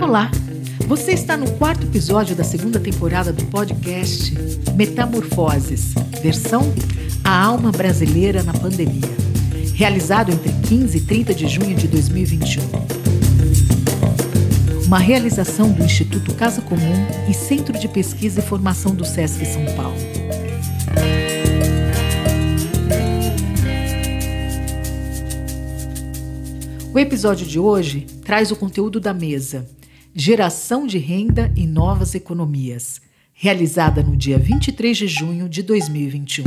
Olá! 0.00 0.30
Você 0.86 1.12
está 1.12 1.36
no 1.36 1.50
quarto 1.52 1.86
episódio 1.86 2.34
da 2.34 2.42
segunda 2.42 2.80
temporada 2.80 3.32
do 3.32 3.44
podcast 3.46 4.34
Metamorfoses, 4.74 5.94
versão 6.22 6.74
A 7.22 7.44
Alma 7.44 7.70
Brasileira 7.70 8.42
na 8.42 8.52
Pandemia, 8.52 9.08
realizado 9.74 10.32
entre 10.32 10.52
15 10.68 10.98
e 10.98 11.00
30 11.00 11.34
de 11.34 11.48
junho 11.48 11.74
de 11.76 11.86
2021. 11.86 12.62
Uma 14.84 14.98
realização 14.98 15.70
do 15.70 15.84
Instituto 15.84 16.34
Casa 16.34 16.60
Comum 16.62 17.06
e 17.28 17.32
Centro 17.32 17.78
de 17.78 17.88
Pesquisa 17.88 18.40
e 18.40 18.42
Formação 18.42 18.94
do 18.94 19.04
SESC 19.04 19.46
São 19.46 19.64
Paulo. 19.76 20.21
O 26.94 26.98
episódio 26.98 27.46
de 27.46 27.58
hoje 27.58 28.02
traz 28.22 28.50
o 28.50 28.56
conteúdo 28.56 29.00
da 29.00 29.14
mesa 29.14 29.66
Geração 30.14 30.86
de 30.86 30.98
Renda 30.98 31.50
e 31.56 31.66
Novas 31.66 32.14
Economias, 32.14 33.00
realizada 33.32 34.02
no 34.02 34.14
dia 34.14 34.38
23 34.38 34.98
de 34.98 35.06
junho 35.06 35.48
de 35.48 35.62
2021. 35.62 36.44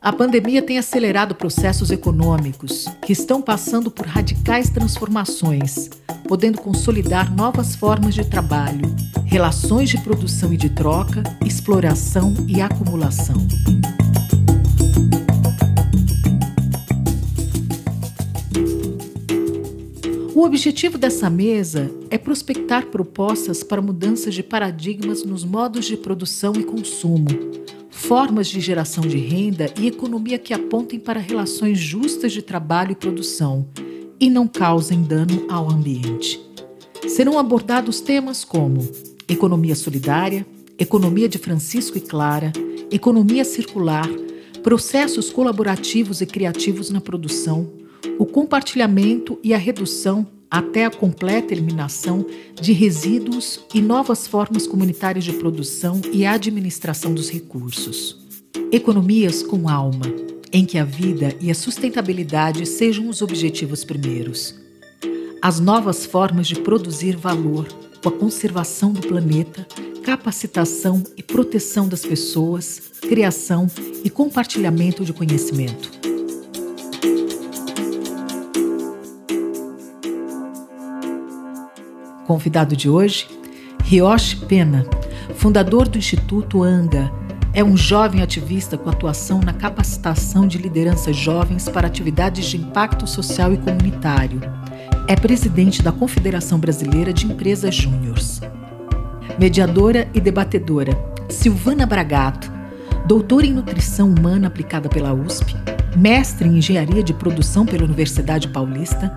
A 0.00 0.10
pandemia 0.14 0.62
tem 0.62 0.78
acelerado 0.78 1.34
processos 1.34 1.90
econômicos 1.90 2.86
que 3.04 3.12
estão 3.12 3.42
passando 3.42 3.90
por 3.90 4.06
radicais 4.06 4.70
transformações, 4.70 5.90
podendo 6.26 6.58
consolidar 6.58 7.30
novas 7.30 7.76
formas 7.76 8.14
de 8.14 8.24
trabalho, 8.24 8.96
relações 9.26 9.90
de 9.90 9.98
produção 9.98 10.54
e 10.54 10.56
de 10.56 10.70
troca, 10.70 11.22
exploração 11.44 12.32
e 12.46 12.62
acumulação. 12.62 13.46
O 20.38 20.44
objetivo 20.44 20.96
dessa 20.96 21.28
mesa 21.28 21.90
é 22.10 22.16
prospectar 22.16 22.86
propostas 22.86 23.64
para 23.64 23.82
mudanças 23.82 24.32
de 24.32 24.40
paradigmas 24.40 25.24
nos 25.24 25.44
modos 25.44 25.84
de 25.84 25.96
produção 25.96 26.52
e 26.54 26.62
consumo, 26.62 27.26
formas 27.90 28.46
de 28.46 28.60
geração 28.60 29.02
de 29.02 29.16
renda 29.16 29.68
e 29.76 29.88
economia 29.88 30.38
que 30.38 30.54
apontem 30.54 31.00
para 31.00 31.18
relações 31.18 31.80
justas 31.80 32.30
de 32.32 32.40
trabalho 32.40 32.92
e 32.92 32.94
produção 32.94 33.66
e 34.20 34.30
não 34.30 34.46
causem 34.46 35.02
dano 35.02 35.44
ao 35.48 35.68
ambiente. 35.68 36.40
Serão 37.08 37.36
abordados 37.36 38.00
temas 38.00 38.44
como 38.44 38.88
economia 39.28 39.74
solidária, 39.74 40.46
economia 40.78 41.28
de 41.28 41.38
Francisco 41.38 41.98
e 41.98 42.00
Clara, 42.00 42.52
economia 42.92 43.44
circular, 43.44 44.08
processos 44.62 45.30
colaborativos 45.30 46.20
e 46.20 46.26
criativos 46.26 46.90
na 46.90 47.00
produção, 47.00 47.87
o 48.18 48.26
compartilhamento 48.26 49.38
e 49.42 49.54
a 49.54 49.58
redução 49.58 50.26
até 50.50 50.84
a 50.86 50.90
completa 50.90 51.52
eliminação 51.52 52.24
de 52.60 52.72
resíduos 52.72 53.60
e 53.74 53.80
novas 53.80 54.26
formas 54.26 54.66
comunitárias 54.66 55.24
de 55.24 55.32
produção 55.32 56.00
e 56.12 56.24
administração 56.24 57.12
dos 57.12 57.30
recursos. 57.30 58.16
Economias 58.72 59.42
com 59.42 59.68
alma, 59.68 60.06
em 60.52 60.64
que 60.64 60.78
a 60.78 60.84
vida 60.84 61.34
e 61.40 61.50
a 61.50 61.54
sustentabilidade 61.54 62.64
sejam 62.66 63.08
os 63.08 63.20
objetivos 63.20 63.84
primeiros. 63.84 64.54
As 65.42 65.60
novas 65.60 66.06
formas 66.06 66.48
de 66.48 66.56
produzir 66.56 67.16
valor 67.16 67.66
com 68.02 68.08
a 68.08 68.12
conservação 68.12 68.92
do 68.92 69.06
planeta, 69.06 69.66
capacitação 70.02 71.02
e 71.16 71.22
proteção 71.22 71.86
das 71.86 72.04
pessoas, 72.04 72.80
criação 73.02 73.66
e 74.02 74.08
compartilhamento 74.08 75.04
de 75.04 75.12
conhecimento. 75.12 76.07
Convidado 82.28 82.76
de 82.76 82.90
hoje, 82.90 83.26
Ryoshi 83.84 84.36
Pena, 84.36 84.84
fundador 85.34 85.88
do 85.88 85.96
Instituto 85.96 86.62
ANGA, 86.62 87.10
é 87.54 87.64
um 87.64 87.74
jovem 87.74 88.20
ativista 88.20 88.76
com 88.76 88.90
atuação 88.90 89.40
na 89.40 89.54
capacitação 89.54 90.46
de 90.46 90.58
lideranças 90.58 91.16
jovens 91.16 91.70
para 91.70 91.86
atividades 91.86 92.44
de 92.44 92.58
impacto 92.58 93.06
social 93.06 93.50
e 93.54 93.56
comunitário. 93.56 94.42
É 95.06 95.16
presidente 95.16 95.82
da 95.82 95.90
Confederação 95.90 96.58
Brasileira 96.58 97.14
de 97.14 97.24
Empresas 97.24 97.74
Júniors. 97.74 98.42
Mediadora 99.38 100.06
e 100.12 100.20
debatedora, 100.20 100.92
Silvana 101.30 101.86
Bragato, 101.86 102.52
doutora 103.08 103.46
em 103.46 103.54
Nutrição 103.54 104.10
Humana 104.10 104.48
aplicada 104.48 104.86
pela 104.86 105.14
USP, 105.14 105.56
mestre 105.96 106.46
em 106.46 106.58
Engenharia 106.58 107.02
de 107.02 107.14
Produção 107.14 107.64
pela 107.64 107.84
Universidade 107.84 108.48
Paulista, 108.48 109.10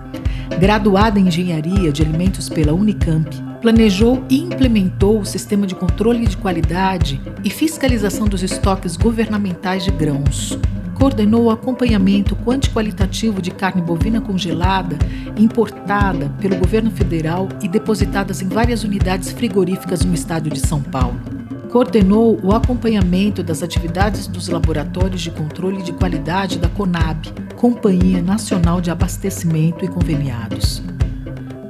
Graduada 0.58 1.20
em 1.20 1.28
Engenharia 1.28 1.92
de 1.92 2.00
Alimentos 2.00 2.48
pela 2.48 2.72
Unicamp, 2.72 3.28
planejou 3.60 4.24
e 4.30 4.40
implementou 4.40 5.20
o 5.20 5.26
sistema 5.26 5.66
de 5.66 5.74
controle 5.74 6.26
de 6.26 6.38
qualidade 6.38 7.20
e 7.44 7.50
fiscalização 7.50 8.26
dos 8.26 8.42
estoques 8.42 8.96
governamentais 8.96 9.84
de 9.84 9.90
grãos. 9.90 10.58
Coordenou 10.94 11.44
o 11.44 11.50
acompanhamento 11.50 12.34
quanti-qualitativo 12.34 13.42
de 13.42 13.50
carne 13.50 13.82
bovina 13.82 14.22
congelada 14.22 14.96
importada 15.36 16.30
pelo 16.40 16.56
governo 16.56 16.90
federal 16.90 17.46
e 17.62 17.68
depositadas 17.68 18.40
em 18.40 18.48
várias 18.48 18.84
unidades 18.84 19.32
frigoríficas 19.32 20.02
no 20.02 20.14
estado 20.14 20.48
de 20.48 20.60
São 20.60 20.80
Paulo 20.80 21.41
coordenou 21.72 22.38
o 22.42 22.52
acompanhamento 22.52 23.42
das 23.42 23.62
atividades 23.62 24.26
dos 24.26 24.46
laboratórios 24.48 25.22
de 25.22 25.30
controle 25.30 25.82
de 25.82 25.90
qualidade 25.94 26.58
da 26.58 26.68
CONAB, 26.68 27.28
Companhia 27.56 28.20
Nacional 28.20 28.78
de 28.78 28.90
Abastecimento 28.90 29.82
e 29.82 29.88
Conveniados. 29.88 30.82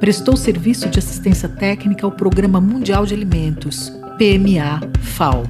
Prestou 0.01 0.35
serviço 0.35 0.89
de 0.89 0.99
assistência 0.99 1.47
técnica 1.47 2.05
ao 2.05 2.11
Programa 2.11 2.59
Mundial 2.59 3.05
de 3.05 3.13
Alimentos, 3.13 3.93
PMA-FAO, 4.17 5.45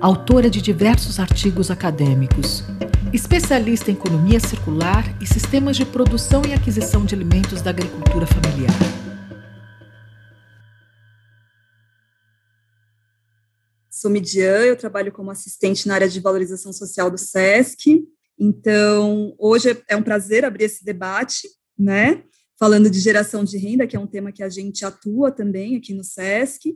autora 0.00 0.50
de 0.50 0.60
diversos 0.60 1.20
artigos 1.20 1.70
acadêmicos. 1.70 2.64
Especialista 3.12 3.92
em 3.92 3.94
economia 3.94 4.40
circular 4.40 5.04
e 5.20 5.26
sistemas 5.26 5.76
de 5.76 5.84
produção 5.84 6.42
e 6.48 6.52
aquisição 6.52 7.04
de 7.04 7.14
alimentos 7.14 7.62
da 7.62 7.70
agricultura 7.70 8.26
familiar. 8.26 9.11
Sou 14.02 14.10
Midian, 14.10 14.64
eu 14.64 14.76
trabalho 14.76 15.12
como 15.12 15.30
assistente 15.30 15.86
na 15.86 15.94
área 15.94 16.08
de 16.08 16.18
valorização 16.18 16.72
social 16.72 17.08
do 17.08 17.16
SESC. 17.16 18.04
Então, 18.36 19.32
hoje 19.38 19.80
é 19.88 19.94
um 19.94 20.02
prazer 20.02 20.44
abrir 20.44 20.64
esse 20.64 20.84
debate, 20.84 21.48
né? 21.78 22.24
Falando 22.58 22.90
de 22.90 22.98
geração 22.98 23.44
de 23.44 23.56
renda, 23.56 23.86
que 23.86 23.94
é 23.96 24.00
um 24.00 24.06
tema 24.06 24.32
que 24.32 24.42
a 24.42 24.48
gente 24.48 24.84
atua 24.84 25.30
também 25.30 25.76
aqui 25.76 25.94
no 25.94 26.02
SESC, 26.02 26.74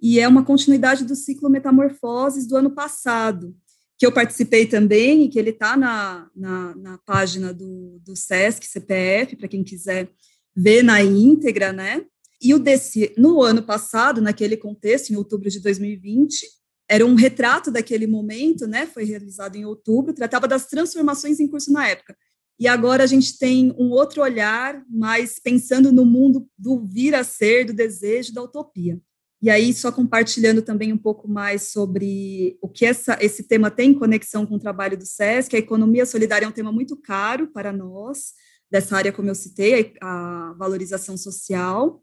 e 0.00 0.18
é 0.18 0.26
uma 0.26 0.42
continuidade 0.46 1.04
do 1.04 1.14
ciclo 1.14 1.50
Metamorfoses 1.50 2.46
do 2.46 2.56
ano 2.56 2.70
passado, 2.70 3.54
que 3.98 4.06
eu 4.06 4.10
participei 4.10 4.64
também, 4.64 5.24
e 5.24 5.28
que 5.28 5.38
ele 5.38 5.50
está 5.50 5.76
na, 5.76 6.30
na, 6.34 6.74
na, 6.74 6.98
página 7.04 7.52
do, 7.52 8.00
do 8.02 8.16
SESC 8.16 8.64
CPF, 8.64 9.36
para 9.36 9.48
quem 9.48 9.62
quiser 9.62 10.10
ver 10.56 10.82
na 10.82 11.02
íntegra, 11.02 11.70
né? 11.70 12.02
E 12.40 12.54
o 12.54 12.58
desse, 12.58 13.12
no 13.18 13.42
ano 13.42 13.62
passado, 13.62 14.22
naquele 14.22 14.56
contexto, 14.56 15.10
em 15.10 15.16
outubro 15.16 15.50
de 15.50 15.60
2020, 15.60 16.61
era 16.92 17.06
um 17.06 17.14
retrato 17.14 17.70
daquele 17.70 18.06
momento, 18.06 18.66
né? 18.66 18.86
Foi 18.86 19.02
realizado 19.02 19.56
em 19.56 19.64
outubro, 19.64 20.12
tratava 20.12 20.46
das 20.46 20.66
transformações 20.66 21.40
em 21.40 21.48
curso 21.48 21.72
na 21.72 21.88
época. 21.88 22.14
E 22.60 22.68
agora 22.68 23.02
a 23.02 23.06
gente 23.06 23.38
tem 23.38 23.74
um 23.78 23.90
outro 23.92 24.20
olhar, 24.20 24.84
mais 24.90 25.38
pensando 25.38 25.90
no 25.90 26.04
mundo 26.04 26.46
do 26.56 26.86
vir 26.86 27.14
a 27.14 27.24
ser, 27.24 27.64
do 27.64 27.72
desejo, 27.72 28.34
da 28.34 28.42
utopia. 28.42 29.00
E 29.40 29.48
aí, 29.48 29.72
só 29.72 29.90
compartilhando 29.90 30.60
também 30.60 30.92
um 30.92 30.98
pouco 30.98 31.26
mais 31.26 31.72
sobre 31.72 32.58
o 32.60 32.68
que 32.68 32.84
essa, 32.84 33.16
esse 33.22 33.44
tema 33.44 33.70
tem 33.70 33.92
em 33.92 33.98
conexão 33.98 34.44
com 34.44 34.56
o 34.56 34.60
trabalho 34.60 34.96
do 34.96 35.06
SESC, 35.06 35.56
a 35.56 35.60
economia 35.60 36.04
solidária 36.04 36.44
é 36.44 36.48
um 36.48 36.52
tema 36.52 36.70
muito 36.70 36.94
caro 36.98 37.46
para 37.46 37.72
nós, 37.72 38.34
dessa 38.70 38.98
área, 38.98 39.12
como 39.12 39.30
eu 39.30 39.34
citei, 39.34 39.94
a 39.98 40.54
valorização 40.58 41.16
social. 41.16 42.02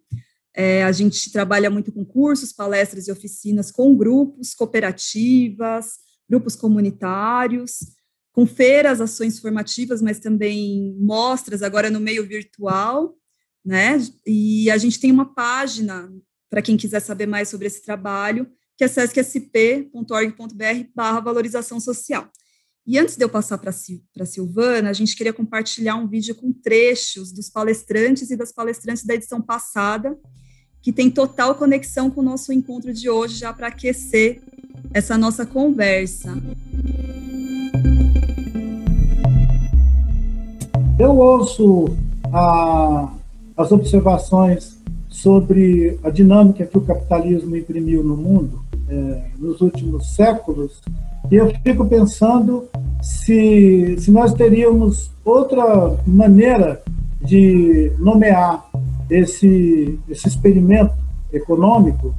É, 0.62 0.84
a 0.84 0.92
gente 0.92 1.32
trabalha 1.32 1.70
muito 1.70 1.90
com 1.90 2.04
cursos, 2.04 2.52
palestras 2.52 3.08
e 3.08 3.12
oficinas 3.14 3.72
com 3.72 3.96
grupos, 3.96 4.54
cooperativas, 4.54 6.00
grupos 6.30 6.54
comunitários, 6.54 7.78
com 8.34 8.46
feiras, 8.46 9.00
ações 9.00 9.40
formativas, 9.40 10.02
mas 10.02 10.20
também 10.20 10.94
mostras 11.00 11.64
agora 11.64 11.90
no 11.90 12.02
meio 12.02 12.28
virtual, 12.28 13.16
né? 13.64 14.06
E 14.28 14.70
a 14.70 14.78
gente 14.78 15.00
tem 15.00 15.14
uma 15.14 15.34
página 15.34 16.12
para 16.50 16.62
quem 16.62 16.76
quiser 16.76 17.00
saber 17.00 17.26
mais 17.26 17.48
sobre 17.48 17.68
esse 17.68 17.82
trabalho, 17.82 18.46
que 18.78 18.84
é 18.84 18.88
sescsp.org.br 18.90 20.90
barra 20.94 21.22
valorização 21.22 21.80
social. 21.80 22.30
E 22.86 23.00
antes 23.00 23.16
de 23.16 23.24
eu 23.24 23.30
passar 23.30 23.58
para 23.60 23.70
a 23.70 24.26
Silvana, 24.26 24.90
a 24.90 24.94
gente 24.94 25.16
queria 25.16 25.32
compartilhar 25.32 25.96
um 25.96 26.08
vídeo 26.08 26.36
com 26.36 26.52
trechos 26.52 27.32
dos 27.32 27.50
palestrantes 27.50 28.30
e 28.30 28.36
das 28.36 28.52
palestrantes 28.52 29.06
da 29.06 29.14
edição 29.14 29.42
passada, 29.42 30.20
que 30.82 30.92
tem 30.92 31.10
total 31.10 31.56
conexão 31.56 32.10
com 32.10 32.22
o 32.22 32.24
nosso 32.24 32.54
encontro 32.54 32.94
de 32.94 33.10
hoje, 33.10 33.40
já 33.40 33.54
para 33.54 33.68
aquecer 33.68 34.42
essa 34.94 35.18
nossa 35.18 35.46
conversa. 35.46 36.38
Eu 40.98 41.18
ouço 41.18 41.96
a, 42.32 43.14
as 43.56 43.72
observações 43.72 44.78
sobre 45.08 45.98
a 46.04 46.10
dinâmica 46.10 46.66
que 46.66 46.78
o 46.78 46.82
capitalismo 46.82 47.56
imprimiu 47.56 48.04
no 48.04 48.16
mundo 48.16 48.62
é, 48.88 49.24
nos 49.38 49.62
últimos 49.62 50.16
séculos 50.16 50.82
e 51.32 51.36
eu 51.36 51.52
fico 51.64 51.86
pensando 51.86 52.68
se, 53.02 53.96
se 54.00 54.12
nós 54.12 54.34
teríamos 54.34 55.12
outra 55.24 55.96
maneira 56.06 56.82
de 57.22 57.92
nomear 58.00 58.66
esse, 59.10 60.00
esse 60.08 60.28
experimento 60.28 60.94
econômico 61.32 62.14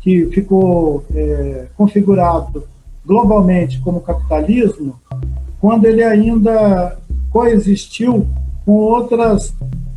que 0.00 0.26
ficou 0.26 1.04
é, 1.14 1.66
configurado 1.76 2.64
globalmente 3.04 3.80
como 3.80 4.00
capitalismo, 4.00 4.94
quando 5.60 5.86
ele 5.86 6.02
ainda 6.02 6.96
coexistiu 7.30 8.26
com 8.64 8.72
outras 8.72 9.54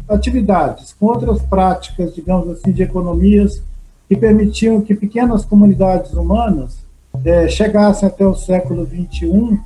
atividades, 0.07 0.96
com 1.00 1.07
outras 1.07 1.42
práticas, 1.42 2.13
digamos 2.13 2.50
assim, 2.50 2.72
de 2.72 2.84
economias 2.84 3.62
que 4.07 4.16
permitiam 4.16 4.81
que 4.81 4.96
pequenas 4.96 5.46
comunidades 5.46 6.13
humanas 6.13 6.80
é, 7.24 7.48
chegassem 7.48 8.07
até 8.07 8.25
o 8.25 8.36
século 8.36 8.86
XXI 8.86 9.60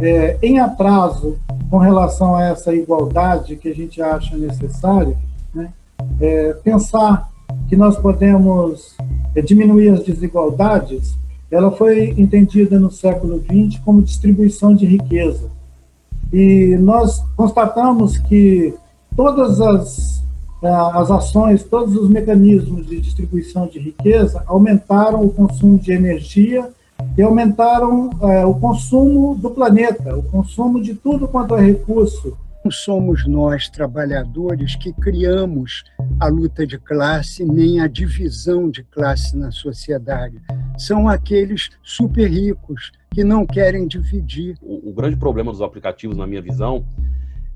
é, 0.00 0.36
em 0.42 0.58
atraso 0.58 1.38
com 1.70 1.78
relação 1.78 2.34
a 2.34 2.44
essa 2.44 2.74
igualdade 2.74 3.56
que 3.56 3.68
a 3.68 3.74
gente 3.74 4.02
acha 4.02 4.36
necessária, 4.36 5.16
né? 5.54 5.72
É, 6.20 6.52
pensar 6.64 7.30
que 7.68 7.76
nós 7.76 7.96
podemos 7.96 8.96
é, 9.34 9.42
diminuir 9.42 9.90
as 9.90 10.04
desigualdades, 10.04 11.16
ela 11.50 11.70
foi 11.70 12.14
entendida 12.18 12.78
no 12.78 12.90
século 12.90 13.38
XX 13.40 13.80
como 13.84 14.02
distribuição 14.02 14.74
de 14.74 14.86
riqueza. 14.86 15.50
E 16.32 16.76
nós 16.80 17.22
constatamos 17.36 18.18
que 18.18 18.74
todas 19.16 19.60
as, 19.60 20.24
é, 20.62 20.68
as 20.68 21.10
ações, 21.10 21.62
todos 21.62 21.96
os 21.96 22.08
mecanismos 22.08 22.86
de 22.86 23.00
distribuição 23.00 23.66
de 23.66 23.78
riqueza 23.78 24.42
aumentaram 24.46 25.22
o 25.24 25.30
consumo 25.30 25.78
de 25.78 25.92
energia 25.92 26.68
e 27.16 27.22
aumentaram 27.22 28.10
é, 28.22 28.44
o 28.44 28.54
consumo 28.54 29.34
do 29.36 29.50
planeta, 29.50 30.16
o 30.16 30.22
consumo 30.22 30.82
de 30.82 30.94
tudo 30.94 31.28
quanto 31.28 31.54
é 31.54 31.64
recurso. 31.64 32.36
Não 32.64 32.70
somos 32.70 33.26
nós, 33.26 33.68
trabalhadores, 33.68 34.74
que 34.74 34.90
criamos 34.94 35.84
a 36.18 36.28
luta 36.28 36.66
de 36.66 36.78
classe 36.78 37.44
nem 37.44 37.78
a 37.78 37.86
divisão 37.86 38.70
de 38.70 38.82
classe 38.82 39.36
na 39.36 39.50
sociedade. 39.50 40.40
São 40.78 41.06
aqueles 41.06 41.68
super 41.82 42.26
ricos 42.26 42.90
que 43.12 43.22
não 43.22 43.44
querem 43.44 43.86
dividir. 43.86 44.56
O, 44.62 44.88
o 44.88 44.94
grande 44.94 45.14
problema 45.14 45.52
dos 45.52 45.60
aplicativos, 45.60 46.16
na 46.16 46.26
minha 46.26 46.40
visão, 46.40 46.86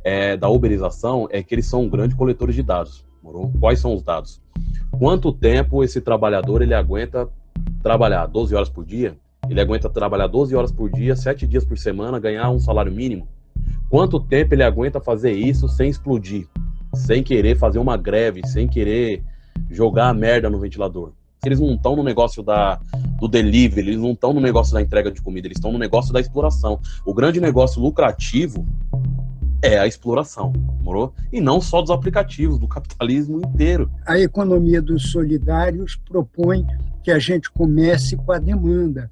é, 0.05 0.37
da 0.37 0.51
uberização 0.51 1.27
é 1.31 1.43
que 1.43 1.55
eles 1.55 1.65
são 1.65 1.89
grandes 1.89 2.15
coletores 2.15 2.55
de 2.55 2.63
dados. 2.63 3.03
Morou? 3.23 3.51
Quais 3.59 3.81
são 3.81 3.95
os 3.95 4.03
dados? 4.03 4.43
Quanto 4.91 5.33
tempo 5.33 5.83
esse 5.83 6.03
trabalhador 6.03 6.61
ele 6.61 6.75
aguenta 6.75 7.27
trabalhar? 7.83 8.27
12 8.27 8.55
horas 8.55 8.69
por 8.69 8.85
dia? 8.85 9.17
Ele 9.49 9.59
aguenta 9.59 9.89
trabalhar 9.89 10.27
12 10.27 10.55
horas 10.55 10.71
por 10.71 10.91
dia, 10.91 11.17
7 11.17 11.47
dias 11.47 11.65
por 11.65 11.79
semana, 11.79 12.21
ganhar 12.21 12.51
um 12.51 12.61
salário 12.61 12.93
mínimo? 12.93 13.27
Quanto 13.89 14.21
tempo 14.21 14.55
ele 14.55 14.63
aguenta 14.63 15.01
fazer 15.01 15.33
isso 15.33 15.67
sem 15.69 15.89
explodir? 15.89 16.47
Sem 16.95 17.23
querer 17.23 17.57
fazer 17.57 17.79
uma 17.79 17.97
greve, 17.97 18.47
sem 18.47 18.69
querer 18.69 19.23
jogar 19.71 20.09
a 20.09 20.15
merda 20.15 20.51
no 20.51 20.61
ventilador? 20.61 21.13
Eles 21.45 21.59
não 21.59 21.75
estão 21.75 21.97
no 21.97 22.03
negócio 22.03 22.43
da, 22.43 22.81
do 23.19 23.27
delivery, 23.27 23.89
eles 23.89 24.01
não 24.01 24.13
estão 24.13 24.33
no 24.33 24.41
negócio 24.41 24.75
da 24.75 24.83
entrega 24.83 25.11
de 25.11 25.23
comida, 25.23 25.47
eles 25.47 25.57
estão 25.57 25.73
no 25.73 25.79
negócio 25.79 26.13
da 26.13 26.21
exploração. 26.21 26.81
O 27.07 27.15
grande 27.15 27.41
negócio 27.41 27.81
lucrativo 27.81 28.67
é 29.63 29.79
a 29.79 29.87
exploração, 29.87 30.53
morou? 30.83 31.15
E 31.33 31.41
não 31.41 31.61
só 31.61 31.81
dos 31.81 31.91
aplicativos, 31.91 32.59
do 32.59 32.69
capitalismo 32.69 33.39
inteiro. 33.39 33.91
A 34.07 34.19
economia 34.19 34.83
dos 34.83 35.11
solidários 35.11 35.97
propõe 36.09 36.67
que 37.03 37.11
a 37.11 37.19
gente 37.19 37.51
comece 37.51 38.17
com 38.17 38.33
a 38.33 38.39
demanda, 38.39 39.11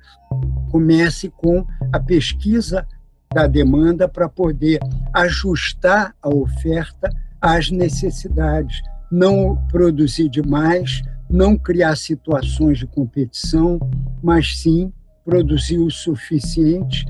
comece 0.71 1.31
com 1.31 1.65
a 1.93 1.99
pesquisa 1.99 2.87
da 3.33 3.47
demanda 3.47 4.09
para 4.09 4.29
poder 4.29 4.81
ajustar 5.13 6.15
a 6.23 6.29
oferta 6.29 7.09
às 7.41 7.71
necessidades, 7.71 8.81
não 9.11 9.57
produzir 9.69 10.29
demais, 10.29 11.03
não 11.29 11.57
criar 11.57 11.97
situações 11.97 12.79
de 12.79 12.87
competição, 12.87 13.79
mas 14.23 14.59
sim 14.59 14.93
produzir 15.25 15.79
o 15.79 15.91
suficiente 15.91 17.05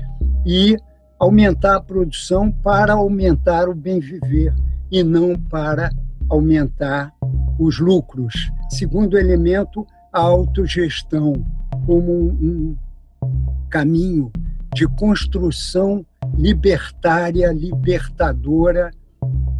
e 0.45 0.77
aumentar 1.19 1.77
a 1.77 1.81
produção 1.81 2.51
para 2.51 2.93
aumentar 2.93 3.69
o 3.69 3.75
bem 3.75 3.99
viver 3.99 4.53
e 4.91 5.03
não 5.03 5.35
para 5.35 5.89
aumentar 6.29 7.13
os 7.59 7.79
lucros. 7.79 8.51
Segundo 8.69 9.17
elemento, 9.17 9.85
a 10.11 10.19
autogestão 10.19 11.33
como 11.85 12.11
um, 12.11 12.29
um 12.41 12.77
caminho 13.69 14.31
de 14.77 14.87
construção 14.89 16.05
libertária, 16.37 17.51
libertadora 17.51 18.91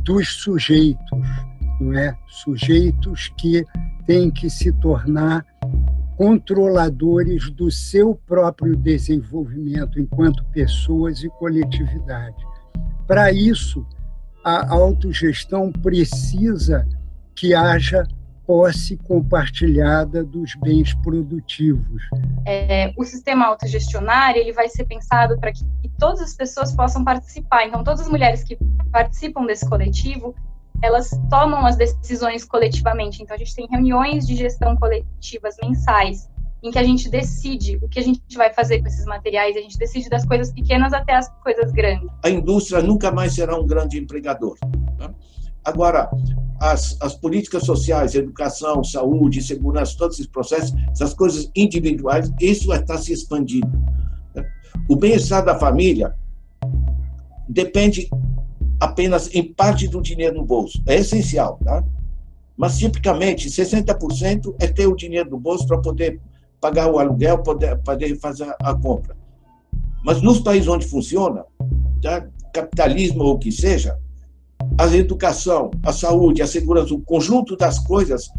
dos 0.03 0.27
sujeitos, 0.43 1.27
não 1.81 1.91
é? 1.97 2.15
Sujeitos 2.27 3.33
que 3.35 3.65
têm 4.05 4.29
que 4.29 4.47
se 4.47 4.71
tornar 4.73 5.43
controladores 6.15 7.49
do 7.49 7.71
seu 7.71 8.13
próprio 8.27 8.75
desenvolvimento 8.75 9.99
enquanto 9.99 10.45
pessoas 10.51 11.23
e 11.23 11.29
coletividade. 11.29 12.37
Para 13.07 13.31
isso, 13.31 13.83
a 14.43 14.71
autogestão 14.71 15.71
precisa 15.71 16.87
que 17.35 17.55
haja 17.55 18.07
posse 18.47 18.95
compartilhada 18.95 20.23
dos 20.23 20.55
bens 20.55 20.95
produtivos. 21.03 22.01
É, 22.45 22.93
o 22.97 23.03
sistema 23.03 23.45
autogestionário 23.45 24.39
ele 24.39 24.53
vai 24.53 24.69
ser 24.69 24.85
pensado 24.85 25.37
para 25.37 25.51
que, 25.51 25.65
que 25.81 25.89
todas 25.99 26.21
as 26.21 26.33
pessoas 26.33 26.73
possam 26.73 27.03
participar. 27.03 27.67
Então, 27.67 27.83
todas 27.83 27.99
as 27.99 28.07
mulheres 28.07 28.43
que 28.43 28.57
participam 28.89 29.45
desse 29.45 29.67
coletivo, 29.67 30.33
elas 30.81 31.09
tomam 31.29 31.65
as 31.65 31.75
decisões 31.75 32.45
coletivamente. 32.45 33.21
Então, 33.21 33.35
a 33.35 33.37
gente 33.37 33.53
tem 33.53 33.67
reuniões 33.69 34.25
de 34.25 34.37
gestão 34.37 34.77
coletivas 34.77 35.57
mensais, 35.61 36.29
em 36.63 36.71
que 36.71 36.79
a 36.79 36.83
gente 36.83 37.09
decide 37.09 37.77
o 37.81 37.89
que 37.89 37.99
a 37.99 38.03
gente 38.03 38.35
vai 38.35 38.53
fazer 38.53 38.79
com 38.79 38.87
esses 38.87 39.05
materiais, 39.05 39.57
a 39.57 39.61
gente 39.61 39.77
decide 39.77 40.09
das 40.09 40.25
coisas 40.25 40.53
pequenas 40.53 40.93
até 40.93 41.15
as 41.15 41.29
coisas 41.43 41.71
grandes. 41.71 42.09
A 42.23 42.29
indústria 42.29 42.81
nunca 42.81 43.11
mais 43.11 43.33
será 43.33 43.59
um 43.59 43.67
grande 43.67 43.99
empregador. 43.99 44.57
Né? 44.97 45.13
Agora, 45.67 46.09
as, 46.61 46.95
as 47.01 47.13
políticas 47.13 47.65
sociais, 47.65 48.15
educação, 48.15 48.85
saúde, 48.85 49.41
segurança, 49.41 49.97
todos 49.97 50.15
esses 50.15 50.31
processos, 50.31 50.73
essas 50.89 51.13
coisas 51.13 51.51
individuais, 51.53 52.31
isso 52.39 52.73
está 52.73 52.97
se 52.97 53.11
expandindo. 53.11 53.69
O 54.87 54.95
bem-estar 54.95 55.43
da 55.43 55.59
família 55.59 56.15
depende 57.49 58.09
apenas 58.79 59.29
em 59.35 59.43
parte 59.43 59.89
do 59.89 60.01
dinheiro 60.01 60.37
no 60.37 60.45
bolso. 60.45 60.81
É 60.87 60.95
essencial, 60.95 61.59
tá? 61.61 61.83
Mas, 62.55 62.77
tipicamente, 62.77 63.49
60% 63.49 64.55
é 64.61 64.67
ter 64.67 64.87
o 64.87 64.95
dinheiro 64.95 65.29
no 65.29 65.37
bolso 65.37 65.67
para 65.67 65.81
poder 65.81 66.21
pagar 66.61 66.89
o 66.89 66.97
aluguel, 66.97 67.39
poder, 67.39 67.77
poder 67.79 68.17
fazer 68.21 68.55
a 68.63 68.73
compra. 68.73 69.17
Mas 70.01 70.21
nos 70.21 70.39
países 70.39 70.69
onde 70.69 70.87
funciona, 70.87 71.43
tá? 72.01 72.25
capitalismo 72.53 73.25
ou 73.25 73.33
o 73.33 73.37
que 73.37 73.51
seja, 73.51 73.99
a 74.77 74.95
educação, 74.95 75.71
a 75.83 75.91
saúde, 75.91 76.41
a 76.41 76.47
segurança, 76.47 76.93
o 76.93 77.01
conjunto 77.01 77.55
das 77.55 77.79
coisas 77.79 78.29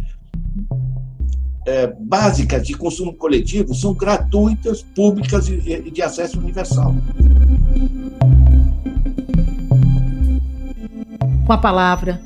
é, 1.66 1.86
básicas 2.00 2.66
de 2.66 2.74
consumo 2.74 3.14
coletivo 3.14 3.74
são 3.74 3.92
gratuitas, 3.92 4.82
públicas 4.82 5.48
e 5.48 5.90
de 5.90 6.02
acesso 6.02 6.38
universal. 6.38 6.94
Com 11.46 11.52
a 11.52 11.58
palavra, 11.58 12.20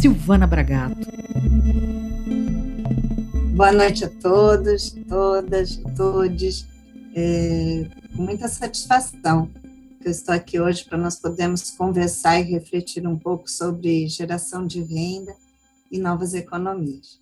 Silvana 0.00 0.46
Bragato. 0.46 1.06
Boa 3.54 3.72
noite 3.72 4.04
a 4.04 4.08
todos, 4.08 4.96
todas, 5.08 5.76
todos. 5.96 6.66
É, 7.14 7.86
com 8.16 8.22
muita 8.22 8.48
satisfação 8.48 9.50
que 10.02 10.08
eu 10.08 10.12
estou 10.12 10.34
aqui 10.34 10.58
hoje 10.58 10.84
para 10.84 10.98
nós 10.98 11.14
podermos 11.14 11.70
conversar 11.70 12.40
e 12.40 12.42
refletir 12.42 13.06
um 13.06 13.16
pouco 13.16 13.48
sobre 13.48 14.08
geração 14.08 14.66
de 14.66 14.82
renda 14.82 15.32
e 15.92 15.98
novas 15.98 16.34
economias. 16.34 17.20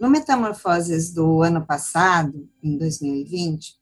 No 0.00 0.08
Metamorfoses 0.08 1.12
do 1.12 1.42
ano 1.42 1.66
passado, 1.66 2.48
em 2.62 2.78
2020, 2.78 3.78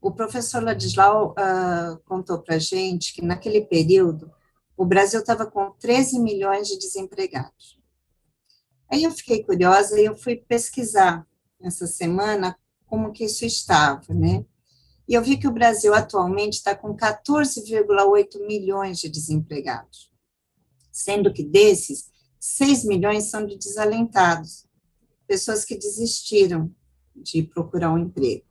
o 0.00 0.10
professor 0.10 0.62
Ladislau 0.62 1.32
uh, 1.32 1.98
contou 2.06 2.40
para 2.40 2.56
a 2.56 2.58
gente 2.58 3.14
que 3.14 3.22
naquele 3.22 3.60
período 3.60 4.32
o 4.76 4.84
Brasil 4.84 5.20
estava 5.20 5.46
com 5.46 5.70
13 5.78 6.18
milhões 6.18 6.66
de 6.66 6.76
desempregados. 6.76 7.78
Aí 8.90 9.04
eu 9.04 9.12
fiquei 9.12 9.44
curiosa 9.44 10.00
e 10.00 10.06
eu 10.06 10.16
fui 10.16 10.34
pesquisar 10.36 11.24
essa 11.62 11.86
semana 11.86 12.58
como 12.86 13.12
que 13.12 13.24
isso 13.24 13.44
estava, 13.44 14.12
né? 14.12 14.44
E 15.08 15.14
eu 15.14 15.22
vi 15.22 15.38
que 15.38 15.48
o 15.48 15.52
Brasil 15.52 15.94
atualmente 15.94 16.54
está 16.54 16.76
com 16.76 16.94
14,8 16.94 18.46
milhões 18.46 18.98
de 18.98 19.08
desempregados. 19.08 20.12
sendo 20.92 21.32
que 21.32 21.44
desses, 21.44 22.10
6 22.40 22.84
milhões 22.84 23.30
são 23.30 23.46
de 23.46 23.56
desalentados, 23.56 24.66
pessoas 25.28 25.64
que 25.64 25.76
desistiram 25.76 26.74
de 27.14 27.44
procurar 27.44 27.92
um 27.92 27.98
emprego. 27.98 28.44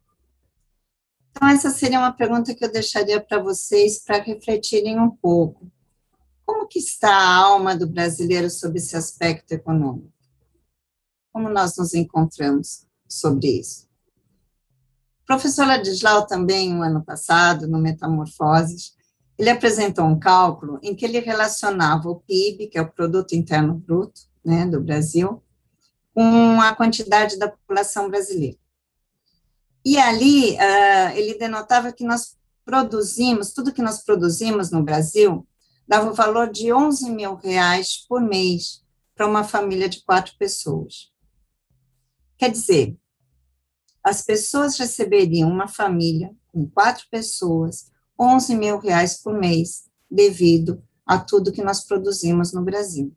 Então, 1.29 1.49
essa 1.49 1.69
seria 1.69 1.99
uma 1.99 2.13
pergunta 2.13 2.55
que 2.55 2.63
eu 2.63 2.71
deixaria 2.71 3.19
para 3.19 3.43
vocês 3.43 4.01
para 4.01 4.23
refletirem 4.23 4.97
um 4.97 5.09
pouco. 5.09 5.69
Como 6.45 6.67
que 6.67 6.79
está 6.79 7.13
a 7.13 7.35
alma 7.35 7.75
do 7.75 7.85
brasileiro 7.85 8.49
sobre 8.49 8.77
esse 8.77 8.95
aspecto 8.95 9.51
econômico? 9.51 10.13
Como 11.33 11.49
nós 11.49 11.75
nos 11.75 11.93
encontramos 11.93 12.87
sobre 13.09 13.59
isso? 13.59 13.86
O 15.27 15.35
professor 15.35 15.67
Ladislau 15.67 16.25
também, 16.25 16.73
no 16.73 16.81
ano 16.81 17.03
passado, 17.03 17.67
no 17.67 17.79
Metamorfoses, 17.79 18.95
ele 19.37 19.49
apresentou 19.49 20.05
um 20.05 20.17
cálculo 20.17 20.79
em 20.81 20.95
que 20.95 21.03
ele 21.03 21.19
relacionava 21.19 22.09
o 22.09 22.21
PIB, 22.21 22.67
que 22.67 22.77
é 22.77 22.81
o 22.81 22.89
Produto 22.89 23.33
Interno 23.33 23.73
Bruto, 23.73 24.21
né, 24.43 24.65
do 24.65 24.79
Brasil, 24.79 25.43
com 26.13 26.61
a 26.61 26.73
quantidade 26.73 27.37
da 27.37 27.49
população 27.49 28.09
brasileira. 28.09 28.57
E 29.83 29.97
ali 29.97 30.53
uh, 30.53 31.17
ele 31.17 31.37
denotava 31.37 31.91
que 31.91 32.05
nós 32.05 32.37
produzimos, 32.63 33.51
tudo 33.51 33.73
que 33.73 33.81
nós 33.81 34.05
produzimos 34.05 34.71
no 34.71 34.81
Brasil, 34.81 35.45
dava 35.85 36.09
o 36.09 36.13
valor 36.13 36.49
de 36.49 36.71
11 36.71 37.11
mil 37.11 37.35
reais 37.35 38.05
por 38.07 38.21
mês 38.21 38.81
para 39.13 39.27
uma 39.27 39.43
família 39.43 39.89
de 39.89 40.05
quatro 40.05 40.35
pessoas. 40.39 41.11
Quer 42.37 42.49
dizer, 42.49 42.97
as 44.07 44.21
pessoas 44.21 44.77
receberiam 44.77 45.49
uma 45.49 45.67
família 45.67 46.33
com 46.47 46.65
quatro 46.69 47.05
pessoas, 47.11 47.91
11 48.17 48.55
mil 48.55 48.79
reais 48.79 49.21
por 49.21 49.37
mês, 49.37 49.83
devido 50.09 50.81
a 51.05 51.19
tudo 51.19 51.51
que 51.51 51.61
nós 51.61 51.83
produzimos 51.85 52.53
no 52.53 52.63
Brasil. 52.63 53.13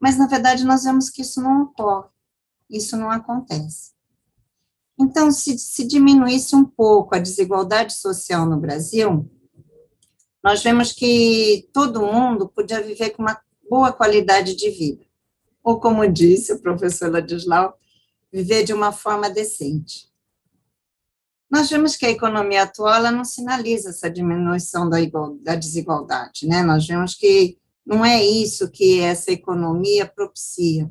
Mas, 0.00 0.16
na 0.16 0.26
verdade, 0.26 0.64
nós 0.64 0.84
vemos 0.84 1.10
que 1.10 1.20
isso 1.20 1.42
não 1.42 1.64
ocorre, 1.64 2.08
isso 2.70 2.96
não 2.96 3.10
acontece. 3.10 3.92
Então, 4.98 5.30
se, 5.30 5.58
se 5.58 5.86
diminuísse 5.86 6.56
um 6.56 6.64
pouco 6.64 7.14
a 7.14 7.18
desigualdade 7.18 7.92
social 7.92 8.46
no 8.46 8.58
Brasil, 8.58 9.30
nós 10.42 10.62
vemos 10.62 10.92
que 10.92 11.68
todo 11.74 12.00
mundo 12.00 12.48
podia 12.48 12.82
viver 12.82 13.10
com 13.10 13.20
uma 13.20 13.38
boa 13.68 13.92
qualidade 13.92 14.56
de 14.56 14.70
vida. 14.70 15.04
Ou, 15.62 15.78
como 15.78 16.10
disse 16.10 16.54
o 16.54 16.62
professor 16.62 17.12
Ladislau, 17.12 17.78
viver 18.32 18.64
de 18.64 18.72
uma 18.72 18.92
forma 18.92 19.28
decente. 19.28 20.10
Nós 21.50 21.68
vemos 21.68 21.96
que 21.96 22.06
a 22.06 22.10
economia 22.10 22.62
atual 22.62 23.02
não 23.10 23.24
sinaliza 23.24 23.90
essa 23.90 24.08
diminuição 24.08 24.88
da, 24.88 25.00
igual, 25.00 25.34
da 25.38 25.56
desigualdade, 25.56 26.46
né? 26.46 26.62
Nós 26.62 26.86
vemos 26.86 27.14
que 27.16 27.58
não 27.84 28.04
é 28.04 28.22
isso 28.24 28.70
que 28.70 29.00
essa 29.00 29.32
economia 29.32 30.06
propicia. 30.06 30.88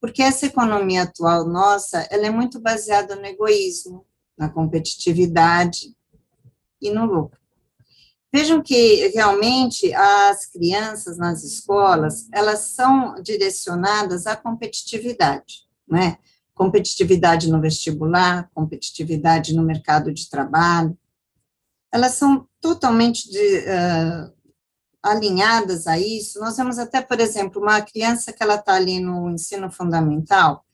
Porque 0.00 0.22
essa 0.22 0.46
economia 0.46 1.02
atual 1.02 1.48
nossa, 1.48 2.06
ela 2.10 2.26
é 2.26 2.30
muito 2.30 2.60
baseada 2.60 3.16
no 3.16 3.26
egoísmo, 3.26 4.06
na 4.38 4.48
competitividade 4.48 5.96
e 6.80 6.90
no 6.90 7.06
lucro. 7.06 7.40
Vejam 8.32 8.62
que 8.62 9.08
realmente 9.08 9.92
as 9.94 10.46
crianças 10.46 11.16
nas 11.16 11.42
escolas, 11.42 12.28
elas 12.32 12.60
são 12.60 13.14
direcionadas 13.20 14.26
à 14.26 14.36
competitividade, 14.36 15.66
né? 15.88 16.18
Competitividade 16.56 17.48
no 17.48 17.60
vestibular, 17.60 18.50
competitividade 18.52 19.54
no 19.54 19.62
mercado 19.62 20.12
de 20.12 20.28
trabalho. 20.28 20.98
Elas 21.92 22.14
são 22.14 22.48
totalmente 22.60 23.30
de, 23.30 23.58
uh, 23.58 24.32
alinhadas 25.00 25.86
a 25.86 25.96
isso. 25.96 26.40
Nós 26.40 26.56
vemos 26.56 26.80
até, 26.80 27.00
por 27.00 27.20
exemplo, 27.20 27.62
uma 27.62 27.80
criança 27.80 28.32
que 28.32 28.42
ela 28.42 28.56
está 28.56 28.74
ali 28.74 28.98
no 28.98 29.30
ensino 29.30 29.70
fundamental, 29.70 30.66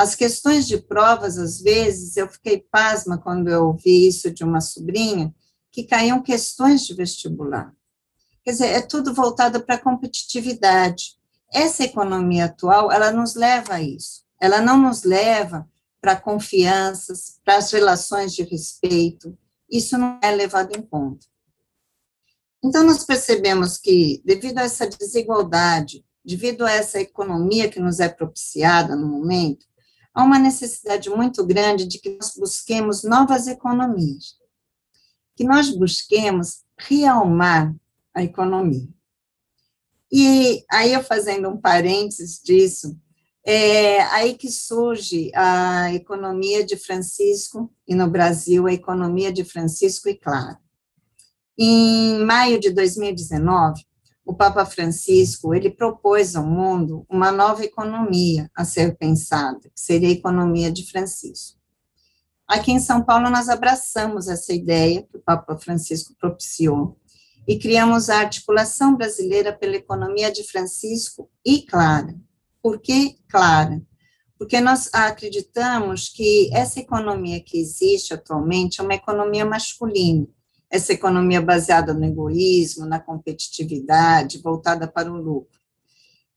as 0.00 0.14
questões 0.14 0.66
de 0.66 0.78
provas, 0.78 1.36
às 1.36 1.60
vezes, 1.60 2.16
eu 2.16 2.26
fiquei 2.26 2.58
pasma 2.58 3.18
quando 3.18 3.48
eu 3.48 3.66
ouvi 3.66 4.08
isso 4.08 4.30
de 4.30 4.42
uma 4.42 4.60
sobrinha, 4.60 5.34
que 5.70 5.84
caíam 5.84 6.22
questões 6.22 6.86
de 6.86 6.94
vestibular. 6.94 7.74
Quer 8.42 8.52
dizer, 8.52 8.66
é 8.68 8.80
tudo 8.80 9.12
voltado 9.12 9.60
para 9.62 9.74
a 9.74 9.78
competitividade. 9.78 11.18
Essa 11.52 11.84
economia 11.84 12.46
atual, 12.46 12.90
ela 12.90 13.12
nos 13.12 13.34
leva 13.34 13.74
a 13.74 13.82
isso. 13.82 14.22
Ela 14.40 14.60
não 14.60 14.78
nos 14.78 15.04
leva 15.04 15.68
para 16.00 16.16
confianças, 16.16 17.38
para 17.44 17.56
as 17.56 17.70
relações 17.70 18.32
de 18.32 18.42
respeito. 18.42 19.36
Isso 19.70 19.98
não 19.98 20.18
é 20.22 20.30
levado 20.30 20.74
em 20.76 20.82
conta. 20.82 21.26
Então, 22.62 22.84
nós 22.84 23.04
percebemos 23.04 23.76
que, 23.78 24.22
devido 24.24 24.58
a 24.58 24.62
essa 24.62 24.86
desigualdade, 24.86 26.04
devido 26.24 26.64
a 26.64 26.70
essa 26.70 27.00
economia 27.00 27.70
que 27.70 27.80
nos 27.80 28.00
é 28.00 28.08
propiciada 28.08 28.94
no 28.94 29.06
momento, 29.06 29.66
há 30.12 30.22
uma 30.22 30.38
necessidade 30.38 31.08
muito 31.08 31.44
grande 31.44 31.86
de 31.86 31.98
que 31.98 32.16
nós 32.16 32.34
busquemos 32.36 33.02
novas 33.02 33.46
economias, 33.46 34.36
que 35.36 35.44
nós 35.44 35.70
busquemos 35.70 36.62
realmar 36.78 37.74
a 38.14 38.22
economia. 38.22 38.88
E 40.12 40.64
aí, 40.70 40.92
eu 40.92 41.02
fazendo 41.02 41.48
um 41.48 41.56
parênteses 41.56 42.40
disso, 42.42 42.98
é 43.44 44.02
aí 44.02 44.34
que 44.34 44.50
surge 44.50 45.30
a 45.34 45.92
economia 45.94 46.64
de 46.64 46.76
Francisco, 46.76 47.72
e 47.86 47.94
no 47.94 48.08
Brasil, 48.08 48.66
a 48.66 48.72
economia 48.72 49.32
de 49.32 49.44
Francisco 49.44 50.08
e 50.08 50.14
Clara. 50.14 50.58
Em 51.58 52.24
maio 52.24 52.58
de 52.58 52.70
2019, 52.70 53.84
o 54.24 54.34
Papa 54.34 54.64
Francisco, 54.64 55.54
ele 55.54 55.70
propôs 55.70 56.36
ao 56.36 56.46
mundo 56.46 57.04
uma 57.08 57.32
nova 57.32 57.64
economia 57.64 58.50
a 58.54 58.64
ser 58.64 58.96
pensada, 58.96 59.60
que 59.60 59.80
seria 59.80 60.08
a 60.08 60.12
economia 60.12 60.70
de 60.70 60.88
Francisco. 60.90 61.58
Aqui 62.46 62.72
em 62.72 62.80
São 62.80 63.02
Paulo, 63.02 63.30
nós 63.30 63.48
abraçamos 63.48 64.28
essa 64.28 64.52
ideia 64.52 65.02
que 65.02 65.16
o 65.16 65.20
Papa 65.20 65.56
Francisco 65.56 66.14
propiciou 66.18 66.96
e 67.46 67.58
criamos 67.58 68.10
a 68.10 68.20
Articulação 68.20 68.96
Brasileira 68.96 69.52
pela 69.52 69.76
Economia 69.76 70.30
de 70.30 70.44
Francisco 70.44 71.30
e 71.44 71.62
Clara. 71.62 72.14
Por 72.62 72.80
que 72.80 73.16
Clara? 73.28 73.82
Porque 74.38 74.60
nós 74.60 74.88
acreditamos 74.92 76.08
que 76.08 76.50
essa 76.52 76.80
economia 76.80 77.40
que 77.40 77.58
existe 77.58 78.14
atualmente 78.14 78.80
é 78.80 78.84
uma 78.84 78.94
economia 78.94 79.44
masculina, 79.44 80.26
essa 80.70 80.92
economia 80.92 81.42
baseada 81.42 81.92
no 81.92 82.04
egoísmo, 82.04 82.86
na 82.86 82.98
competitividade, 82.98 84.40
voltada 84.40 84.88
para 84.88 85.12
o 85.12 85.16
lucro. 85.16 85.60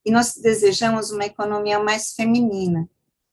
E 0.04 0.10
nós 0.10 0.34
desejamos 0.34 1.10
uma 1.10 1.24
economia 1.24 1.78
mais 1.78 2.12
feminina, 2.12 2.88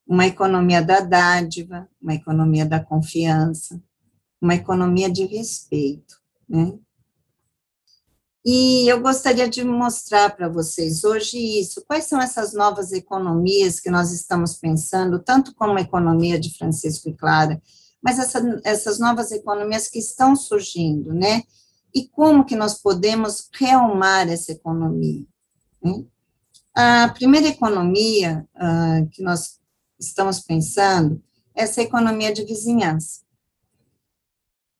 uma 0.08 0.26
economia 0.26 0.82
da 0.82 1.02
dádiva, 1.02 1.90
uma 2.02 2.14
economia 2.14 2.66
da 2.66 2.80
confiança, 2.80 3.82
uma 4.42 4.56
economia 4.56 5.10
de 5.10 5.26
respeito, 5.26 6.16
né? 6.48 6.74
E 8.44 8.92
eu 8.92 9.00
gostaria 9.02 9.48
de 9.48 9.64
mostrar 9.64 10.36
para 10.36 10.50
vocês 10.50 11.04
hoje 11.04 11.38
isso. 11.60 11.84
Quais 11.86 12.06
são 12.06 12.20
essas 12.20 12.54
novas 12.54 12.92
economias 12.92 13.80
que 13.80 13.92
nós 13.92 14.12
estamos 14.12 14.56
pensando, 14.56 15.20
tanto 15.20 15.54
como 15.54 15.78
a 15.78 15.82
economia 15.82 16.40
de 16.40 16.58
Francisco 16.58 17.10
e 17.10 17.14
Clara, 17.14 17.62
mas 18.02 18.18
essa, 18.18 18.42
essas 18.64 18.98
novas 18.98 19.32
economias 19.32 19.88
que 19.88 20.00
estão 20.00 20.36
surgindo, 20.36 21.14
né? 21.14 21.44
E 21.94 22.08
como 22.08 22.46
que 22.46 22.56
nós 22.56 22.82
podemos 22.82 23.48
realmar 23.54 24.28
essa 24.28 24.52
economia? 24.52 25.26
Né? 25.84 26.04
A 26.74 27.10
primeira 27.10 27.48
economia 27.48 28.48
uh, 28.56 29.08
que 29.10 29.22
nós 29.22 29.60
estamos 30.00 30.40
pensando 30.40 31.22
é 31.54 31.64
essa 31.64 31.82
economia 31.82 32.34
de 32.34 32.44
vizinhança. 32.44 33.20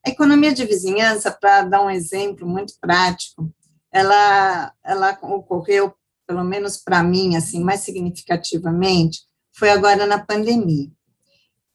A 0.04 0.10
economia 0.10 0.52
de 0.52 0.64
vizinhança, 0.64 1.30
para 1.30 1.62
dar 1.62 1.82
um 1.82 1.90
exemplo 1.90 2.46
muito 2.46 2.74
prático, 2.80 3.52
ela, 3.92 4.72
ela 4.82 5.18
ocorreu, 5.22 5.94
pelo 6.26 6.42
menos 6.42 6.76
para 6.76 7.02
mim, 7.02 7.36
assim, 7.36 7.62
mais 7.62 7.80
significativamente, 7.80 9.20
foi 9.52 9.70
agora 9.70 10.06
na 10.06 10.18
pandemia. 10.18 10.90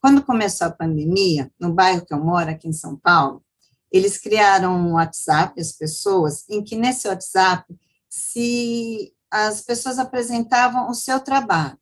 Quando 0.01 0.23
começou 0.23 0.67
a 0.67 0.71
pandemia, 0.71 1.51
no 1.59 1.73
bairro 1.73 2.05
que 2.05 2.13
eu 2.13 2.23
moro, 2.23 2.49
aqui 2.49 2.67
em 2.67 2.73
São 2.73 2.97
Paulo, 2.97 3.43
eles 3.91 4.17
criaram 4.17 4.75
um 4.75 4.93
WhatsApp, 4.93 5.59
as 5.59 5.71
pessoas, 5.71 6.43
em 6.49 6.63
que 6.63 6.75
nesse 6.75 7.07
WhatsApp, 7.07 7.65
se 8.09 9.13
as 9.31 9.61
pessoas 9.61 9.99
apresentavam 9.99 10.89
o 10.89 10.93
seu 10.93 11.19
trabalho. 11.19 11.77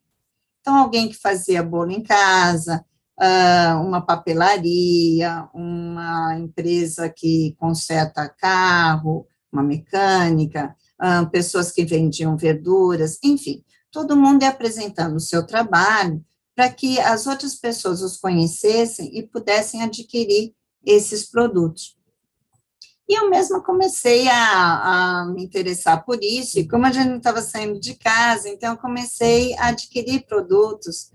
Então, 0.61 0.75
alguém 0.75 1.09
que 1.09 1.17
fazia 1.17 1.63
bolo 1.63 1.91
em 1.91 2.01
casa, 2.01 2.85
uma 3.81 4.01
papelaria, 4.01 5.47
uma 5.53 6.37
empresa 6.37 7.09
que 7.09 7.55
conserta 7.57 8.27
carro, 8.27 9.27
uma 9.51 9.63
mecânica, 9.63 10.75
ah, 10.99 11.25
pessoas 11.25 11.71
que 11.71 11.85
vendiam 11.85 12.35
verduras, 12.35 13.17
enfim, 13.23 13.63
todo 13.91 14.17
mundo 14.17 14.43
ia 14.43 14.49
apresentando 14.49 15.15
o 15.15 15.21
seu 15.21 15.45
trabalho 15.45 16.23
para 16.55 16.69
que 16.69 16.99
as 16.99 17.27
outras 17.27 17.55
pessoas 17.55 18.01
os 18.01 18.17
conhecessem 18.17 19.17
e 19.17 19.23
pudessem 19.23 19.81
adquirir 19.81 20.53
esses 20.85 21.29
produtos. 21.29 21.95
E 23.07 23.13
eu 23.19 23.29
mesma 23.29 23.61
comecei 23.61 24.27
a, 24.27 25.21
a 25.21 25.25
me 25.27 25.43
interessar 25.43 26.03
por 26.03 26.23
isso, 26.23 26.57
e 26.57 26.67
como 26.67 26.85
a 26.85 26.91
gente 26.91 27.09
não 27.09 27.17
estava 27.17 27.41
saindo 27.41 27.79
de 27.79 27.93
casa, 27.95 28.49
então 28.49 28.73
eu 28.73 28.77
comecei 28.77 29.55
a 29.57 29.67
adquirir 29.67 30.25
produtos 30.25 31.11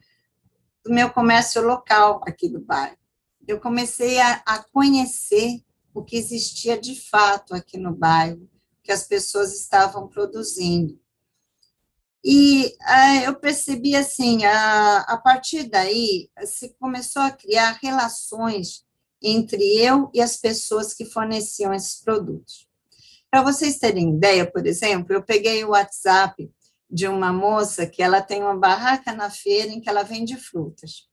do 0.84 0.92
meu 0.92 1.10
comércio 1.10 1.62
local 1.62 2.22
aqui 2.26 2.48
do 2.48 2.60
bairro. 2.60 2.96
Eu 3.46 3.60
comecei 3.60 4.18
a, 4.20 4.42
a 4.46 4.62
conhecer 4.72 5.62
o 5.92 6.02
que 6.02 6.16
existia 6.16 6.78
de 6.78 6.94
fato 6.94 7.54
aqui 7.54 7.76
no 7.76 7.94
bairro, 7.94 8.48
que 8.82 8.92
as 8.92 9.04
pessoas 9.04 9.58
estavam 9.58 10.08
produzindo. 10.08 10.98
E 12.22 12.76
uh, 12.80 13.24
eu 13.24 13.34
percebi 13.34 13.96
assim, 13.96 14.44
a, 14.44 14.98
a 15.00 15.16
partir 15.16 15.64
daí, 15.64 16.30
se 16.44 16.74
começou 16.78 17.22
a 17.22 17.30
criar 17.30 17.78
relações 17.82 18.84
entre 19.22 19.62
eu 19.78 20.10
e 20.14 20.20
as 20.20 20.36
pessoas 20.36 20.94
que 20.94 21.04
forneciam 21.04 21.72
esses 21.72 22.00
produtos. 22.02 22.68
Para 23.30 23.42
vocês 23.42 23.78
terem 23.78 24.16
ideia, 24.16 24.50
por 24.50 24.66
exemplo, 24.66 25.12
eu 25.12 25.22
peguei 25.22 25.64
o 25.64 25.70
WhatsApp 25.70 26.50
de 26.90 27.06
uma 27.06 27.32
moça 27.32 27.86
que 27.86 28.02
ela 28.02 28.20
tem 28.20 28.42
uma 28.42 28.56
barraca 28.56 29.12
na 29.12 29.30
feira 29.30 29.70
em 29.70 29.80
que 29.80 29.88
ela 29.88 30.02
vende 30.02 30.36
frutas. 30.36 31.08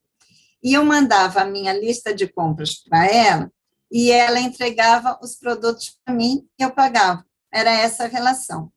E 0.64 0.74
eu 0.74 0.84
mandava 0.84 1.42
a 1.42 1.46
minha 1.46 1.74
lista 1.74 2.14
de 2.14 2.28
compras 2.28 2.76
para 2.76 3.06
ela 3.06 3.52
e 3.92 4.12
ela 4.12 4.40
entregava 4.40 5.20
os 5.22 5.36
produtos 5.36 5.98
para 6.04 6.14
mim 6.14 6.48
e 6.60 6.64
eu 6.64 6.72
pagava. 6.72 7.26
Era 7.54 7.72
essa 7.72 8.06
a 8.06 8.08
relação. 8.08 8.72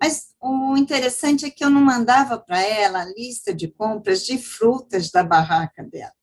Mas 0.00 0.28
o 0.40 0.76
interessante 0.76 1.44
é 1.44 1.50
que 1.50 1.64
eu 1.64 1.68
não 1.68 1.80
mandava 1.80 2.38
para 2.38 2.62
ela 2.62 3.02
a 3.02 3.12
lista 3.16 3.52
de 3.52 3.68
compras 3.68 4.24
de 4.24 4.38
frutas 4.38 5.10
da 5.10 5.22
barraca 5.22 5.82
dela 5.82 6.14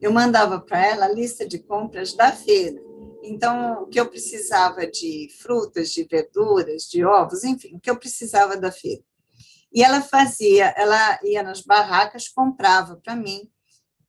eu 0.00 0.12
mandava 0.12 0.60
para 0.60 0.86
ela 0.86 1.06
a 1.06 1.12
lista 1.12 1.46
de 1.46 1.58
compras 1.58 2.14
da 2.14 2.32
feira. 2.32 2.80
Então, 3.22 3.82
o 3.82 3.86
que 3.86 3.98
eu 3.98 4.08
precisava 4.08 4.86
de 4.86 5.28
frutas, 5.40 5.90
de 5.90 6.04
verduras, 6.04 6.84
de 6.84 7.04
ovos, 7.04 7.44
enfim, 7.44 7.76
o 7.76 7.80
que 7.80 7.90
eu 7.90 7.96
precisava 7.96 8.56
da 8.56 8.70
feira. 8.70 9.02
E 9.72 9.82
ela 9.82 10.00
fazia, 10.00 10.74
ela 10.76 11.18
ia 11.22 11.42
nas 11.42 11.60
barracas, 11.60 12.28
comprava 12.28 12.96
para 12.96 13.14
mim 13.14 13.50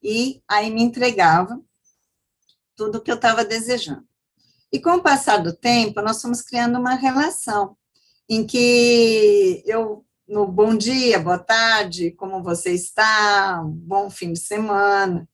e 0.01 0.41
aí 0.47 0.71
me 0.71 0.81
entregava 0.81 1.59
tudo 2.75 2.97
o 2.97 3.01
que 3.01 3.11
eu 3.11 3.15
estava 3.15 3.43
desejando. 3.43 4.07
E 4.71 4.79
com 4.79 4.91
o 4.91 5.03
passar 5.03 5.37
do 5.37 5.53
tempo, 5.53 6.01
nós 6.01 6.21
fomos 6.21 6.41
criando 6.41 6.79
uma 6.79 6.93
relação 6.93 7.75
em 8.29 8.45
que 8.45 9.63
eu, 9.65 10.05
no 10.27 10.47
bom 10.47 10.75
dia, 10.75 11.19
boa 11.19 11.39
tarde, 11.39 12.11
como 12.11 12.41
você 12.43 12.71
está, 12.73 13.61
bom 13.65 14.09
fim 14.09 14.31
de 14.31 14.39
semana, 14.39 15.27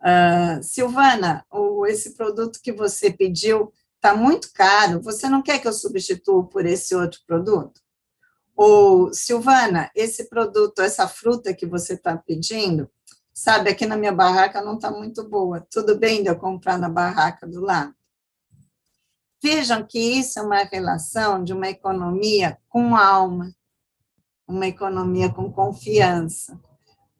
Uh, 0.00 0.62
Silvana, 0.62 1.44
o, 1.50 1.84
esse 1.84 2.14
produto 2.14 2.60
que 2.62 2.72
você 2.72 3.10
pediu 3.10 3.72
está 3.96 4.14
muito 4.14 4.52
caro, 4.52 5.02
você 5.02 5.28
não 5.28 5.42
quer 5.42 5.58
que 5.58 5.66
eu 5.66 5.72
substitua 5.72 6.46
por 6.48 6.64
esse 6.64 6.94
outro 6.94 7.20
produto? 7.26 7.80
Ou, 8.58 9.14
Silvana, 9.14 9.88
esse 9.94 10.28
produto, 10.28 10.80
essa 10.80 11.06
fruta 11.06 11.54
que 11.54 11.64
você 11.64 11.94
está 11.94 12.16
pedindo, 12.16 12.90
sabe, 13.32 13.70
aqui 13.70 13.86
na 13.86 13.96
minha 13.96 14.12
barraca 14.12 14.60
não 14.60 14.74
está 14.74 14.90
muito 14.90 15.28
boa, 15.28 15.64
tudo 15.70 15.96
bem 15.96 16.22
de 16.22 16.28
eu 16.28 16.36
comprar 16.36 16.76
na 16.76 16.88
barraca 16.88 17.46
do 17.46 17.60
lado? 17.60 17.94
Vejam 19.40 19.86
que 19.86 19.98
isso 19.98 20.40
é 20.40 20.42
uma 20.42 20.64
relação 20.64 21.44
de 21.44 21.52
uma 21.52 21.68
economia 21.68 22.58
com 22.68 22.96
alma, 22.96 23.54
uma 24.48 24.66
economia 24.66 25.32
com 25.32 25.52
confiança, 25.52 26.58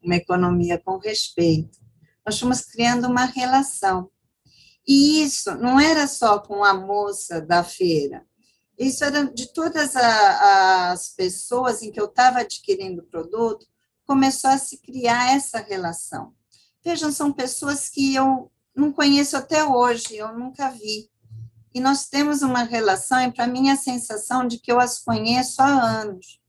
uma 0.03 0.17
economia 0.17 0.77
com 0.77 0.97
respeito 0.97 1.79
nós 2.29 2.39
fomos 2.39 2.61
criando 2.61 3.07
uma 3.07 3.25
relação. 3.25 4.11
E 4.87 5.23
isso 5.23 5.55
não 5.55 5.79
era 5.79 6.05
só 6.05 6.37
com 6.37 6.63
a 6.63 6.75
moça 6.75 7.41
da 7.41 7.63
feira, 7.63 8.23
isso 8.79 9.03
era 9.03 9.25
de 9.25 9.51
todas 9.51 9.95
a, 9.95 10.91
as 10.91 11.09
pessoas 11.09 11.83
em 11.83 11.91
que 11.91 11.99
eu 11.99 12.05
estava 12.05 12.39
adquirindo 12.39 13.01
o 13.01 13.05
produto, 13.05 13.67
começou 14.05 14.49
a 14.49 14.57
se 14.57 14.77
criar 14.77 15.35
essa 15.35 15.59
relação. 15.59 16.33
Vejam, 16.83 17.11
são 17.11 17.31
pessoas 17.31 17.89
que 17.89 18.15
eu 18.15 18.49
não 18.73 18.93
conheço 18.93 19.35
até 19.35 19.63
hoje, 19.65 20.15
eu 20.15 20.31
nunca 20.37 20.69
vi. 20.69 21.11
E 21.73 21.79
nós 21.81 22.07
temos 22.07 22.41
uma 22.41 22.63
relação, 22.63 23.21
e 23.21 23.31
para 23.31 23.45
mim 23.45 23.69
a 23.69 23.75
sensação 23.75 24.47
de 24.47 24.57
que 24.57 24.71
eu 24.71 24.79
as 24.79 24.97
conheço 24.97 25.61
há 25.61 25.67
anos. 25.67 26.39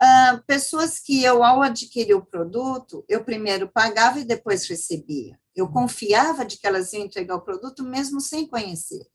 Uh, 0.00 0.42
pessoas 0.46 0.98
que 0.98 1.24
eu, 1.24 1.42
ao 1.42 1.62
adquirir 1.62 2.14
o 2.14 2.24
produto, 2.24 3.02
eu 3.08 3.24
primeiro 3.24 3.68
pagava 3.68 4.20
e 4.20 4.24
depois 4.24 4.68
recebia. 4.68 5.38
Eu 5.54 5.68
confiava 5.68 6.44
de 6.44 6.58
que 6.58 6.66
elas 6.66 6.92
iam 6.92 7.04
entregar 7.04 7.36
o 7.36 7.40
produto 7.40 7.82
mesmo 7.82 8.20
sem 8.20 8.46
conhecer. 8.46 9.06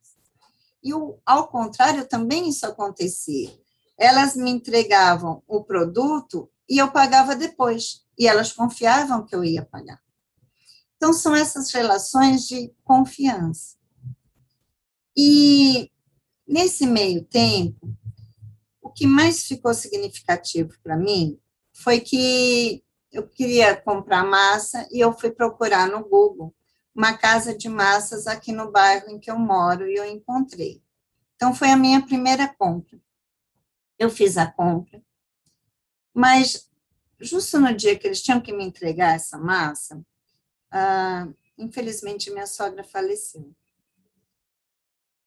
E, 0.83 0.93
o, 0.93 1.19
ao 1.25 1.47
contrário, 1.47 2.07
também 2.07 2.49
isso 2.49 2.65
acontecia. 2.65 3.51
Elas 3.97 4.35
me 4.35 4.49
entregavam 4.49 5.43
o 5.47 5.63
produto 5.63 6.49
e 6.69 6.77
eu 6.77 6.91
pagava 6.91 7.35
depois. 7.35 8.05
E 8.17 8.27
elas 8.27 8.51
confiavam 8.51 9.25
que 9.25 9.35
eu 9.35 9.43
ia 9.43 9.65
pagar. 9.65 10.01
Então, 10.97 11.13
são 11.13 11.35
essas 11.35 11.71
relações 11.71 12.47
de 12.47 12.73
confiança. 12.83 13.75
E, 15.15 15.91
nesse 16.47 16.85
meio 16.85 17.23
tempo, 17.23 17.95
o 18.81 18.89
que 18.89 19.05
mais 19.05 19.43
ficou 19.43 19.73
significativo 19.73 20.73
para 20.83 20.97
mim 20.97 21.39
foi 21.73 21.99
que 21.99 22.83
eu 23.11 23.27
queria 23.27 23.75
comprar 23.75 24.23
massa 24.23 24.87
e 24.91 24.99
eu 24.99 25.11
fui 25.13 25.31
procurar 25.31 25.89
no 25.89 26.07
Google 26.07 26.53
uma 26.93 27.17
casa 27.17 27.57
de 27.57 27.69
massas 27.69 28.27
aqui 28.27 28.51
no 28.51 28.71
bairro 28.71 29.09
em 29.09 29.19
que 29.19 29.31
eu 29.31 29.39
moro 29.39 29.87
e 29.87 29.95
eu 29.95 30.05
encontrei. 30.05 30.83
Então, 31.35 31.53
foi 31.53 31.69
a 31.69 31.77
minha 31.77 32.05
primeira 32.05 32.47
compra. 32.47 32.99
Eu 33.97 34.09
fiz 34.09 34.37
a 34.37 34.51
compra, 34.51 35.01
mas 36.13 36.69
justo 37.19 37.59
no 37.59 37.73
dia 37.73 37.97
que 37.97 38.07
eles 38.07 38.21
tinham 38.21 38.41
que 38.41 38.51
me 38.51 38.65
entregar 38.65 39.15
essa 39.15 39.37
massa, 39.37 40.03
ah, 40.71 41.27
infelizmente 41.57 42.31
minha 42.31 42.47
sogra 42.47 42.83
faleceu. 42.83 43.55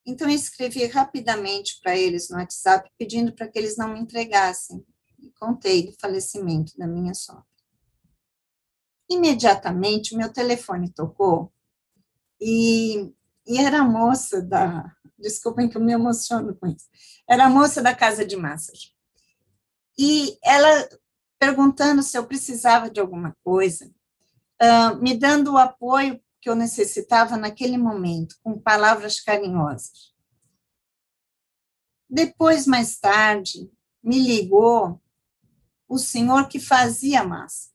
Então, 0.06 0.28
eu 0.28 0.34
escrevi 0.34 0.84
rapidamente 0.86 1.80
para 1.80 1.96
eles 1.96 2.28
no 2.28 2.36
WhatsApp, 2.36 2.90
pedindo 2.98 3.32
para 3.32 3.48
que 3.48 3.58
eles 3.58 3.76
não 3.76 3.94
me 3.94 4.00
entregassem. 4.00 4.84
E 5.18 5.30
contei 5.30 5.86
do 5.86 5.92
falecimento 5.98 6.76
da 6.76 6.86
minha 6.86 7.14
sogra. 7.14 7.53
Imediatamente, 9.14 10.16
meu 10.16 10.32
telefone 10.32 10.90
tocou 10.90 11.52
e, 12.40 13.12
e 13.46 13.58
era 13.58 13.80
a 13.80 13.84
moça 13.84 14.42
da. 14.42 14.92
Desculpem 15.18 15.68
que 15.68 15.76
eu 15.76 15.80
me 15.80 15.92
emociono 15.92 16.54
com 16.56 16.66
isso. 16.66 16.86
Era 17.28 17.46
a 17.46 17.50
moça 17.50 17.80
da 17.80 17.94
Casa 17.94 18.24
de 18.24 18.36
Massas. 18.36 18.92
E 19.96 20.36
ela 20.42 20.88
perguntando 21.38 22.02
se 22.02 22.16
eu 22.16 22.26
precisava 22.26 22.88
de 22.88 22.98
alguma 22.98 23.36
coisa, 23.44 23.86
uh, 24.62 24.96
me 25.02 25.14
dando 25.14 25.52
o 25.52 25.58
apoio 25.58 26.18
que 26.40 26.48
eu 26.48 26.54
necessitava 26.54 27.36
naquele 27.36 27.76
momento, 27.76 28.36
com 28.42 28.58
palavras 28.58 29.20
carinhosas. 29.20 30.14
Depois, 32.08 32.66
mais 32.66 32.98
tarde, 32.98 33.70
me 34.02 34.18
ligou 34.18 35.00
o 35.88 35.98
senhor 35.98 36.48
que 36.48 36.58
fazia 36.58 37.24
massa. 37.24 37.73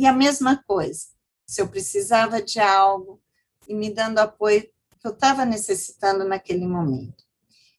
E 0.00 0.06
a 0.06 0.14
mesma 0.14 0.56
coisa, 0.56 1.08
se 1.46 1.60
eu 1.60 1.68
precisava 1.68 2.40
de 2.40 2.58
algo 2.58 3.20
e 3.68 3.74
me 3.74 3.92
dando 3.92 4.18
apoio 4.18 4.62
que 4.62 5.06
eu 5.06 5.10
estava 5.10 5.44
necessitando 5.44 6.24
naquele 6.24 6.66
momento. 6.66 7.22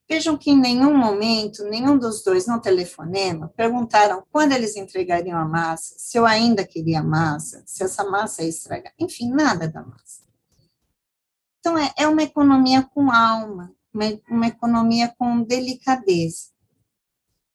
Vejam 0.08 0.38
que 0.38 0.52
em 0.52 0.56
nenhum 0.56 0.96
momento, 0.96 1.64
nenhum 1.64 1.98
dos 1.98 2.22
dois 2.22 2.46
no 2.46 2.60
telefonema 2.60 3.52
perguntaram 3.56 4.24
quando 4.30 4.52
eles 4.52 4.76
entregariam 4.76 5.36
a 5.36 5.44
massa, 5.44 5.96
se 5.98 6.16
eu 6.16 6.24
ainda 6.24 6.64
queria 6.64 7.02
massa, 7.02 7.64
se 7.66 7.82
essa 7.82 8.04
massa 8.04 8.44
ia 8.44 8.50
estragar, 8.50 8.94
enfim, 9.00 9.28
nada 9.28 9.66
da 9.66 9.82
massa. 9.82 10.22
Então, 11.58 11.76
é, 11.76 11.92
é 11.98 12.06
uma 12.06 12.22
economia 12.22 12.84
com 12.94 13.10
alma, 13.10 13.74
uma, 13.92 14.04
uma 14.30 14.46
economia 14.46 15.12
com 15.18 15.42
delicadeza. 15.42 16.51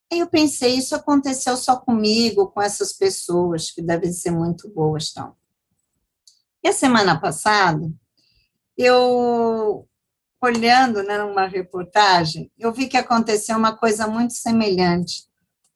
Eu 0.10 0.28
pensei, 0.28 0.76
isso 0.76 0.96
aconteceu 0.96 1.58
só 1.58 1.76
comigo, 1.76 2.48
com 2.48 2.62
essas 2.62 2.94
pessoas, 2.94 3.72
que 3.72 3.82
devem 3.82 4.12
ser 4.14 4.32
muito 4.32 4.70
boas, 4.70 5.10
então. 5.12 5.36
E 6.64 6.70
a 6.70 6.74
semana 6.74 7.20
passada, 7.20 7.92
eu 8.78 9.88
olhando 10.42 11.04
né, 11.04 11.18
numa 11.18 11.48
reportagem, 11.48 12.52
eu 12.58 12.72
vi 12.72 12.88
que 12.88 12.98
aconteceu 12.98 13.58
uma 13.58 13.76
coisa 13.76 14.08
muito 14.08 14.34
semelhante, 14.34 15.26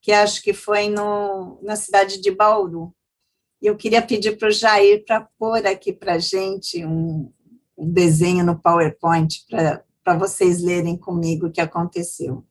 que 0.01 0.11
acho 0.11 0.41
que 0.41 0.53
foi 0.53 0.89
no, 0.89 1.59
na 1.61 1.75
cidade 1.75 2.21
de 2.21 2.31
Bauru. 2.31 2.93
E 3.61 3.67
eu 3.67 3.75
queria 3.75 4.01
pedir 4.01 4.37
para 4.37 4.47
o 4.47 4.51
Jair 4.51 5.03
para 5.05 5.27
pôr 5.37 5.65
aqui 5.67 5.93
para 5.93 6.17
gente 6.17 6.83
um, 6.85 7.31
um 7.77 7.91
desenho 7.91 8.43
no 8.43 8.59
PowerPoint 8.59 9.45
para 10.03 10.17
vocês 10.17 10.61
lerem 10.61 10.97
comigo 10.97 11.47
o 11.47 11.51
que 11.51 11.61
aconteceu. 11.61 12.45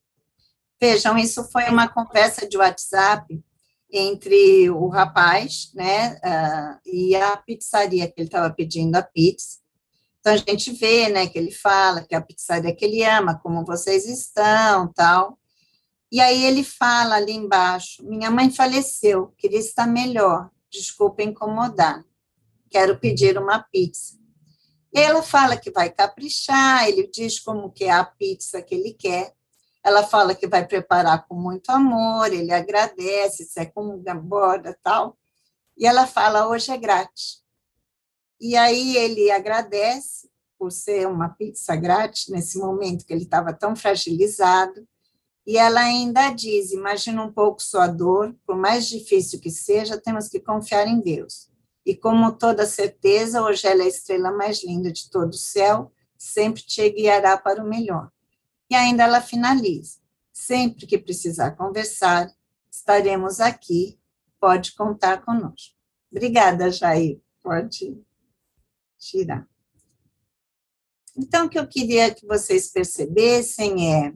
Vejam, 0.80 1.18
isso 1.18 1.44
foi 1.50 1.64
uma 1.68 1.88
conversa 1.88 2.48
de 2.48 2.56
WhatsApp 2.56 3.42
entre 3.92 4.70
o 4.70 4.88
rapaz, 4.88 5.70
né, 5.74 6.14
uh, 6.24 6.80
e 6.86 7.14
a 7.14 7.36
pizzaria 7.36 8.06
que 8.06 8.20
ele 8.20 8.28
estava 8.28 8.48
pedindo 8.54 8.96
a 8.96 9.02
pizza. 9.02 9.58
Então 10.20 10.32
a 10.32 10.36
gente 10.36 10.72
vê, 10.72 11.08
né, 11.08 11.26
que 11.26 11.38
ele 11.38 11.50
fala 11.50 12.02
que 12.02 12.14
é 12.14 12.18
a 12.18 12.22
pizzaria 12.22 12.74
que 12.74 12.84
ele 12.84 13.02
ama, 13.02 13.38
como 13.42 13.64
vocês 13.64 14.06
estão, 14.06 14.92
tal. 14.92 15.38
E 16.12 16.20
aí 16.20 16.44
ele 16.44 16.62
fala 16.62 17.16
ali 17.16 17.32
embaixo: 17.32 18.04
minha 18.04 18.30
mãe 18.30 18.50
faleceu, 18.50 19.34
queria 19.38 19.58
estar 19.58 19.86
melhor, 19.86 20.50
desculpa 20.70 21.22
incomodar, 21.22 22.04
quero 22.70 22.98
pedir 22.98 23.38
uma 23.38 23.60
pizza. 23.60 24.18
E 24.92 24.98
ela 24.98 25.22
fala 25.22 25.56
que 25.56 25.70
vai 25.70 25.90
caprichar, 25.90 26.88
ele 26.88 27.08
diz 27.08 27.38
como 27.38 27.70
que 27.70 27.84
é 27.84 27.90
a 27.90 28.04
pizza 28.04 28.60
que 28.60 28.74
ele 28.74 28.92
quer. 28.92 29.34
Ela 29.82 30.02
fala 30.02 30.34
que 30.34 30.46
vai 30.46 30.66
preparar 30.66 31.26
com 31.26 31.34
muito 31.34 31.70
amor, 31.70 32.32
ele 32.32 32.52
agradece, 32.52 33.44
se 33.44 33.60
é 33.60 33.66
com 33.66 34.02
borda 34.22 34.78
tal. 34.82 35.16
E 35.76 35.86
ela 35.86 36.06
fala, 36.06 36.48
hoje 36.48 36.70
é 36.70 36.76
grátis. 36.76 37.42
E 38.40 38.56
aí 38.56 38.96
ele 38.96 39.30
agradece 39.30 40.30
por 40.58 40.70
ser 40.70 41.08
uma 41.08 41.30
pizza 41.30 41.74
grátis 41.74 42.28
nesse 42.28 42.58
momento 42.58 43.06
que 43.06 43.12
ele 43.12 43.22
estava 43.22 43.52
tão 43.52 43.74
fragilizado. 43.74 44.86
E 45.46 45.56
ela 45.56 45.80
ainda 45.80 46.30
diz: 46.30 46.72
imagina 46.72 47.22
um 47.22 47.32
pouco 47.32 47.62
sua 47.62 47.86
dor, 47.86 48.36
por 48.46 48.56
mais 48.56 48.86
difícil 48.86 49.40
que 49.40 49.50
seja, 49.50 50.00
temos 50.00 50.28
que 50.28 50.38
confiar 50.38 50.86
em 50.86 51.00
Deus. 51.00 51.48
E 51.84 51.94
como 51.94 52.32
toda 52.32 52.66
certeza, 52.66 53.42
hoje 53.42 53.66
ela 53.66 53.82
é 53.82 53.86
a 53.86 53.88
estrela 53.88 54.30
mais 54.30 54.62
linda 54.62 54.92
de 54.92 55.10
todo 55.10 55.30
o 55.30 55.38
céu, 55.38 55.90
sempre 56.16 56.62
te 56.62 56.88
guiará 56.90 57.38
para 57.38 57.62
o 57.62 57.66
melhor. 57.66 58.10
E 58.70 58.74
ainda 58.74 59.02
ela 59.02 59.20
finaliza: 59.20 59.98
sempre 60.32 60.86
que 60.86 60.96
precisar 60.96 61.52
conversar, 61.52 62.32
estaremos 62.70 63.40
aqui, 63.40 63.98
pode 64.38 64.74
contar 64.74 65.22
conosco. 65.22 65.74
Obrigada, 66.10 66.70
Jair. 66.70 67.20
Pode 67.42 68.00
tirar. 68.98 69.48
Então, 71.16 71.46
o 71.46 71.48
que 71.48 71.58
eu 71.58 71.66
queria 71.66 72.14
que 72.14 72.26
vocês 72.26 72.70
percebessem 72.70 73.94
é 73.94 74.14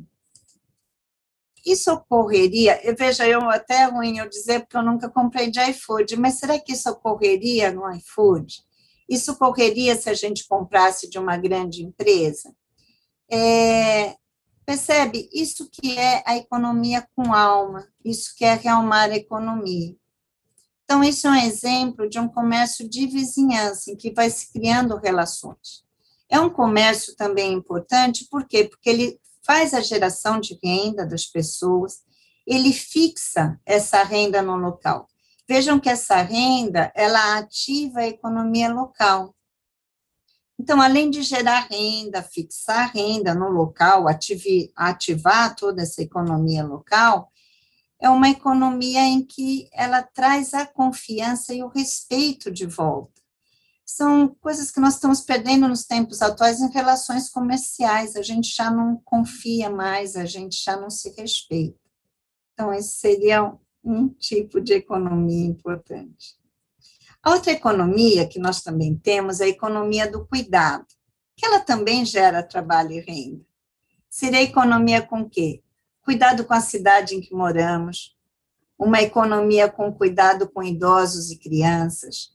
isso 1.67 1.91
ocorreria, 1.91 2.79
veja, 2.97 3.27
eu 3.27 3.49
até 3.49 3.83
é 3.83 3.85
ruim 3.87 4.19
eu 4.19 4.29
dizer 4.29 4.61
porque 4.61 4.77
eu 4.77 4.83
nunca 4.83 5.09
comprei 5.09 5.51
de 5.51 5.59
iFood, 5.71 6.15
mas 6.17 6.35
será 6.35 6.59
que 6.59 6.73
isso 6.73 6.91
ocorreria 6.91 7.73
no 7.73 7.91
iFood? 7.95 8.63
Isso 9.09 9.33
ocorreria 9.33 9.97
se 9.97 10.11
a 10.11 10.15
gente 10.15 10.47
comprasse 10.47 11.09
de 11.09 11.19
uma 11.19 11.39
grande 11.39 11.83
empresa? 11.83 12.55
É, 13.31 14.15
percebe? 14.65 15.29
Isso 15.33 15.69
que 15.71 15.99
é 15.99 16.23
a 16.27 16.37
economia 16.37 17.07
com 17.15 17.33
alma, 17.33 17.89
isso 18.05 18.35
que 18.37 18.45
é 18.45 18.55
realmar 18.55 19.11
a 19.11 19.17
economia. 19.17 19.95
Então, 20.85 21.03
isso 21.03 21.27
é 21.27 21.31
um 21.31 21.35
exemplo 21.35 22.09
de 22.09 22.19
um 22.19 22.29
comércio 22.29 22.89
de 22.89 23.07
vizinhança, 23.07 23.91
em 23.91 23.97
que 23.97 24.13
vai 24.13 24.29
se 24.29 24.53
criando 24.53 24.97
relações. 24.97 25.85
É 26.29 26.39
um 26.39 26.51
comércio 26.51 27.17
também 27.17 27.53
importante, 27.53 28.27
por 28.31 28.47
quê? 28.47 28.65
Porque 28.65 28.91
ele 28.91 29.21
faz 29.45 29.75
a 29.75 29.81
geração 29.81 30.41
de 30.41 30.59
renda 30.63 31.07
das 31.07 31.27
pessoas, 31.27 32.03
ele 32.47 32.73
fixa 32.73 33.59
essa 33.65 34.03
renda 34.03 34.43
no 34.43 34.57
local. 34.57 35.09
Vejam 35.49 35.79
que 35.79 35.89
essa 35.89 36.17
renda, 36.23 36.91
ela 36.95 37.39
ativa 37.39 38.01
a 38.01 38.09
economia 38.09 38.73
local. 38.73 39.35
Então, 40.65 40.81
além 40.81 41.11
de 41.11 41.21
gerar 41.21 41.69
renda, 41.71 42.23
fixar 42.23 42.91
renda 42.91 43.35
no 43.35 43.51
local, 43.51 44.07
ativar 44.09 45.55
toda 45.55 45.83
essa 45.83 46.01
economia 46.01 46.65
local, 46.65 47.31
é 48.01 48.09
uma 48.09 48.31
economia 48.31 49.03
em 49.03 49.23
que 49.23 49.69
ela 49.75 50.03
traz 50.03 50.55
a 50.55 50.65
confiança 50.65 51.53
e 51.53 51.63
o 51.63 51.69
respeito 51.69 52.51
de 52.51 52.65
volta. 52.65 53.21
São 53.85 54.27
coisas 54.41 54.71
que 54.71 54.81
nós 54.81 54.95
estamos 54.95 55.21
perdendo 55.21 55.69
nos 55.69 55.85
tempos 55.85 56.23
atuais 56.23 56.63
em 56.63 56.71
relações 56.71 57.29
comerciais. 57.29 58.17
A 58.17 58.23
gente 58.23 58.49
já 58.49 58.71
não 58.71 58.97
confia 59.05 59.69
mais, 59.69 60.17
a 60.17 60.25
gente 60.25 60.57
já 60.65 60.79
não 60.79 60.89
se 60.89 61.11
respeita. 61.11 61.79
Então, 62.55 62.73
esse 62.73 62.93
seria 62.93 63.53
um 63.85 64.09
tipo 64.09 64.63
de 64.63 64.73
economia 64.73 65.45
importante. 65.45 66.43
A 67.25 67.31
outra 67.31 67.53
economia 67.53 68.29
que 68.29 68.39
nós 68.39 68.63
também 68.63 68.95
temos 68.95 69.41
é 69.41 69.45
a 69.45 69.49
economia 69.49 70.11
do 70.11 70.27
cuidado, 70.27 70.87
que 71.35 71.47
ela 71.47 71.59
também 71.59 72.05
gera 72.05 72.43
trabalho 72.43 72.93
e 72.93 73.01
renda. 73.01 73.45
Seria 74.11 74.43
economia 74.43 75.03
com 75.03 75.29
quê? 75.29 75.65
cuidado 76.05 76.45
com 76.45 76.53
a 76.53 76.61
cidade 76.61 77.15
em 77.15 77.21
que 77.21 77.35
moramos, 77.35 78.15
uma 78.79 79.01
economia 79.01 79.71
com 79.71 79.93
cuidado 79.93 80.49
com 80.49 80.63
idosos 80.63 81.31
e 81.31 81.39
crianças, 81.39 82.33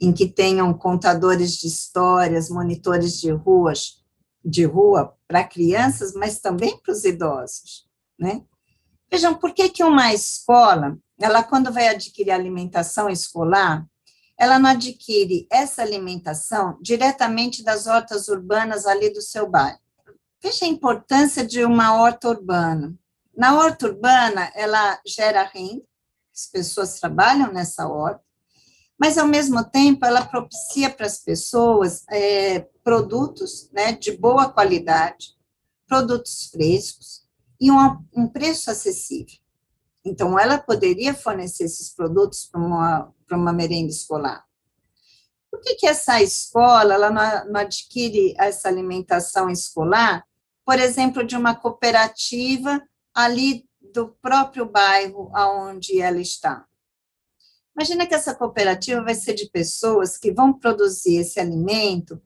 em 0.00 0.12
que 0.12 0.26
tenham 0.26 0.74
contadores 0.74 1.52
de 1.56 1.68
histórias, 1.68 2.50
monitores 2.50 3.20
de 3.20 3.30
ruas, 3.30 4.02
de 4.44 4.64
rua 4.64 5.16
para 5.28 5.44
crianças, 5.44 6.12
mas 6.14 6.40
também 6.40 6.76
para 6.78 6.92
os 6.92 7.04
idosos, 7.04 7.86
né? 8.18 8.42
Vejam, 9.08 9.34
por 9.34 9.52
que 9.54 9.68
que 9.68 9.84
uma 9.84 10.12
escola, 10.12 10.98
ela 11.20 11.44
quando 11.44 11.72
vai 11.72 11.88
adquirir 11.88 12.32
alimentação 12.32 13.08
escolar, 13.08 13.86
ela 14.42 14.58
não 14.58 14.70
adquire 14.70 15.46
essa 15.48 15.82
alimentação 15.82 16.76
diretamente 16.82 17.62
das 17.62 17.86
hortas 17.86 18.26
urbanas 18.26 18.86
ali 18.86 19.08
do 19.08 19.22
seu 19.22 19.48
bairro. 19.48 19.78
Veja 20.42 20.64
a 20.64 20.68
importância 20.68 21.46
de 21.46 21.64
uma 21.64 21.94
horta 21.94 22.28
urbana. 22.28 22.92
Na 23.36 23.56
horta 23.56 23.86
urbana, 23.86 24.50
ela 24.56 25.00
gera 25.06 25.44
renda, 25.44 25.84
as 26.34 26.46
pessoas 26.46 26.98
trabalham 26.98 27.52
nessa 27.52 27.86
horta, 27.86 28.24
mas, 28.98 29.16
ao 29.16 29.28
mesmo 29.28 29.62
tempo, 29.62 30.04
ela 30.04 30.24
propicia 30.24 30.90
para 30.90 31.06
as 31.06 31.18
pessoas 31.18 32.02
é, 32.10 32.66
produtos 32.82 33.70
né, 33.72 33.92
de 33.92 34.10
boa 34.10 34.52
qualidade, 34.52 35.36
produtos 35.86 36.48
frescos 36.50 37.22
e 37.60 37.70
um, 37.70 38.04
um 38.12 38.26
preço 38.26 38.72
acessível. 38.72 39.38
Então, 40.04 40.38
ela 40.38 40.58
poderia 40.58 41.14
fornecer 41.14 41.64
esses 41.64 41.94
produtos 41.94 42.46
para 42.46 42.60
uma, 42.60 43.14
para 43.26 43.36
uma 43.36 43.52
merenda 43.52 43.90
escolar. 43.90 44.44
Por 45.50 45.60
que, 45.60 45.74
que 45.74 45.86
essa 45.86 46.20
escola 46.22 46.94
ela 46.94 47.10
não, 47.10 47.52
não 47.52 47.60
adquire 47.60 48.34
essa 48.38 48.68
alimentação 48.68 49.50
escolar, 49.50 50.24
por 50.64 50.78
exemplo, 50.78 51.24
de 51.24 51.36
uma 51.36 51.54
cooperativa 51.54 52.82
ali 53.14 53.64
do 53.92 54.08
próprio 54.08 54.64
bairro 54.64 55.30
aonde 55.34 56.00
ela 56.00 56.20
está. 56.20 56.64
Imagina 57.76 58.06
que 58.06 58.14
essa 58.14 58.34
cooperativa 58.34 59.02
vai 59.02 59.14
ser 59.14 59.34
de 59.34 59.48
pessoas 59.50 60.16
que 60.16 60.32
vão 60.32 60.52
produzir 60.52 61.16
esse 61.16 61.40
alimento 61.40 62.20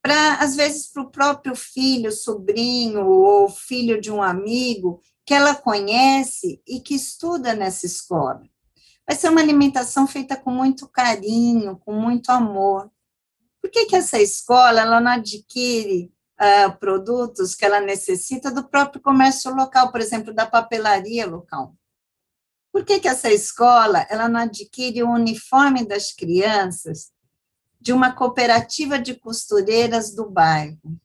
para, 0.00 0.34
às 0.34 0.54
vezes, 0.54 0.90
para 0.90 1.02
o 1.02 1.10
próprio 1.10 1.54
filho, 1.54 2.12
sobrinho 2.12 3.06
ou 3.06 3.48
filho 3.48 4.00
de 4.00 4.10
um 4.10 4.22
amigo 4.22 5.00
que 5.28 5.34
ela 5.34 5.54
conhece 5.54 6.58
e 6.66 6.80
que 6.80 6.94
estuda 6.94 7.52
nessa 7.52 7.84
escola. 7.84 8.42
Vai 9.06 9.14
ser 9.14 9.28
uma 9.28 9.42
alimentação 9.42 10.06
feita 10.06 10.34
com 10.34 10.50
muito 10.50 10.88
carinho, 10.88 11.76
com 11.76 11.92
muito 11.92 12.30
amor. 12.30 12.90
Por 13.60 13.70
que, 13.70 13.84
que 13.84 13.94
essa 13.94 14.18
escola 14.18 14.80
ela 14.80 15.02
não 15.02 15.12
adquire 15.12 16.10
uh, 16.40 16.74
produtos 16.78 17.54
que 17.54 17.62
ela 17.62 17.78
necessita 17.78 18.50
do 18.50 18.66
próprio 18.66 19.02
comércio 19.02 19.54
local, 19.54 19.92
por 19.92 20.00
exemplo, 20.00 20.32
da 20.32 20.46
papelaria 20.46 21.26
local. 21.26 21.76
Por 22.72 22.82
que, 22.82 22.98
que 22.98 23.08
essa 23.08 23.30
escola 23.30 24.06
ela 24.08 24.30
não 24.30 24.40
adquire 24.40 25.02
o 25.02 25.10
uniforme 25.10 25.84
das 25.84 26.10
crianças 26.10 27.12
de 27.78 27.92
uma 27.92 28.14
cooperativa 28.14 28.98
de 28.98 29.14
costureiras 29.14 30.14
do 30.14 30.30
bairro? 30.30 30.98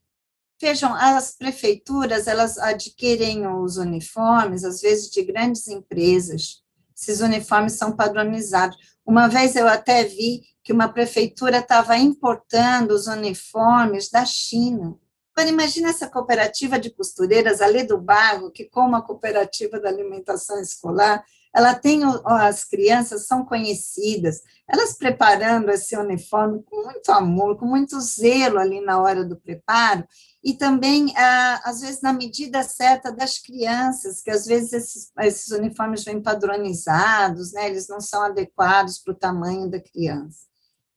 Vejam, 0.64 0.94
as 0.96 1.36
prefeituras 1.36 2.26
elas 2.26 2.58
adquirem 2.58 3.46
os 3.46 3.76
uniformes, 3.76 4.64
às 4.64 4.80
vezes 4.80 5.12
de 5.12 5.22
grandes 5.22 5.68
empresas. 5.68 6.64
Esses 6.98 7.20
uniformes 7.20 7.74
são 7.74 7.92
padronizados. 7.92 8.78
Uma 9.06 9.28
vez 9.28 9.58
eu 9.58 9.68
até 9.68 10.06
vi 10.06 10.44
que 10.64 10.72
uma 10.72 10.88
prefeitura 10.88 11.58
estava 11.58 11.98
importando 11.98 12.94
os 12.94 13.08
uniformes 13.08 14.10
da 14.10 14.24
China. 14.24 14.98
Agora, 15.36 15.50
imagina 15.50 15.90
essa 15.90 16.10
cooperativa 16.10 16.80
de 16.80 16.92
costureiras 16.92 17.60
ali 17.60 17.84
do 17.84 18.00
bairro, 18.00 18.50
que 18.50 18.64
como 18.64 18.96
a 18.96 19.02
cooperativa 19.02 19.82
da 19.82 19.90
alimentação 19.90 20.62
escolar, 20.62 21.26
ela 21.54 21.76
tem, 21.76 22.02
as 22.26 22.66
crianças 22.66 23.28
são 23.28 23.46
conhecidas, 23.46 24.42
elas 24.68 24.98
preparando 24.98 25.70
esse 25.70 25.96
uniforme 25.96 26.64
com 26.64 26.84
muito 26.84 27.12
amor, 27.12 27.58
com 27.58 27.66
muito 27.66 28.00
zelo 28.02 28.58
ali 28.58 28.82
na 28.82 29.00
hora 29.00 29.24
do 29.24 29.36
preparo, 29.36 30.04
e 30.44 30.54
também, 30.54 31.14
ah, 31.16 31.62
às 31.64 31.82
vezes, 31.82 32.02
na 32.02 32.12
medida 32.12 32.64
certa 32.64 33.12
das 33.12 33.38
crianças, 33.38 34.22
que 34.22 34.32
às 34.32 34.46
vezes 34.46 34.74
esses, 34.74 35.12
esses 35.20 35.52
uniformes 35.52 36.04
vêm 36.04 36.22
padronizados, 36.22 37.54
né, 37.54 37.68
eles 37.68 37.88
não 37.88 38.02
são 38.02 38.24
adequados 38.24 38.98
para 38.98 39.14
o 39.14 39.18
tamanho 39.18 39.70
da 39.70 39.80
criança. 39.80 40.40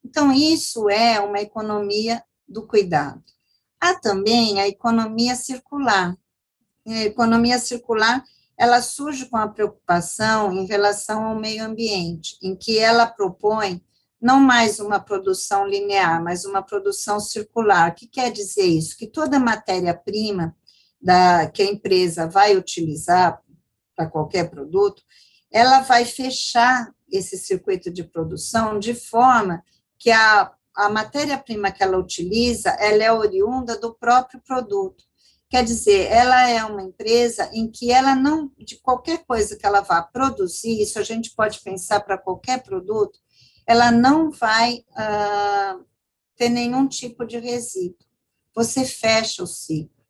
Então, 0.03 0.31
isso 0.31 0.89
é 0.89 1.19
uma 1.19 1.39
economia 1.39 2.23
do 2.47 2.65
cuidado. 2.65 3.23
Há 3.79 3.93
também 3.95 4.59
a 4.59 4.67
economia 4.67 5.35
circular. 5.35 6.17
A 6.87 7.03
economia 7.03 7.59
circular, 7.59 8.23
ela 8.57 8.81
surge 8.81 9.27
com 9.27 9.37
a 9.37 9.47
preocupação 9.47 10.51
em 10.51 10.65
relação 10.65 11.23
ao 11.23 11.35
meio 11.35 11.63
ambiente, 11.63 12.37
em 12.41 12.55
que 12.55 12.79
ela 12.79 13.05
propõe 13.05 13.83
não 14.19 14.39
mais 14.39 14.79
uma 14.79 14.99
produção 14.99 15.67
linear, 15.67 16.23
mas 16.23 16.43
uma 16.43 16.63
produção 16.63 17.19
circular. 17.19 17.91
O 17.91 17.93
que 17.95 18.07
quer 18.07 18.31
dizer 18.31 18.65
isso? 18.65 18.97
Que 18.97 19.05
toda 19.05 19.39
matéria-prima 19.39 20.55
que 21.53 21.61
a 21.61 21.65
empresa 21.65 22.27
vai 22.27 22.57
utilizar 22.57 23.39
para 23.95 24.09
qualquer 24.09 24.49
produto, 24.49 25.03
ela 25.51 25.81
vai 25.81 26.03
fechar 26.03 26.91
esse 27.11 27.37
circuito 27.37 27.91
de 27.91 28.03
produção 28.03 28.79
de 28.79 28.93
forma 28.93 29.63
que 29.97 30.11
a, 30.11 30.51
a 30.75 30.89
matéria-prima 30.89 31.71
que 31.71 31.83
ela 31.83 31.97
utiliza, 31.97 32.71
ela 32.71 33.03
é 33.03 33.11
oriunda 33.11 33.79
do 33.79 33.93
próprio 33.93 34.41
produto. 34.41 35.06
Quer 35.49 35.63
dizer, 35.63 36.11
ela 36.11 36.49
é 36.49 36.63
uma 36.65 36.83
empresa 36.83 37.49
em 37.53 37.71
que 37.71 37.91
ela 37.91 38.13
não, 38.15 38.51
de 38.57 38.75
qualquer 38.77 39.25
coisa 39.25 39.55
que 39.55 39.65
ela 39.65 39.79
vá 39.79 40.01
produzir, 40.01 40.81
isso 40.81 40.99
a 40.99 41.03
gente 41.03 41.33
pode 41.33 41.61
pensar 41.61 42.01
para 42.01 42.17
qualquer 42.17 42.61
produto, 42.63 43.17
ela 43.65 43.89
não 43.91 44.29
vai 44.29 44.83
uh, 44.91 45.85
ter 46.35 46.49
nenhum 46.49 46.87
tipo 46.87 47.25
de 47.25 47.37
resíduo. 47.37 48.05
Você 48.53 48.83
fecha 48.83 49.41
o 49.41 49.47
ciclo, 49.47 50.03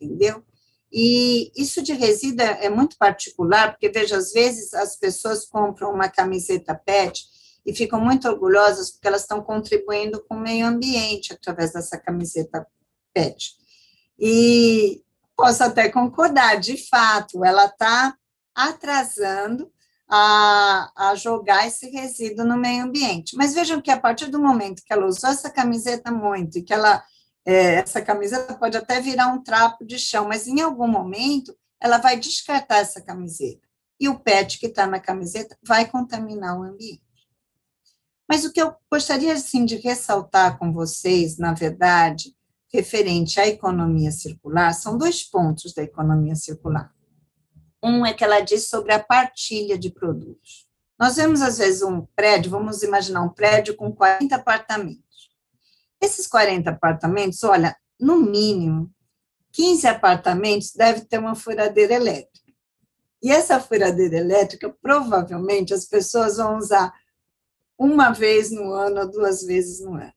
entendeu? 0.00 0.44
E 0.92 1.50
isso 1.56 1.82
de 1.82 1.92
resíduo 1.92 2.46
é, 2.46 2.66
é 2.66 2.70
muito 2.70 2.96
particular, 2.96 3.72
porque, 3.72 3.88
veja, 3.88 4.16
às 4.16 4.32
vezes 4.32 4.72
as 4.72 4.96
pessoas 4.96 5.44
compram 5.44 5.92
uma 5.92 6.08
camiseta 6.08 6.74
PET 6.74 7.24
e 7.64 7.74
ficam 7.74 8.00
muito 8.00 8.28
orgulhosas 8.28 8.92
porque 8.92 9.08
elas 9.08 9.22
estão 9.22 9.42
contribuindo 9.42 10.24
com 10.24 10.36
o 10.36 10.40
meio 10.40 10.64
ambiente 10.64 11.32
através 11.32 11.72
dessa 11.72 11.98
camiseta 11.98 12.64
PET. 13.12 13.56
E 14.18 15.02
posso 15.36 15.62
até 15.62 15.88
concordar, 15.88 16.58
de 16.58 16.76
fato, 16.88 17.44
ela 17.44 17.66
está 17.66 18.16
atrasando 18.54 19.70
a, 20.08 20.90
a 20.96 21.14
jogar 21.14 21.66
esse 21.66 21.90
resíduo 21.90 22.44
no 22.44 22.56
meio 22.56 22.84
ambiente. 22.84 23.36
Mas 23.36 23.54
vejam 23.54 23.80
que 23.80 23.90
a 23.90 24.00
partir 24.00 24.26
do 24.26 24.40
momento 24.40 24.82
que 24.84 24.92
ela 24.92 25.06
usou 25.06 25.30
essa 25.30 25.50
camiseta 25.50 26.10
muito 26.10 26.58
e 26.58 26.62
que 26.62 26.72
ela 26.72 27.04
é, 27.44 27.76
essa 27.76 28.02
camiseta 28.02 28.54
pode 28.54 28.76
até 28.76 29.00
virar 29.00 29.28
um 29.28 29.42
trapo 29.42 29.84
de 29.84 29.98
chão, 29.98 30.26
mas 30.26 30.48
em 30.48 30.60
algum 30.60 30.88
momento 30.88 31.56
ela 31.80 31.98
vai 31.98 32.18
descartar 32.18 32.78
essa 32.78 33.00
camiseta. 33.00 33.66
E 34.00 34.08
o 34.08 34.18
PET 34.18 34.58
que 34.58 34.66
está 34.66 34.86
na 34.86 34.98
camiseta 34.98 35.56
vai 35.62 35.86
contaminar 35.86 36.58
o 36.58 36.64
ambiente. 36.64 37.02
Mas 38.28 38.44
o 38.44 38.52
que 38.52 38.60
eu 38.60 38.74
gostaria 38.90 39.32
assim, 39.32 39.64
de 39.64 39.76
ressaltar 39.76 40.58
com 40.58 40.72
vocês, 40.72 41.38
na 41.38 41.54
verdade, 41.54 42.35
referente 42.72 43.40
à 43.40 43.46
economia 43.46 44.10
circular, 44.10 44.72
são 44.72 44.98
dois 44.98 45.22
pontos 45.22 45.72
da 45.72 45.82
economia 45.82 46.34
circular. 46.34 46.92
Um 47.82 48.04
é 48.04 48.12
que 48.12 48.24
ela 48.24 48.40
diz 48.40 48.68
sobre 48.68 48.92
a 48.92 49.02
partilha 49.02 49.78
de 49.78 49.90
produtos. 49.90 50.66
Nós 50.98 51.16
vemos, 51.16 51.42
às 51.42 51.58
vezes, 51.58 51.82
um 51.82 52.06
prédio, 52.16 52.50
vamos 52.50 52.82
imaginar 52.82 53.22
um 53.22 53.28
prédio 53.28 53.76
com 53.76 53.92
40 53.92 54.34
apartamentos. 54.34 55.30
Esses 56.00 56.26
40 56.26 56.70
apartamentos, 56.70 57.42
olha, 57.44 57.76
no 58.00 58.16
mínimo, 58.16 58.90
15 59.52 59.86
apartamentos 59.86 60.72
deve 60.72 61.02
ter 61.02 61.18
uma 61.18 61.34
furadeira 61.34 61.94
elétrica. 61.94 62.52
E 63.22 63.30
essa 63.30 63.60
furadeira 63.60 64.16
elétrica, 64.18 64.74
provavelmente, 64.82 65.72
as 65.72 65.84
pessoas 65.84 66.36
vão 66.36 66.58
usar 66.58 66.92
uma 67.78 68.10
vez 68.10 68.50
no 68.50 68.72
ano 68.72 69.00
ou 69.00 69.10
duas 69.10 69.42
vezes 69.42 69.80
no 69.80 69.94
ano. 69.94 70.12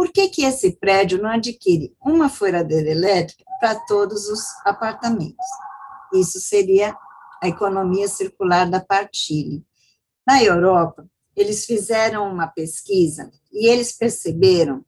Por 0.00 0.10
que, 0.10 0.30
que 0.30 0.44
esse 0.44 0.72
prédio 0.76 1.20
não 1.22 1.28
adquire 1.28 1.94
uma 2.02 2.30
furadeira 2.30 2.88
elétrica 2.88 3.44
para 3.60 3.78
todos 3.80 4.30
os 4.30 4.40
apartamentos? 4.64 5.44
Isso 6.14 6.40
seria 6.40 6.96
a 7.42 7.46
economia 7.46 8.08
circular 8.08 8.64
da 8.64 8.80
partilha. 8.80 9.62
Na 10.26 10.42
Europa, 10.42 11.06
eles 11.36 11.66
fizeram 11.66 12.32
uma 12.32 12.46
pesquisa 12.46 13.30
e 13.52 13.68
eles 13.68 13.92
perceberam 13.92 14.82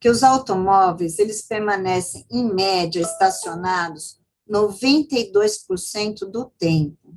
que 0.00 0.10
os 0.10 0.24
automóveis, 0.24 1.20
eles 1.20 1.40
permanecem, 1.40 2.26
em 2.28 2.52
média, 2.52 3.00
estacionados 3.00 4.18
92% 4.50 6.28
do 6.28 6.46
tempo. 6.58 7.14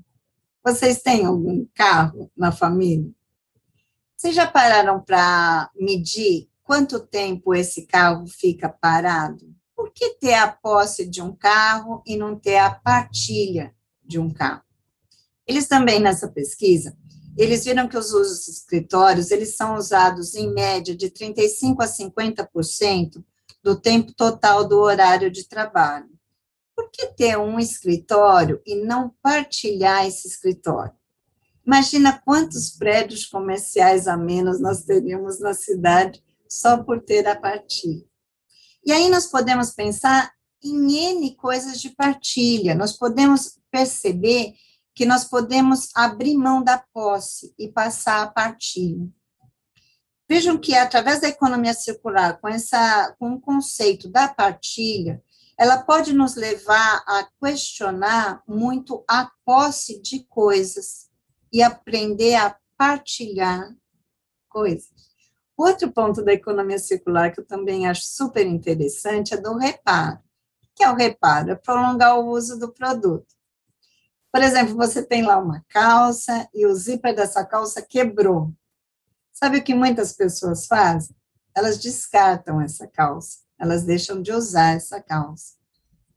Vocês 0.63 1.01
têm 1.01 1.25
algum 1.25 1.65
carro 1.73 2.32
na 2.38 2.51
família? 2.51 3.10
Vocês 4.15 4.36
já 4.36 4.45
pararam 4.45 5.01
para 5.01 5.71
medir 5.75 6.50
quanto 6.71 7.01
tempo 7.01 7.53
esse 7.53 7.86
carro 7.86 8.25
fica 8.27 8.69
parado? 8.69 9.53
por 9.75 9.91
que 9.91 10.12
ter 10.12 10.36
a 10.36 10.47
posse 10.47 11.05
de 11.05 11.21
um 11.21 11.36
carro 11.36 12.01
e 12.07 12.15
não 12.15 12.39
ter 12.39 12.60
a 12.60 12.73
partilha 12.73 13.75
de 14.01 14.17
um 14.17 14.31
carro? 14.31 14.63
Eles 15.45 15.67
também, 15.67 15.99
nessa 15.99 16.29
pesquisa, 16.29 16.95
eles 17.38 17.65
viram 17.65 17.89
que 17.89 17.97
os 17.97 18.13
usos 18.13 18.47
escritórios, 18.47 19.31
eles 19.31 19.57
são 19.57 19.75
usados 19.75 20.34
em 20.34 20.53
média 20.53 20.95
de 20.95 21.10
35% 21.10 21.75
a 21.81 21.88
50% 21.88 23.21
do 23.62 23.75
tempo 23.75 24.13
total 24.13 24.65
do 24.65 24.79
horário 24.79 25.29
de 25.29 25.45
trabalho. 25.49 26.10
Por 26.73 26.89
que 26.89 27.07
ter 27.07 27.38
um 27.38 27.60
escritório 27.60 28.62
e 28.65 28.75
não 28.75 29.13
partilhar 29.21 30.07
esse 30.07 30.25
escritório? 30.25 30.93
Imagina 31.67 32.21
quantos 32.23 32.69
prédios 32.69 33.25
comerciais 33.25 34.07
a 34.07 34.15
menos 34.15 34.62
nós 34.62 34.86
teríamos 34.86 35.38
na 35.41 35.53
cidade 35.53 36.23
só 36.51 36.83
por 36.83 37.01
ter 37.01 37.25
a 37.25 37.39
partilha. 37.39 38.05
E 38.85 38.91
aí 38.91 39.09
nós 39.09 39.27
podemos 39.27 39.71
pensar 39.71 40.33
em 40.61 41.11
N 41.11 41.35
coisas 41.37 41.79
de 41.79 41.91
partilha, 41.91 42.75
nós 42.75 42.91
podemos 42.97 43.57
perceber 43.71 44.53
que 44.93 45.05
nós 45.05 45.23
podemos 45.23 45.89
abrir 45.95 46.35
mão 46.35 46.61
da 46.61 46.77
posse 46.93 47.55
e 47.57 47.69
passar 47.69 48.21
a 48.21 48.27
partilha. 48.27 49.07
Vejam 50.29 50.57
que 50.57 50.75
através 50.75 51.21
da 51.21 51.29
economia 51.29 51.73
circular, 51.73 52.37
com 52.41 52.49
essa 52.49 53.15
com 53.17 53.33
o 53.33 53.39
conceito 53.39 54.09
da 54.09 54.27
partilha, 54.27 55.23
ela 55.57 55.81
pode 55.81 56.11
nos 56.11 56.35
levar 56.35 57.01
a 57.07 57.29
questionar 57.41 58.43
muito 58.45 59.05
a 59.07 59.31
posse 59.45 60.01
de 60.01 60.25
coisas 60.25 61.09
e 61.51 61.63
aprender 61.63 62.35
a 62.35 62.57
partilhar 62.77 63.73
coisas. 64.49 64.90
Outro 65.62 65.91
ponto 65.91 66.24
da 66.24 66.34
economia 66.34 66.80
circular 66.80 67.32
que 67.32 67.39
eu 67.39 67.45
também 67.45 67.88
acho 67.88 68.02
super 68.04 68.47
interessante 68.47 69.36
é 69.36 69.38
do 69.38 69.56
reparo. 69.56 70.17
O 70.17 70.67
que 70.76 70.84
é 70.84 70.89
o 70.89 70.95
reparo? 70.95 71.52
É 71.52 71.56
prolongar 71.56 72.17
o 72.17 72.30
uso 72.30 72.58
do 72.58 72.74
produto. 72.74 73.28
Por 74.32 74.41
exemplo, 74.41 74.74
você 74.74 75.04
tem 75.04 75.21
lá 75.21 75.38
uma 75.38 75.63
calça 75.69 76.50
e 76.52 76.65
o 76.65 76.74
zíper 76.74 77.15
dessa 77.15 77.45
calça 77.45 77.80
quebrou. 77.80 78.52
Sabe 79.32 79.60
o 79.60 79.63
que 79.63 79.76
muitas 79.76 80.13
pessoas 80.13 80.65
fazem? 80.65 81.15
Elas 81.56 81.78
descartam 81.78 82.60
essa 82.60 82.88
calça, 82.88 83.41
elas 83.60 83.84
deixam 83.84 84.19
de 84.19 84.32
usar 84.32 84.78
essa 84.78 85.00
calça, 85.00 85.54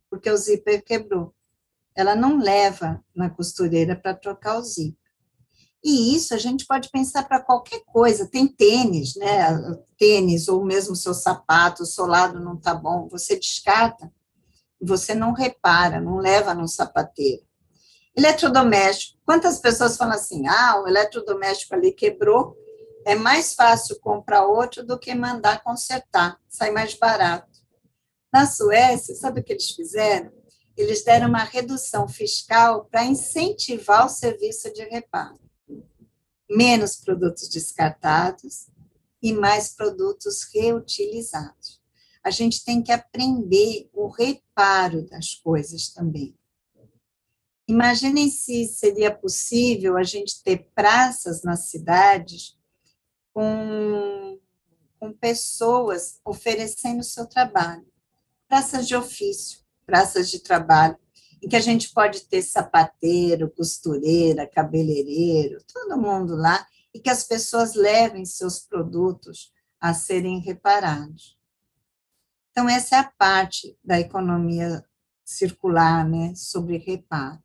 porque 0.09 0.30
o 0.30 0.37
zíper 0.38 0.83
quebrou. 0.83 1.35
Ela 1.94 2.16
não 2.16 2.38
leva 2.38 3.04
na 3.14 3.28
costureira 3.28 3.94
para 3.94 4.14
trocar 4.14 4.57
o 4.57 4.62
zíper. 4.62 5.03
E 5.84 6.16
isso 6.16 6.32
a 6.32 6.38
gente 6.38 6.64
pode 6.66 6.88
pensar 6.88 7.24
para 7.24 7.42
qualquer 7.42 7.84
coisa. 7.84 8.26
Tem 8.26 8.48
tênis, 8.48 9.14
né? 9.16 9.50
Tênis, 9.98 10.48
ou 10.48 10.64
mesmo 10.64 10.96
seu 10.96 11.12
sapato, 11.12 11.82
o 11.82 11.86
solado 11.86 12.40
não 12.40 12.54
está 12.54 12.74
bom, 12.74 13.06
você 13.06 13.36
descarta, 13.36 14.10
você 14.80 15.14
não 15.14 15.34
repara, 15.34 16.00
não 16.00 16.16
leva 16.16 16.54
no 16.54 16.66
sapateiro. 16.66 17.42
Eletrodoméstico. 18.16 19.20
Quantas 19.26 19.58
pessoas 19.58 19.98
falam 19.98 20.14
assim: 20.14 20.46
ah, 20.46 20.80
o 20.80 20.88
eletrodoméstico 20.88 21.74
ali 21.74 21.92
quebrou, 21.92 22.56
é 23.04 23.14
mais 23.14 23.52
fácil 23.52 24.00
comprar 24.00 24.46
outro 24.46 24.86
do 24.86 24.98
que 24.98 25.14
mandar 25.14 25.62
consertar, 25.62 26.38
sai 26.48 26.70
mais 26.70 26.94
barato. 26.94 27.60
Na 28.32 28.46
Suécia, 28.46 29.14
sabe 29.14 29.40
o 29.40 29.44
que 29.44 29.52
eles 29.52 29.70
fizeram? 29.70 30.32
Eles 30.74 31.04
deram 31.04 31.28
uma 31.28 31.44
redução 31.44 32.08
fiscal 32.08 32.86
para 32.86 33.04
incentivar 33.04 34.06
o 34.06 34.08
serviço 34.08 34.72
de 34.72 34.82
reparo 34.84 35.43
menos 36.48 36.96
produtos 36.96 37.48
descartados 37.48 38.68
e 39.22 39.33
mais 39.33 39.70
produtos 39.70 40.42
reutilizados. 40.52 41.80
A 42.22 42.30
gente 42.30 42.64
tem 42.64 42.83
que 42.83 42.92
aprender 42.92 43.88
o 43.92 44.09
reparo 44.09 45.02
das 45.02 45.35
coisas 45.35 45.88
também. 45.88 46.35
Imaginem 47.66 48.28
se 48.28 48.66
seria 48.66 49.14
possível 49.14 49.96
a 49.96 50.02
gente 50.02 50.42
ter 50.42 50.68
praças 50.74 51.42
nas 51.42 51.70
cidades 51.70 52.59
com, 53.33 54.38
com 55.00 55.12
pessoas 55.12 56.20
oferecendo 56.24 57.02
seu 57.02 57.26
trabalho. 57.26 57.87
Praças 58.46 58.87
de 58.87 58.94
ofício, 58.94 59.61
praças 59.87 60.30
de 60.30 60.40
trabalho, 60.40 60.98
em 61.44 61.48
que 61.48 61.57
a 61.57 61.61
gente 61.61 61.92
pode 61.92 62.22
ter 62.22 62.40
sapateiro, 62.40 63.50
costureira, 63.50 64.46
cabeleireiro, 64.46 65.62
todo 65.70 66.00
mundo 66.00 66.35
lá, 66.35 66.66
e 66.92 66.98
que 66.98 67.11
as 67.11 67.22
pessoas 67.24 67.74
levem 67.74 68.24
seus 68.24 68.61
produtos 68.61 69.52
a 69.78 69.92
serem 69.92 70.38
reparados. 70.38 71.38
Então, 72.50 72.66
essa 72.66 72.96
é 72.96 72.98
a 72.98 73.12
parte 73.18 73.76
da 73.85 74.00
economia 74.00 74.83
circular, 75.22 76.09
né, 76.09 76.35
sobre 76.35 76.78
reparo. 76.78 77.42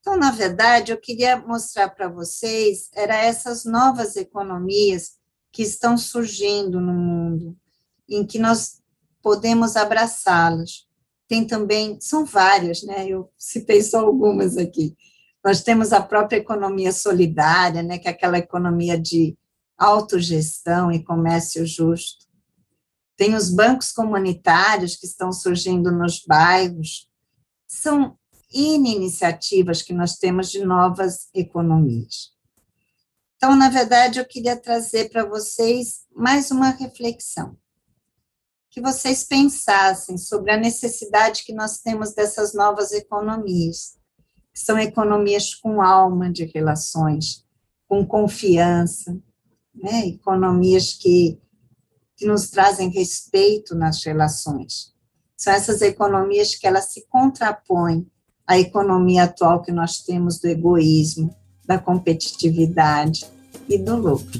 Então, 0.00 0.16
na 0.16 0.32
verdade, 0.32 0.90
eu 0.90 1.00
queria 1.00 1.36
mostrar 1.36 1.90
para 1.90 2.08
vocês 2.08 2.90
era 2.92 3.14
essas 3.14 3.64
novas 3.64 4.16
economias 4.16 5.18
que 5.52 5.62
estão 5.62 5.96
surgindo 5.96 6.80
no 6.80 6.94
mundo, 6.94 7.56
em 8.08 8.26
que 8.26 8.40
nós 8.40 8.82
podemos 9.22 9.76
abraçá-las. 9.76 10.86
Tem 11.28 11.46
também, 11.46 11.98
são 12.00 12.24
várias, 12.24 12.82
né? 12.82 13.06
Eu 13.08 13.30
citei 13.36 13.82
só 13.82 14.00
algumas 14.00 14.56
aqui. 14.56 14.96
Nós 15.44 15.62
temos 15.62 15.92
a 15.92 16.02
própria 16.02 16.38
economia 16.38 16.92
solidária, 16.92 17.82
né, 17.82 17.98
que 17.98 18.08
é 18.08 18.10
aquela 18.10 18.36
economia 18.36 18.98
de 18.98 19.36
autogestão 19.78 20.90
e 20.90 21.04
comércio 21.04 21.64
justo. 21.64 22.26
Tem 23.16 23.34
os 23.34 23.48
bancos 23.48 23.92
comunitários 23.92 24.96
que 24.96 25.06
estão 25.06 25.32
surgindo 25.32 25.92
nos 25.92 26.24
bairros. 26.26 27.08
São 27.66 28.18
iniciativas 28.52 29.82
que 29.82 29.92
nós 29.92 30.16
temos 30.16 30.50
de 30.50 30.64
novas 30.64 31.28
economias. 31.34 32.32
Então, 33.36 33.54
na 33.54 33.68
verdade, 33.68 34.18
eu 34.18 34.24
queria 34.26 34.56
trazer 34.56 35.10
para 35.10 35.24
vocês 35.24 36.06
mais 36.14 36.50
uma 36.50 36.70
reflexão. 36.70 37.56
Que 38.76 38.82
vocês 38.82 39.24
pensassem 39.24 40.18
sobre 40.18 40.52
a 40.52 40.56
necessidade 40.58 41.44
que 41.46 41.54
nós 41.54 41.78
temos 41.78 42.12
dessas 42.12 42.52
novas 42.52 42.92
economias, 42.92 43.96
são 44.52 44.78
economias 44.78 45.54
com 45.54 45.80
alma 45.80 46.30
de 46.30 46.44
relações, 46.44 47.42
com 47.88 48.04
confiança, 48.04 49.18
né? 49.74 50.08
economias 50.08 50.92
que, 50.92 51.40
que 52.18 52.26
nos 52.26 52.50
trazem 52.50 52.90
respeito 52.90 53.74
nas 53.74 54.04
relações. 54.04 54.92
São 55.38 55.54
essas 55.54 55.80
economias 55.80 56.54
que 56.54 56.66
elas 56.66 56.92
se 56.92 57.06
contrapõem 57.08 58.06
a 58.46 58.58
economia 58.58 59.22
atual 59.22 59.62
que 59.62 59.72
nós 59.72 60.00
temos 60.00 60.38
do 60.38 60.48
egoísmo, 60.48 61.34
da 61.64 61.78
competitividade 61.78 63.24
e 63.70 63.78
do 63.78 63.96
lucro. 63.96 64.38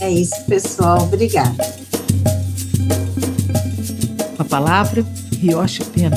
É 0.00 0.10
isso, 0.10 0.46
pessoal. 0.46 1.02
Obrigada. 1.02 1.87
A 4.38 4.44
palavra, 4.44 5.02
Rioshi 5.40 5.84
Pena. 5.90 6.16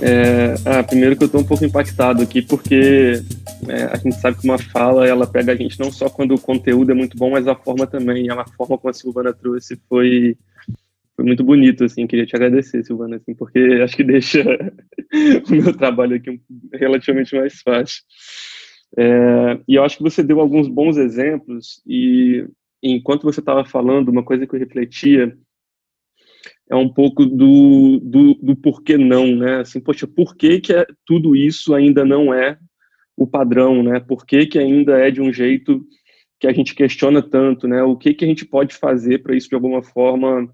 É, 0.00 0.54
ah, 0.64 0.82
primeiro 0.82 1.16
que 1.16 1.24
eu 1.24 1.26
estou 1.26 1.40
um 1.40 1.44
pouco 1.44 1.64
impactado 1.64 2.22
aqui, 2.22 2.42
porque 2.42 3.22
é, 3.68 3.84
a 3.84 3.96
gente 3.96 4.16
sabe 4.20 4.38
que 4.38 4.44
uma 4.44 4.58
fala, 4.58 5.06
ela 5.06 5.26
pega 5.26 5.52
a 5.52 5.56
gente 5.56 5.78
não 5.80 5.90
só 5.90 6.08
quando 6.08 6.34
o 6.34 6.40
conteúdo 6.40 6.92
é 6.92 6.94
muito 6.94 7.16
bom, 7.16 7.30
mas 7.30 7.46
a 7.48 7.54
forma 7.54 7.86
também. 7.86 8.26
E 8.26 8.30
a 8.30 8.44
forma 8.44 8.78
como 8.78 8.90
a 8.90 8.92
Silvana 8.92 9.32
trouxe 9.32 9.80
foi 9.88 10.36
foi 11.14 11.26
muito 11.26 11.44
bonito, 11.44 11.84
assim, 11.84 12.06
queria 12.06 12.24
te 12.24 12.34
agradecer, 12.34 12.82
Silvana, 12.84 13.16
assim, 13.16 13.34
porque 13.34 13.58
acho 13.84 13.96
que 13.96 14.02
deixa 14.02 14.42
o 15.48 15.54
meu 15.54 15.76
trabalho 15.76 16.16
aqui 16.16 16.40
relativamente 16.72 17.36
mais 17.36 17.60
fácil. 17.60 18.02
É, 18.96 19.58
e 19.68 19.74
eu 19.74 19.84
acho 19.84 19.98
que 19.98 20.02
você 20.02 20.22
deu 20.22 20.40
alguns 20.40 20.68
bons 20.68 20.96
exemplos, 20.96 21.82
e 21.86 22.46
enquanto 22.82 23.22
você 23.22 23.40
estava 23.40 23.64
falando, 23.64 24.08
uma 24.08 24.24
coisa 24.24 24.46
que 24.46 24.54
eu 24.54 24.58
refletia 24.58 25.36
é 26.68 26.74
um 26.74 26.88
pouco 26.88 27.24
do, 27.26 28.00
do, 28.00 28.34
do 28.34 28.56
porquê 28.56 28.96
não, 28.96 29.26
né? 29.36 29.60
Assim, 29.60 29.80
poxa, 29.80 30.06
por 30.06 30.34
que, 30.36 30.60
que 30.60 30.72
é, 30.72 30.86
tudo 31.04 31.36
isso 31.36 31.74
ainda 31.74 32.04
não 32.04 32.32
é 32.32 32.58
o 33.16 33.26
padrão, 33.26 33.82
né? 33.82 34.00
Por 34.00 34.24
que, 34.24 34.46
que 34.46 34.58
ainda 34.58 34.98
é 34.98 35.10
de 35.10 35.20
um 35.20 35.32
jeito 35.32 35.84
que 36.40 36.46
a 36.46 36.52
gente 36.52 36.74
questiona 36.74 37.22
tanto, 37.22 37.68
né? 37.68 37.82
O 37.82 37.96
que, 37.96 38.14
que 38.14 38.24
a 38.24 38.28
gente 38.28 38.44
pode 38.44 38.74
fazer 38.74 39.22
para 39.22 39.36
isso, 39.36 39.48
de 39.48 39.54
alguma 39.54 39.82
forma, 39.82 40.52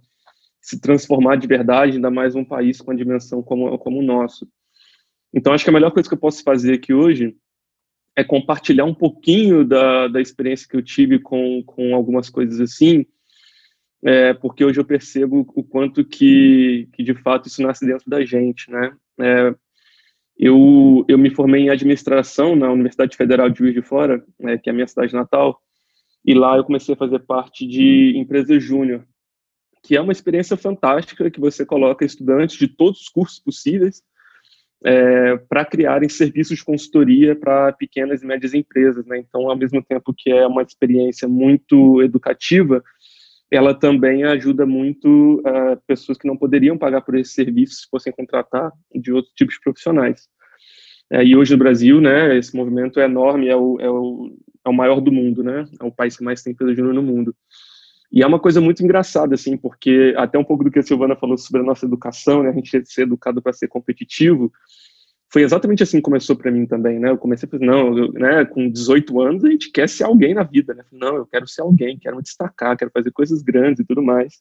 se 0.61 0.81
transformar 0.81 1.37
de 1.37 1.47
verdade, 1.47 1.93
ainda 1.93 2.11
mais 2.11 2.35
um 2.35 2.45
país 2.45 2.81
com 2.81 2.91
a 2.91 2.97
dimensão 2.97 3.43
como, 3.43 3.79
como 3.79 4.01
o 4.01 4.03
nosso. 4.03 4.47
Então, 5.33 5.53
acho 5.53 5.65
que 5.65 5.71
a 5.71 5.73
melhor 5.73 5.93
coisa 5.93 6.09
que 6.09 6.15
eu 6.15 6.21
posso 6.21 6.43
fazer 6.43 6.75
aqui 6.75 6.93
hoje 6.93 7.37
é 8.19 8.25
compartilhar 8.25 8.85
um 8.85 8.93
pouquinho 8.93 9.65
da, 9.65 10.09
da 10.09 10.21
experiência 10.21 10.69
que 10.69 10.77
eu 10.77 10.83
tive 10.83 11.21
com, 11.21 11.63
com 11.63 11.95
algumas 11.95 12.29
coisas 12.29 12.61
assim, 12.61 13.07
é, 14.03 14.35
porque 14.35 14.65
hoje 14.65 14.81
eu 14.81 14.85
percebo 14.85 15.47
o 15.55 15.63
quanto 15.63 16.05
que, 16.05 16.89
que, 16.95 17.05
de 17.05 17.15
fato, 17.15 17.47
isso 17.47 17.63
nasce 17.63 17.87
dentro 17.87 18.11
da 18.11 18.25
gente, 18.25 18.69
né? 18.73 18.93
É, 19.21 19.55
eu, 20.37 21.05
eu 21.07 21.17
me 21.17 21.31
formei 21.31 21.63
em 21.63 21.71
administração 21.71 22.57
na 22.57 22.73
Universidade 22.73 23.17
Federal 23.17 23.49
de 23.49 23.59
Juiz 23.59 23.75
de 23.75 23.83
Fora, 23.83 24.25
é, 24.41 24.59
que 24.59 24.69
é 24.69 24.73
a 24.73 24.75
minha 24.75 24.89
cidade 24.89 25.15
natal, 25.15 25.63
e 26.25 26.35
lá 26.35 26.57
eu 26.57 26.65
comecei 26.65 26.95
a 26.95 26.99
fazer 26.99 27.21
parte 27.21 27.65
de 27.69 28.15
empresa 28.17 28.59
júnior, 28.59 29.07
que 29.81 29.95
é 29.97 30.01
uma 30.01 30.13
experiência 30.13 30.57
fantástica 30.57 31.31
que 31.31 31.39
você 31.39 31.65
coloca 31.65 32.05
estudantes 32.05 32.59
de 32.59 32.67
todos 32.67 33.03
os 33.03 33.09
cursos 33.09 33.39
possíveis 33.39 34.03
é, 34.85 35.37
para 35.49 35.65
criarem 35.65 36.09
serviços 36.09 36.59
de 36.59 36.65
consultoria 36.65 37.35
para 37.35 37.73
pequenas 37.73 38.23
e 38.23 38.27
médias 38.27 38.55
empresas. 38.55 39.05
Né? 39.07 39.19
Então, 39.19 39.51
ao 39.51 39.57
mesmo 39.57 39.83
tempo 39.83 40.15
que 40.17 40.31
é 40.31 40.47
uma 40.47 40.63
experiência 40.63 41.29
muito 41.29 42.03
educativa, 42.03 42.83
ela 43.51 43.75
também 43.75 44.25
ajuda 44.25 44.67
muito 44.67 45.41
uh, 45.41 45.81
pessoas 45.87 46.19
que 46.19 46.27
não 46.27 46.37
poderiam 46.37 46.77
pagar 46.77 47.01
por 47.01 47.17
esses 47.17 47.33
serviços 47.33 47.81
se 47.81 47.89
fossem 47.91 48.13
contratar 48.13 48.71
de 48.95 49.11
outros 49.11 49.33
tipos 49.35 49.55
de 49.55 49.61
profissionais. 49.63 50.29
É, 51.11 51.25
e 51.25 51.35
hoje 51.35 51.53
no 51.53 51.59
Brasil, 51.59 52.01
né, 52.01 52.37
esse 52.37 52.55
movimento 52.55 53.01
é 53.01 53.05
enorme, 53.05 53.49
é 53.49 53.57
o, 53.57 53.81
é 53.81 53.89
o, 53.89 54.37
é 54.67 54.69
o 54.69 54.75
maior 54.75 55.01
do 55.01 55.11
mundo, 55.11 55.43
né? 55.43 55.65
É 55.81 55.85
o 55.85 55.91
país 55.91 56.17
que 56.17 56.23
mais 56.23 56.43
tem 56.43 56.53
empresa 56.53 56.75
júnior 56.75 56.93
no 56.93 57.03
mundo. 57.03 57.35
E 58.11 58.23
é 58.23 58.27
uma 58.27 58.41
coisa 58.41 58.61
muito 58.61 58.83
engraçada, 58.83 59.35
assim, 59.35 59.57
porque 59.57 60.15
até 60.17 60.39
um 60.39 60.45
pouco 60.45 60.65
do 60.65 60.71
que 60.71 60.79
a 60.79 60.83
Silvana 60.83 61.15
falou 61.15 61.37
sobre 61.37 61.61
a 61.61 61.65
nossa 61.65 61.85
educação, 61.85 62.43
né, 62.43 62.51
a 62.51 62.53
gente 62.53 62.85
ser 62.87 63.03
educado 63.03 63.43
para 63.43 63.53
ser 63.53 63.69
competitivo, 63.69 64.51
foi 65.31 65.43
exatamente 65.43 65.83
assim 65.83 65.99
que 65.99 66.03
começou 66.03 66.35
para 66.35 66.51
mim 66.51 66.67
também, 66.67 66.99
né? 66.99 67.11
Eu 67.11 67.19
comecei 67.19 67.47
a 67.47 67.51
pensar, 67.51 67.67
não, 67.67 67.99
eu, 67.99 68.13
né, 68.13 68.47
com 68.47 68.71
18 68.71 69.21
anos 69.21 69.45
a 69.45 69.51
gente 69.51 69.71
quer 69.71 69.87
ser 69.87 70.05
alguém 70.05 70.33
na 70.33 70.43
vida, 70.43 70.73
né? 70.73 70.83
Não, 70.91 71.17
eu 71.17 71.27
quero 71.27 71.47
ser 71.47 71.61
alguém, 71.61 71.99
quero 71.99 72.17
me 72.17 72.23
destacar, 72.23 72.79
quero 72.79 72.91
fazer 72.91 73.11
coisas 73.11 73.43
grandes 73.43 73.81
e 73.81 73.85
tudo 73.85 74.03
mais. 74.03 74.41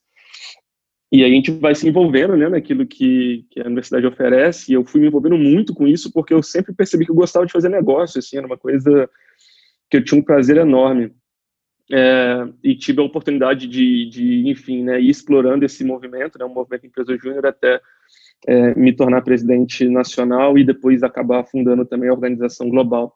E 1.11 1.23
a 1.23 1.27
gente 1.27 1.51
vai 1.51 1.75
se 1.75 1.87
envolvendo, 1.87 2.37
né, 2.37 2.47
naquilo 2.47 2.85
que, 2.85 3.45
que 3.49 3.59
a 3.59 3.65
universidade 3.65 4.07
oferece, 4.07 4.71
e 4.71 4.75
eu 4.75 4.85
fui 4.85 5.01
me 5.01 5.07
envolvendo 5.07 5.37
muito 5.37 5.73
com 5.73 5.85
isso 5.87 6.11
porque 6.11 6.33
eu 6.33 6.41
sempre 6.41 6.73
percebi 6.73 7.05
que 7.05 7.11
eu 7.11 7.15
gostava 7.15 7.45
de 7.45 7.51
fazer 7.51 7.69
negócio, 7.69 8.19
assim, 8.19 8.37
era 8.37 8.47
uma 8.47 8.57
coisa 8.57 9.09
que 9.89 9.97
eu 9.97 10.03
tinha 10.03 10.19
um 10.19 10.23
prazer 10.23 10.57
enorme 10.57 11.13
é, 11.91 12.47
e 12.63 12.75
tive 12.75 13.01
a 13.01 13.05
oportunidade 13.05 13.67
de, 13.67 14.09
de, 14.09 14.49
enfim, 14.49 14.83
né, 14.83 14.99
ir 14.99 15.09
explorando 15.09 15.65
esse 15.65 15.83
movimento, 15.83 16.37
né, 16.37 16.45
o 16.45 16.49
movimento 16.49 16.85
Empresa 16.85 17.17
Júnior, 17.17 17.45
até 17.45 17.79
é, 18.45 18.75
me 18.75 18.93
tornar 18.93 19.21
presidente 19.21 19.87
nacional 19.87 20.57
e 20.57 20.63
depois 20.63 21.01
acabar 21.01 21.45
fundando 21.45 21.85
também 21.85 22.09
a 22.09 22.13
organização 22.13 22.69
global. 22.69 23.15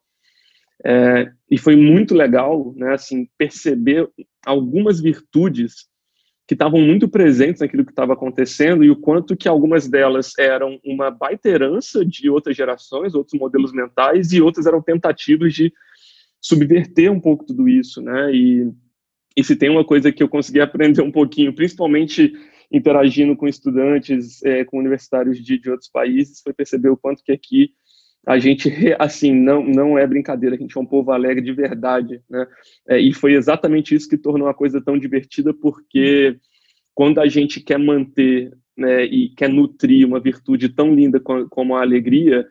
É, 0.83 1.31
e 1.49 1.57
foi 1.57 1.75
muito 1.75 2.15
legal, 2.15 2.73
né, 2.75 2.93
assim, 2.93 3.27
perceber 3.37 4.09
algumas 4.45 4.99
virtudes 4.99 5.89
que 6.47 6.55
estavam 6.55 6.81
muito 6.81 7.07
presentes 7.07 7.61
naquilo 7.61 7.85
que 7.85 7.91
estava 7.91 8.13
acontecendo 8.13 8.83
e 8.83 8.89
o 8.89 8.95
quanto 8.95 9.37
que 9.37 9.47
algumas 9.47 9.87
delas 9.87 10.33
eram 10.37 10.79
uma 10.83 11.09
baita 11.11 11.47
herança 11.47 12.03
de 12.03 12.29
outras 12.29 12.57
gerações, 12.57 13.13
outros 13.13 13.39
modelos 13.39 13.71
mentais 13.71 14.33
e 14.33 14.41
outras 14.41 14.65
eram 14.65 14.81
tentativas 14.81 15.53
de 15.53 15.71
subverter 16.41 17.11
um 17.11 17.19
pouco 17.19 17.45
tudo 17.45 17.69
isso, 17.69 18.01
né? 18.01 18.33
E, 18.33 18.71
e 19.37 19.43
se 19.43 19.55
tem 19.55 19.69
uma 19.69 19.85
coisa 19.85 20.11
que 20.11 20.23
eu 20.23 20.27
consegui 20.27 20.59
aprender 20.61 21.01
um 21.01 21.11
pouquinho, 21.11 21.53
principalmente 21.53 22.33
interagindo 22.71 23.35
com 23.35 23.47
estudantes, 23.47 24.43
é, 24.43 24.63
com 24.63 24.79
universitários 24.79 25.37
de, 25.37 25.59
de 25.59 25.69
outros 25.69 25.89
países, 25.89 26.41
foi 26.41 26.53
perceber 26.53 26.89
o 26.89 26.97
quanto 26.97 27.23
que 27.23 27.31
aqui 27.31 27.71
a 28.25 28.37
gente, 28.37 28.69
assim, 28.99 29.33
não, 29.33 29.63
não 29.63 29.97
é 29.97 30.05
brincadeira, 30.05 30.55
a 30.55 30.59
gente 30.59 30.77
é 30.77 30.79
um 30.79 30.85
povo 30.85 31.11
alegre 31.11 31.43
de 31.43 31.53
verdade, 31.53 32.21
né? 32.29 32.47
É, 32.87 32.99
e 32.99 33.13
foi 33.13 33.33
exatamente 33.33 33.95
isso 33.95 34.07
que 34.07 34.17
tornou 34.17 34.47
a 34.47 34.53
coisa 34.53 34.81
tão 34.81 34.97
divertida, 34.97 35.53
porque 35.53 36.37
quando 36.93 37.19
a 37.19 37.27
gente 37.27 37.59
quer 37.59 37.79
manter 37.79 38.51
né, 38.77 39.03
e 39.05 39.29
quer 39.29 39.49
nutrir 39.49 40.07
uma 40.07 40.19
virtude 40.19 40.69
tão 40.69 40.93
linda 40.93 41.19
como 41.19 41.75
a 41.75 41.81
alegria, 41.81 42.47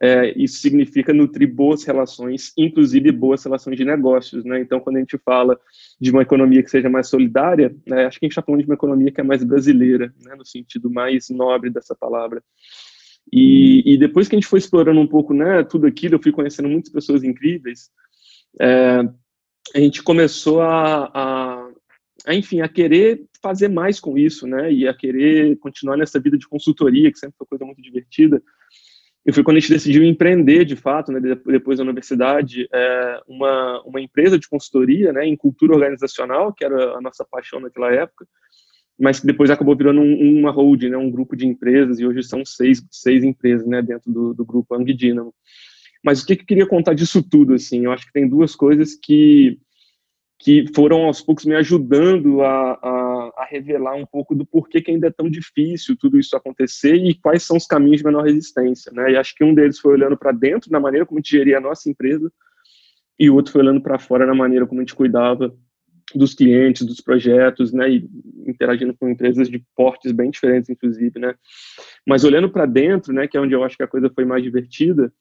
é, 0.00 0.32
isso 0.40 0.60
significa 0.60 1.12
nutrir 1.12 1.52
boas 1.52 1.82
relações, 1.82 2.52
inclusive 2.56 3.10
boas 3.10 3.42
relações 3.42 3.76
de 3.76 3.84
negócios, 3.84 4.44
né? 4.44 4.60
Então, 4.60 4.78
quando 4.78 4.96
a 4.96 5.00
gente 5.00 5.18
fala 5.18 5.58
de 6.00 6.12
uma 6.12 6.22
economia 6.22 6.62
que 6.62 6.70
seja 6.70 6.88
mais 6.88 7.08
solidária, 7.08 7.74
né, 7.84 8.06
acho 8.06 8.20
que 8.20 8.24
a 8.24 8.28
gente 8.28 8.32
está 8.32 8.42
falando 8.42 8.60
de 8.60 8.68
uma 8.68 8.76
economia 8.76 9.10
que 9.10 9.20
é 9.20 9.24
mais 9.24 9.42
brasileira, 9.42 10.14
né, 10.24 10.36
no 10.36 10.46
sentido 10.46 10.88
mais 10.88 11.28
nobre 11.30 11.68
dessa 11.68 11.96
palavra. 11.96 12.42
E, 13.32 13.82
e, 13.84 13.98
depois 13.98 14.28
que 14.28 14.36
a 14.36 14.38
gente 14.38 14.48
foi 14.48 14.60
explorando 14.60 15.00
um 15.00 15.06
pouco, 15.06 15.34
né, 15.34 15.64
tudo 15.64 15.86
aquilo, 15.86 16.14
eu 16.14 16.22
fui 16.22 16.30
conhecendo 16.30 16.68
muitas 16.68 16.92
pessoas 16.92 17.24
incríveis. 17.24 17.90
É, 18.60 19.00
a 19.74 19.78
gente 19.80 20.02
começou 20.02 20.62
a, 20.62 21.10
a, 21.12 21.68
a, 22.24 22.34
enfim, 22.34 22.60
a 22.60 22.68
querer 22.68 23.24
fazer 23.42 23.68
mais 23.68 23.98
com 23.98 24.16
isso, 24.16 24.46
né, 24.46 24.72
e 24.72 24.86
a 24.86 24.94
querer 24.94 25.56
continuar 25.58 25.96
nessa 25.96 26.20
vida 26.20 26.38
de 26.38 26.48
consultoria, 26.48 27.10
que 27.10 27.18
sempre 27.18 27.36
foi 27.36 27.48
coisa 27.48 27.64
muito 27.64 27.82
divertida. 27.82 28.40
E 29.28 29.32
foi 29.32 29.44
quando 29.44 29.58
a 29.58 29.60
gente 29.60 29.70
decidiu 29.70 30.02
empreender, 30.02 30.64
de 30.64 30.74
fato, 30.74 31.12
né, 31.12 31.20
depois 31.20 31.76
da 31.76 31.84
universidade, 31.84 32.66
é, 32.72 33.20
uma, 33.28 33.82
uma 33.82 34.00
empresa 34.00 34.38
de 34.38 34.48
consultoria 34.48 35.12
né, 35.12 35.26
em 35.26 35.36
cultura 35.36 35.74
organizacional, 35.74 36.50
que 36.50 36.64
era 36.64 36.94
a 36.96 37.00
nossa 37.02 37.26
paixão 37.30 37.60
naquela 37.60 37.92
época. 37.92 38.26
mas 38.98 39.20
que 39.20 39.26
depois 39.26 39.50
acabou 39.50 39.76
virando 39.76 40.00
um, 40.00 40.38
uma 40.38 40.50
holding, 40.50 40.88
né, 40.88 40.96
um 40.96 41.10
grupo 41.10 41.36
de 41.36 41.46
empresas, 41.46 42.00
e 42.00 42.06
hoje 42.06 42.22
são 42.22 42.42
seis, 42.42 42.82
seis 42.90 43.22
empresas 43.22 43.66
né, 43.66 43.82
dentro 43.82 44.10
do, 44.10 44.32
do 44.32 44.46
grupo 44.46 44.74
Ang 44.74 44.90
Dynamo. 44.94 45.34
Mas 46.02 46.22
o 46.22 46.26
que, 46.26 46.34
que 46.34 46.42
eu 46.44 46.46
queria 46.46 46.66
contar 46.66 46.94
disso 46.94 47.22
tudo? 47.22 47.52
Assim, 47.52 47.84
eu 47.84 47.92
acho 47.92 48.06
que 48.06 48.12
tem 48.14 48.26
duas 48.26 48.56
coisas 48.56 48.94
que, 48.94 49.58
que 50.38 50.64
foram 50.74 51.04
aos 51.04 51.20
poucos 51.20 51.44
me 51.44 51.54
ajudando 51.54 52.40
a, 52.40 52.72
a, 52.72 52.97
a 53.38 53.44
revelar 53.44 53.94
um 53.94 54.04
pouco 54.04 54.34
do 54.34 54.44
porquê 54.44 54.82
que 54.82 54.90
ainda 54.90 55.06
é 55.06 55.10
tão 55.10 55.30
difícil 55.30 55.96
tudo 55.96 56.18
isso 56.18 56.36
acontecer 56.36 56.96
e 56.96 57.14
quais 57.14 57.44
são 57.44 57.56
os 57.56 57.66
caminhos 57.66 57.98
de 57.98 58.04
menor 58.04 58.24
resistência. 58.24 58.90
Né? 58.92 59.12
E 59.12 59.16
acho 59.16 59.32
que 59.34 59.44
um 59.44 59.54
deles 59.54 59.78
foi 59.78 59.92
olhando 59.92 60.18
para 60.18 60.32
dentro, 60.32 60.72
na 60.72 60.80
maneira 60.80 61.06
como 61.06 61.18
a 61.18 61.20
gente 61.20 61.30
geria 61.30 61.58
a 61.58 61.60
nossa 61.60 61.88
empresa, 61.88 62.32
e 63.16 63.30
o 63.30 63.34
outro 63.36 63.52
foi 63.52 63.62
olhando 63.62 63.80
para 63.80 63.98
fora, 63.98 64.26
na 64.26 64.34
maneira 64.34 64.66
como 64.66 64.80
a 64.80 64.82
gente 64.82 64.94
cuidava 64.94 65.54
dos 66.14 66.34
clientes, 66.34 66.84
dos 66.84 67.00
projetos, 67.00 67.72
né, 67.72 67.88
e 67.90 68.08
interagindo 68.46 68.96
com 68.96 69.08
empresas 69.08 69.48
de 69.48 69.62
portes 69.76 70.10
bem 70.10 70.30
diferentes, 70.30 70.68
inclusive, 70.68 71.18
né. 71.20 71.34
Mas 72.06 72.24
olhando 72.24 72.50
para 72.50 72.66
dentro, 72.66 73.12
né, 73.12 73.28
que 73.28 73.36
é 73.36 73.40
onde 73.40 73.54
eu 73.54 73.62
acho 73.62 73.76
que 73.76 73.82
a 73.84 73.88
coisa 73.88 74.10
foi 74.12 74.24
mais 74.24 74.42
divertida, 74.42 75.12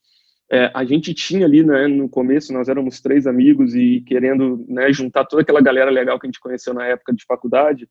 é, 0.51 0.71
a 0.73 0.85
gente 0.85 1.13
tinha 1.13 1.45
ali, 1.45 1.63
né, 1.63 1.87
no 1.87 2.07
começo, 2.07 2.53
nós 2.53 2.69
éramos 2.69 3.01
três 3.01 3.27
amigos 3.27 3.75
e 3.75 4.01
querendo, 4.01 4.65
né, 4.67 4.91
juntar 4.93 5.25
toda 5.25 5.41
aquela 5.41 5.61
galera 5.61 5.91
legal 5.91 6.19
que 6.19 6.25
a 6.25 6.29
gente 6.29 6.39
conheceu 6.39 6.73
na 6.73 6.85
época 6.85 7.13
de 7.13 7.25
faculdade, 7.25 7.89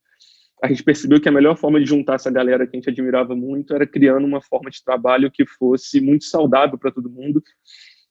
a 0.62 0.68
gente 0.68 0.82
percebeu 0.82 1.20
que 1.20 1.28
a 1.28 1.32
melhor 1.32 1.56
forma 1.56 1.78
de 1.78 1.86
juntar 1.86 2.14
essa 2.14 2.30
galera 2.30 2.66
que 2.66 2.76
a 2.76 2.78
gente 2.78 2.88
admirava 2.88 3.36
muito 3.36 3.74
era 3.74 3.86
criando 3.86 4.26
uma 4.26 4.40
forma 4.40 4.70
de 4.70 4.82
trabalho 4.82 5.30
que 5.30 5.44
fosse 5.44 6.00
muito 6.00 6.24
saudável 6.24 6.78
para 6.78 6.90
todo 6.90 7.10
mundo 7.10 7.42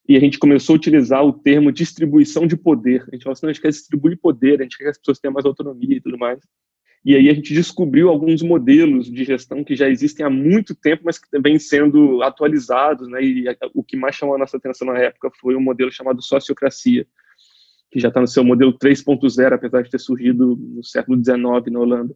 e 0.07 0.15
a 0.15 0.19
gente 0.19 0.37
começou 0.37 0.73
a 0.73 0.77
utilizar 0.77 1.25
o 1.25 1.33
termo 1.33 1.71
distribuição 1.71 2.45
de 2.45 2.55
poder. 2.55 3.03
A 3.11 3.15
gente 3.15 3.23
falou 3.23 3.33
assim, 3.33 3.45
não, 3.45 3.49
a 3.49 3.53
gente 3.53 3.61
quer 3.61 3.69
distribuir 3.69 4.19
poder, 4.19 4.59
a 4.59 4.63
gente 4.63 4.77
quer 4.77 4.83
que 4.83 4.89
as 4.91 4.97
pessoas 4.99 5.19
tenham 5.19 5.33
mais 5.33 5.45
autonomia 5.45 5.97
e 5.97 6.01
tudo 6.01 6.17
mais. 6.17 6.39
E 7.05 7.15
aí 7.15 7.29
a 7.29 7.33
gente 7.35 7.53
descobriu 7.53 8.09
alguns 8.09 8.41
modelos 8.41 9.11
de 9.11 9.23
gestão 9.23 9.63
que 9.63 9.75
já 9.75 9.87
existem 9.87 10.25
há 10.25 10.29
muito 10.29 10.73
tempo, 10.73 11.03
mas 11.05 11.19
que 11.19 11.27
vêm 11.39 11.59
sendo 11.59 12.23
atualizados, 12.23 13.07
né? 13.07 13.23
E 13.23 13.45
o 13.75 13.83
que 13.83 13.95
mais 13.95 14.15
chamou 14.15 14.33
a 14.33 14.39
nossa 14.39 14.57
atenção 14.57 14.87
na 14.87 14.97
época 14.97 15.29
foi 15.39 15.55
um 15.55 15.61
modelo 15.61 15.91
chamado 15.91 16.19
sociocracia, 16.23 17.05
que 17.91 17.99
já 17.99 18.07
está 18.07 18.19
no 18.19 18.27
seu 18.27 18.43
modelo 18.43 18.75
3.0, 18.75 19.53
apesar 19.53 19.83
de 19.83 19.91
ter 19.91 19.99
surgido 19.99 20.55
no 20.59 20.83
século 20.83 21.15
XIX 21.23 21.71
na 21.71 21.79
Holanda. 21.79 22.15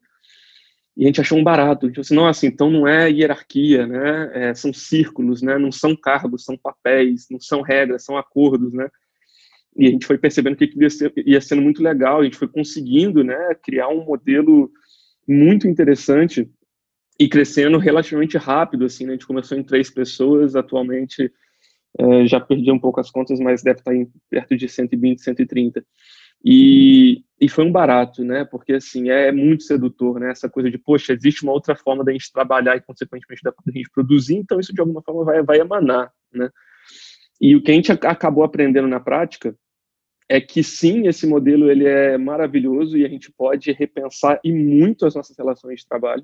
E 0.98 1.04
a 1.04 1.06
gente 1.06 1.22
achou 1.22 1.38
um 1.38 1.44
barato. 1.44 1.86
A 1.86 1.90
gente 1.90 1.96
falou 1.96 2.06
assim, 2.06 2.16
nossa, 2.16 2.48
então 2.48 2.72
não 2.72 2.88
é 2.88 3.12
hierarquia, 3.12 3.86
né? 3.86 4.32
É, 4.34 4.54
são 4.56 4.74
círculos, 4.74 5.44
né? 5.44 5.60
Não 5.60 5.72
são 5.72 5.96
cargos, 5.96 6.44
são 6.44 6.58
papéis, 6.58 7.28
não 7.30 7.40
são 7.40 7.62
regras, 7.62 8.04
são 8.04 8.18
acordos, 8.18 8.74
né? 8.74 8.90
E 9.80 9.88
a 9.88 9.92
gente 9.92 10.06
foi 10.06 10.18
percebendo 10.18 10.58
que 10.58 10.70
ia, 11.26 11.40
sendo 11.40 11.62
muito 11.62 11.82
legal. 11.82 12.20
A 12.20 12.24
gente 12.26 12.36
foi 12.36 12.50
conseguindo, 12.50 13.24
né? 13.24 13.56
Criar 13.64 13.88
um 13.88 14.04
modelo 14.04 14.70
muito 15.26 15.70
interessante 15.70 16.52
e 17.18 17.30
crescendo 17.30 17.78
relativamente 17.78 18.38
rápido, 18.38 18.84
assim, 18.84 19.06
né? 19.06 19.12
A 19.12 19.14
gente 19.14 19.26
começou 19.26 19.58
em 19.58 19.64
três 19.64 19.90
pessoas, 19.90 20.54
atualmente 20.54 21.32
é, 21.98 22.28
já 22.28 22.42
perdi 22.42 22.70
um 22.70 22.80
pouco 22.80 23.00
as 23.00 23.10
contas, 23.10 23.40
mas 23.40 23.64
deve 23.64 23.80
estar 23.80 23.96
em 23.96 24.12
perto 24.30 24.58
de 24.58 24.68
120, 24.68 25.22
130. 25.22 25.82
E, 26.44 27.24
e 27.40 27.48
foi 27.48 27.64
um 27.64 27.72
barato, 27.72 28.22
né? 28.22 28.44
Porque, 28.44 28.74
assim, 28.74 29.10
é 29.10 29.32
muito 29.32 29.64
sedutor, 29.64 30.20
né? 30.20 30.32
Essa 30.32 30.50
coisa 30.50 30.70
de, 30.70 30.78
poxa, 30.78 31.14
existe 31.14 31.44
uma 31.44 31.54
outra 31.54 31.74
forma 31.74 32.04
da 32.04 32.12
gente 32.12 32.34
trabalhar 32.34 32.76
e, 32.76 32.82
consequentemente, 32.82 33.44
da 33.44 33.54
gente 33.74 33.90
produzir, 33.92 34.36
então 34.36 34.60
isso, 34.60 34.74
de 34.74 34.82
alguma 34.82 35.02
forma, 35.02 35.24
vai, 35.24 35.42
vai 35.42 35.60
emanar, 35.60 36.12
né? 36.34 36.50
E 37.40 37.56
o 37.56 37.64
que 37.64 37.72
a 37.72 37.74
gente 37.74 37.94
acabou 37.94 38.44
aprendendo 38.44 38.88
na 38.90 39.00
prática 39.00 39.56
é 40.30 40.40
que, 40.40 40.62
sim, 40.62 41.08
esse 41.08 41.26
modelo 41.26 41.72
ele 41.72 41.86
é 41.86 42.16
maravilhoso 42.18 42.96
e 42.96 43.04
a 43.04 43.10
gente 43.10 43.32
pode 43.32 43.72
repensar 43.72 44.40
e 44.44 44.54
muito 44.54 45.08
as 45.08 45.16
nossas 45.16 45.36
relações 45.36 45.80
de 45.80 45.88
trabalho, 45.88 46.24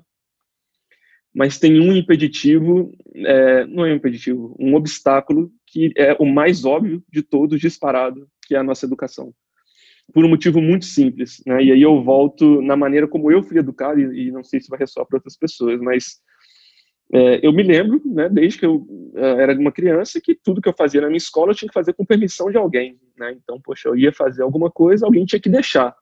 mas 1.34 1.58
tem 1.58 1.80
um 1.80 1.94
impeditivo, 1.94 2.92
é, 3.14 3.66
não 3.66 3.84
é 3.84 3.92
um 3.92 3.96
impeditivo, 3.96 4.56
um 4.58 4.74
obstáculo 4.74 5.50
que 5.66 5.92
é 5.96 6.16
o 6.20 6.24
mais 6.24 6.64
óbvio 6.64 7.02
de 7.12 7.20
todos, 7.20 7.60
disparado, 7.60 8.26
que 8.46 8.54
é 8.54 8.58
a 8.58 8.62
nossa 8.62 8.86
educação. 8.86 9.34
Por 10.14 10.24
um 10.24 10.28
motivo 10.28 10.62
muito 10.62 10.84
simples, 10.84 11.42
né? 11.44 11.64
E 11.64 11.72
aí 11.72 11.82
eu 11.82 12.00
volto 12.02 12.62
na 12.62 12.76
maneira 12.76 13.08
como 13.08 13.30
eu 13.30 13.42
fui 13.42 13.58
educado 13.58 14.00
e, 14.00 14.28
e 14.28 14.30
não 14.30 14.44
sei 14.44 14.60
se 14.60 14.70
vai 14.70 14.78
ressoar 14.78 15.04
para 15.04 15.16
outras 15.16 15.36
pessoas, 15.36 15.80
mas 15.80 16.20
é, 17.12 17.44
eu 17.44 17.52
me 17.52 17.62
lembro, 17.62 18.00
né, 18.04 18.28
desde 18.28 18.58
que 18.60 18.66
eu 18.66 18.76
uh, 18.76 19.18
era 19.18 19.52
uma 19.58 19.72
criança, 19.72 20.20
que 20.20 20.34
tudo 20.34 20.60
que 20.60 20.68
eu 20.68 20.74
fazia 20.76 21.00
na 21.00 21.08
minha 21.08 21.18
escola 21.18 21.50
eu 21.50 21.54
tinha 21.56 21.68
que 21.68 21.74
fazer 21.74 21.92
com 21.92 22.04
permissão 22.04 22.50
de 22.50 22.56
alguém, 22.56 22.98
né? 23.18 23.32
Então, 23.32 23.60
poxa, 23.60 23.88
eu 23.88 23.96
ia 23.96 24.12
fazer 24.12 24.42
alguma 24.42 24.70
coisa, 24.70 25.06
alguém 25.06 25.24
tinha 25.24 25.40
que 25.40 25.48
deixar. 25.48 25.94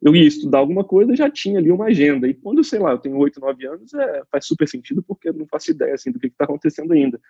Eu 0.00 0.14
ia 0.14 0.26
estudar 0.26 0.58
alguma 0.58 0.84
coisa, 0.84 1.16
já 1.16 1.28
tinha 1.28 1.58
ali 1.58 1.72
uma 1.72 1.86
agenda. 1.86 2.28
E 2.28 2.34
quando, 2.34 2.62
sei 2.62 2.78
lá, 2.78 2.92
eu 2.92 2.98
tenho 2.98 3.16
oito, 3.16 3.40
nove 3.40 3.66
anos, 3.66 3.92
é, 3.94 4.22
faz 4.30 4.46
super 4.46 4.68
sentido 4.68 5.02
porque 5.02 5.28
eu 5.28 5.34
não 5.34 5.46
faço 5.46 5.70
ideia 5.70 5.94
assim 5.94 6.12
do 6.12 6.18
que 6.18 6.28
está 6.28 6.44
acontecendo 6.44 6.92
ainda. 6.92 7.20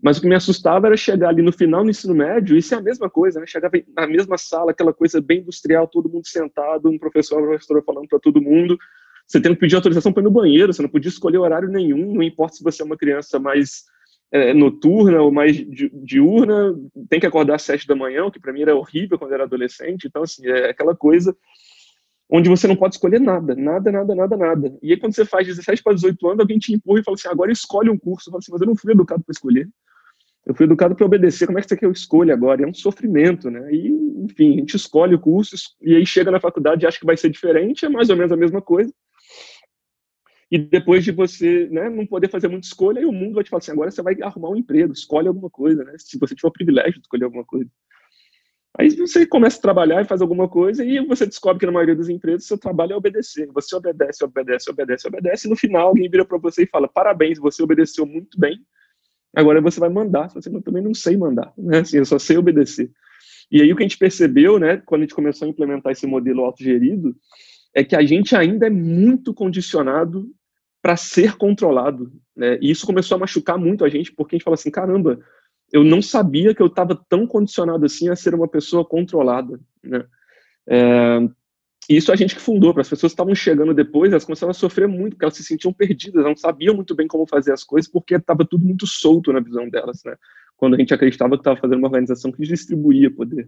Mas 0.00 0.16
o 0.16 0.20
que 0.20 0.28
me 0.28 0.34
assustava 0.36 0.86
era 0.86 0.96
chegar 0.96 1.30
ali 1.30 1.42
no 1.42 1.52
final 1.52 1.82
do 1.82 1.90
ensino 1.90 2.14
médio, 2.14 2.56
isso 2.56 2.72
é 2.72 2.78
a 2.78 2.80
mesma 2.80 3.10
coisa, 3.10 3.40
né? 3.40 3.46
Chegava 3.46 3.76
na 3.96 4.06
mesma 4.06 4.38
sala, 4.38 4.70
aquela 4.70 4.94
coisa 4.94 5.20
bem 5.20 5.40
industrial, 5.40 5.88
todo 5.88 6.08
mundo 6.08 6.26
sentado, 6.28 6.88
um 6.88 6.96
professor, 6.96 7.38
uma 7.38 7.48
professora 7.48 7.82
falando 7.82 8.06
para 8.06 8.20
todo 8.20 8.40
mundo, 8.40 8.78
você 9.26 9.40
tendo 9.40 9.54
que 9.54 9.60
pedir 9.60 9.74
autorização 9.74 10.12
para 10.12 10.22
ir 10.22 10.24
no 10.24 10.30
banheiro, 10.30 10.72
você 10.72 10.80
não 10.80 10.88
podia 10.88 11.08
escolher 11.08 11.38
horário 11.38 11.68
nenhum, 11.68 12.14
não 12.14 12.22
importa 12.22 12.54
se 12.54 12.62
você 12.62 12.80
é 12.80 12.84
uma 12.84 12.96
criança 12.96 13.40
mais 13.40 13.86
é, 14.30 14.52
noturna 14.52 15.22
ou 15.22 15.32
mais 15.32 15.56
diurna, 15.56 16.74
tem 17.08 17.18
que 17.18 17.26
acordar 17.26 17.56
às 17.56 17.62
sete 17.62 17.86
da 17.86 17.96
manhã, 17.96 18.24
o 18.24 18.30
que 18.30 18.40
para 18.40 18.52
mim 18.52 18.62
era 18.62 18.76
horrível 18.76 19.18
quando 19.18 19.32
era 19.32 19.44
adolescente. 19.44 20.06
Então, 20.06 20.22
assim, 20.22 20.46
é 20.46 20.70
aquela 20.70 20.94
coisa 20.94 21.34
onde 22.30 22.48
você 22.48 22.66
não 22.66 22.76
pode 22.76 22.94
escolher 22.96 23.20
nada, 23.20 23.54
nada, 23.54 23.90
nada, 23.90 24.14
nada, 24.14 24.36
nada. 24.36 24.78
E 24.82 24.92
aí, 24.92 24.98
quando 24.98 25.14
você 25.14 25.24
faz 25.24 25.46
17 25.46 25.82
para 25.82 25.94
18 25.94 26.26
anos, 26.28 26.40
alguém 26.40 26.58
te 26.58 26.74
empurra 26.74 27.00
e 27.00 27.04
fala 27.04 27.14
assim: 27.14 27.28
agora 27.28 27.50
escolhe 27.50 27.88
um 27.88 27.98
curso. 27.98 28.28
Eu 28.28 28.32
falo 28.32 28.40
assim, 28.40 28.52
mas 28.52 28.60
eu 28.60 28.66
não 28.66 28.76
fui 28.76 28.92
educado 28.92 29.22
para 29.24 29.32
escolher. 29.32 29.68
Eu 30.44 30.54
fui 30.54 30.64
educado 30.64 30.94
para 30.94 31.06
obedecer. 31.06 31.46
Como 31.46 31.58
é 31.58 31.62
que 31.62 31.68
você 31.68 31.74
quer 31.74 31.80
que 31.80 31.86
eu 31.86 31.92
escolha 31.92 32.34
agora? 32.34 32.62
É 32.62 32.66
um 32.66 32.74
sofrimento, 32.74 33.50
né? 33.50 33.72
E, 33.72 33.88
enfim, 34.24 34.54
a 34.54 34.58
gente 34.60 34.76
escolhe 34.76 35.14
o 35.14 35.18
curso 35.18 35.56
e 35.80 35.94
aí 35.94 36.06
chega 36.06 36.30
na 36.30 36.40
faculdade 36.40 36.84
e 36.84 36.86
acha 36.86 36.98
que 36.98 37.06
vai 37.06 37.16
ser 37.16 37.30
diferente, 37.30 37.84
é 37.84 37.88
mais 37.88 38.08
ou 38.10 38.16
menos 38.16 38.32
a 38.32 38.36
mesma 38.36 38.60
coisa. 38.60 38.92
E 40.50 40.58
depois 40.58 41.04
de 41.04 41.12
você 41.12 41.68
né, 41.70 41.90
não 41.90 42.06
poder 42.06 42.30
fazer 42.30 42.48
muita 42.48 42.66
escolha, 42.66 43.00
aí 43.00 43.04
o 43.04 43.12
mundo 43.12 43.34
vai 43.34 43.44
te 43.44 43.50
falar 43.50 43.58
assim: 43.58 43.72
agora 43.72 43.90
você 43.90 44.02
vai 44.02 44.16
arrumar 44.22 44.50
um 44.50 44.56
emprego, 44.56 44.92
escolhe 44.92 45.28
alguma 45.28 45.50
coisa, 45.50 45.84
né? 45.84 45.94
Se 45.98 46.18
você 46.18 46.34
tiver 46.34 46.48
o 46.48 46.52
privilégio 46.52 46.94
de 46.94 47.00
escolher 47.00 47.24
alguma 47.24 47.44
coisa. 47.44 47.70
Aí 48.78 48.90
você 48.90 49.26
começa 49.26 49.58
a 49.58 49.62
trabalhar 49.62 50.00
e 50.00 50.04
faz 50.04 50.22
alguma 50.22 50.48
coisa 50.48 50.84
e 50.84 51.04
você 51.04 51.26
descobre 51.26 51.58
que 51.58 51.66
na 51.66 51.72
maioria 51.72 51.96
das 51.96 52.08
empresas 52.08 52.46
seu 52.46 52.56
trabalho 52.56 52.92
é 52.92 52.96
obedecer. 52.96 53.48
Você 53.52 53.74
obedece, 53.74 54.24
obedece, 54.24 54.70
obedece, 54.70 55.08
obedece 55.08 55.46
e 55.46 55.50
no 55.50 55.56
final 55.56 55.88
alguém 55.88 56.08
vira 56.08 56.24
para 56.24 56.38
você 56.38 56.62
e 56.62 56.66
fala: 56.66 56.88
parabéns, 56.88 57.38
você 57.38 57.62
obedeceu 57.62 58.06
muito 58.06 58.38
bem. 58.38 58.58
Agora 59.36 59.60
você 59.60 59.78
vai 59.78 59.90
mandar. 59.90 60.30
Você 60.30 60.50
também 60.62 60.82
não 60.82 60.94
sei 60.94 61.16
mandar, 61.16 61.52
né? 61.58 61.80
Assim, 61.80 61.98
eu 61.98 62.04
só 62.04 62.18
sei 62.18 62.38
obedecer. 62.38 62.90
E 63.50 63.60
aí 63.60 63.72
o 63.72 63.76
que 63.76 63.82
a 63.82 63.86
gente 63.86 63.98
percebeu, 63.98 64.58
né, 64.58 64.76
quando 64.84 65.02
a 65.02 65.04
gente 65.04 65.14
começou 65.14 65.46
a 65.46 65.50
implementar 65.50 65.92
esse 65.92 66.06
modelo 66.06 66.44
autogerido, 66.44 67.16
é 67.74 67.82
que 67.82 67.96
a 67.96 68.02
gente 68.02 68.36
ainda 68.36 68.66
é 68.66 68.70
muito 68.70 69.32
condicionado 69.32 70.30
para 70.88 70.96
ser 70.96 71.36
controlado. 71.36 72.10
Né? 72.34 72.58
E 72.62 72.70
isso 72.70 72.86
começou 72.86 73.16
a 73.16 73.18
machucar 73.18 73.58
muito 73.58 73.84
a 73.84 73.90
gente, 73.90 74.10
porque 74.10 74.34
a 74.34 74.38
gente 74.38 74.44
fala 74.44 74.54
assim: 74.54 74.70
caramba, 74.70 75.20
eu 75.70 75.84
não 75.84 76.00
sabia 76.00 76.54
que 76.54 76.62
eu 76.62 76.66
estava 76.66 76.98
tão 77.10 77.26
condicionado 77.26 77.84
assim 77.84 78.08
a 78.08 78.16
ser 78.16 78.34
uma 78.34 78.48
pessoa 78.48 78.86
controlada, 78.86 79.60
né? 79.84 80.06
É, 80.66 81.28
isso 81.90 82.10
a 82.10 82.16
gente 82.16 82.34
que 82.34 82.40
fundou, 82.40 82.72
para 82.72 82.80
as 82.80 82.88
pessoas 82.88 83.12
que 83.12 83.14
estavam 83.14 83.34
chegando 83.34 83.74
depois, 83.74 84.12
elas 84.12 84.24
começaram 84.24 84.50
a 84.50 84.54
sofrer 84.54 84.88
muito, 84.88 85.10
porque 85.10 85.26
elas 85.26 85.36
se 85.36 85.44
sentiam 85.44 85.74
perdidas, 85.74 86.14
elas 86.14 86.28
não 86.28 86.36
sabiam 86.36 86.74
muito 86.74 86.94
bem 86.94 87.06
como 87.06 87.26
fazer 87.26 87.52
as 87.52 87.62
coisas, 87.62 87.90
porque 87.90 88.14
estava 88.14 88.46
tudo 88.46 88.64
muito 88.64 88.86
solto 88.86 89.30
na 89.30 89.40
visão 89.40 89.68
delas, 89.68 90.02
né? 90.06 90.16
Quando 90.56 90.74
a 90.74 90.78
gente 90.78 90.94
acreditava 90.94 91.36
que 91.36 91.40
estava 91.40 91.60
fazendo 91.60 91.80
uma 91.80 91.88
organização 91.88 92.32
que 92.32 92.42
distribuía 92.42 93.10
poder. 93.10 93.46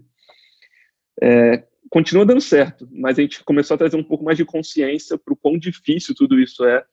É, 1.23 1.65
continua 1.89 2.27
dando 2.27 2.41
certo, 2.43 2.87
mas 2.93 3.19
a 3.19 3.23
gente 3.23 3.43
começou 3.45 3.77
a 3.77 3.79
trazer 3.79 3.97
um 3.97 4.05
pouco 4.05 4.25
mais 4.25 4.37
de 4.37 4.45
consciência 4.45 5.17
para 5.17 5.33
o 5.33 5.37
quão 5.37 5.57
difícil 5.57 6.15
tudo 6.15 6.39
isso 6.39 6.63
é 6.67 6.85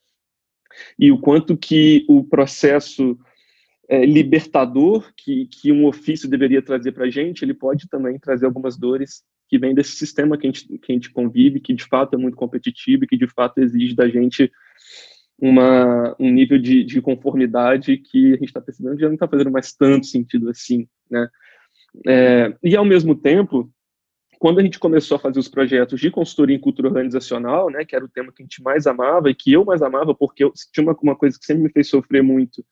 e 0.97 1.11
o 1.11 1.19
quanto 1.19 1.57
que 1.57 2.05
o 2.07 2.23
processo 2.23 3.17
é, 3.89 4.05
libertador 4.05 5.11
que, 5.15 5.47
que 5.47 5.71
um 5.71 5.85
ofício 5.85 6.29
deveria 6.29 6.61
trazer 6.61 6.91
para 6.91 7.05
a 7.05 7.09
gente, 7.09 7.43
ele 7.43 7.53
pode 7.53 7.87
também 7.87 8.19
trazer 8.19 8.45
algumas 8.45 8.77
dores 8.77 9.23
que 9.47 9.57
vêm 9.57 9.73
desse 9.73 9.91
sistema 9.91 10.37
que 10.37 10.45
a, 10.45 10.51
gente, 10.51 10.77
que 10.77 10.91
a 10.91 10.95
gente 10.95 11.11
convive, 11.11 11.61
que 11.61 11.73
de 11.73 11.85
fato 11.85 12.13
é 12.15 12.17
muito 12.17 12.35
competitivo 12.35 13.03
e 13.03 13.07
que 13.07 13.17
de 13.17 13.27
fato 13.27 13.59
exige 13.59 13.95
da 13.95 14.07
gente 14.09 14.51
uma, 15.39 16.15
um 16.19 16.31
nível 16.31 16.57
de, 16.57 16.83
de 16.83 17.01
conformidade 17.01 17.97
que 17.97 18.33
a 18.33 18.37
gente 18.37 18.45
está 18.45 18.59
percebendo 18.59 18.95
que 18.95 19.01
já 19.01 19.07
não 19.07 19.13
está 19.13 19.27
fazendo 19.27 19.51
mais 19.51 19.73
tanto 19.73 20.05
sentido 20.05 20.49
assim, 20.49 20.87
né? 21.09 21.27
É, 22.05 22.55
e 22.63 22.75
ao 22.75 22.85
mesmo 22.85 23.15
tempo, 23.15 23.71
quando 24.39 24.59
a 24.59 24.63
gente 24.63 24.79
começou 24.79 25.15
a 25.15 25.19
fazer 25.19 25.39
os 25.39 25.47
projetos 25.47 25.99
de 25.99 26.11
consultoria 26.11 26.55
em 26.55 26.59
cultura 26.59 26.89
organizacional, 26.89 27.69
né, 27.69 27.83
que 27.83 27.95
era 27.95 28.05
o 28.05 28.09
tema 28.09 28.31
que 28.31 28.41
a 28.41 28.45
gente 28.45 28.61
mais 28.61 28.85
amava 28.85 29.29
e 29.29 29.35
que 29.35 29.51
eu 29.51 29.65
mais 29.65 29.81
amava, 29.81 30.13
porque 30.13 30.43
eu, 30.43 30.53
tinha 30.71 30.83
uma, 30.83 30.95
uma 31.01 31.15
coisa 31.15 31.37
que 31.39 31.45
sempre 31.45 31.63
me 31.63 31.71
fez 31.71 31.89
sofrer 31.89 32.21
muito, 32.21 32.63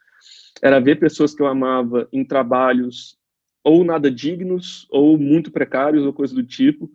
era 0.61 0.79
ver 0.79 0.99
pessoas 0.99 1.33
que 1.33 1.41
eu 1.41 1.47
amava 1.47 2.07
em 2.11 2.23
trabalhos 2.23 3.17
ou 3.63 3.83
nada 3.83 4.11
dignos, 4.11 4.87
ou 4.91 5.17
muito 5.17 5.51
precários, 5.51 6.05
ou 6.05 6.13
coisa 6.13 6.35
do 6.35 6.43
tipo. 6.43 6.89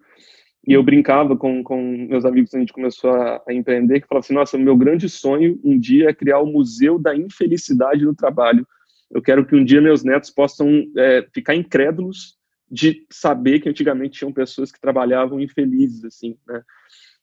E 0.66 0.73
eu 0.73 0.83
brincava 0.85 1.37
com, 1.37 1.64
com 1.64 1.83
meus 2.09 2.25
amigos 2.25 2.55
a 2.55 2.61
gente 2.61 2.73
começou 2.73 3.11
a, 3.11 3.43
a 3.49 3.53
empreender, 3.53 4.01
que 4.01 4.07
falava 4.07 4.25
assim, 4.25 4.35
nossa, 4.35 4.57
meu 4.57 4.77
grande 4.77 5.09
sonho 5.09 5.59
um 5.64 5.77
dia 5.77 6.11
é 6.11 6.14
criar 6.14 6.39
o 6.39 6.47
Museu 6.47 6.97
da 6.97 7.16
Infelicidade 7.16 8.05
no 8.05 8.14
Trabalho. 8.14 8.64
Eu 9.11 9.21
quero 9.21 9.45
que 9.45 9.57
um 9.57 9.64
dia 9.64 9.81
meus 9.81 10.05
netos 10.05 10.31
possam 10.31 10.87
é, 10.97 11.27
ficar 11.35 11.57
incrédulos 11.57 12.39
de 12.71 13.07
saber 13.11 13.61
que 13.61 13.68
antigamente 13.68 14.18
tinham 14.18 14.33
pessoas 14.33 14.71
que 14.71 14.81
trabalhavam 14.81 15.41
infelizes, 15.41 16.05
assim, 16.05 16.39
né? 16.47 16.62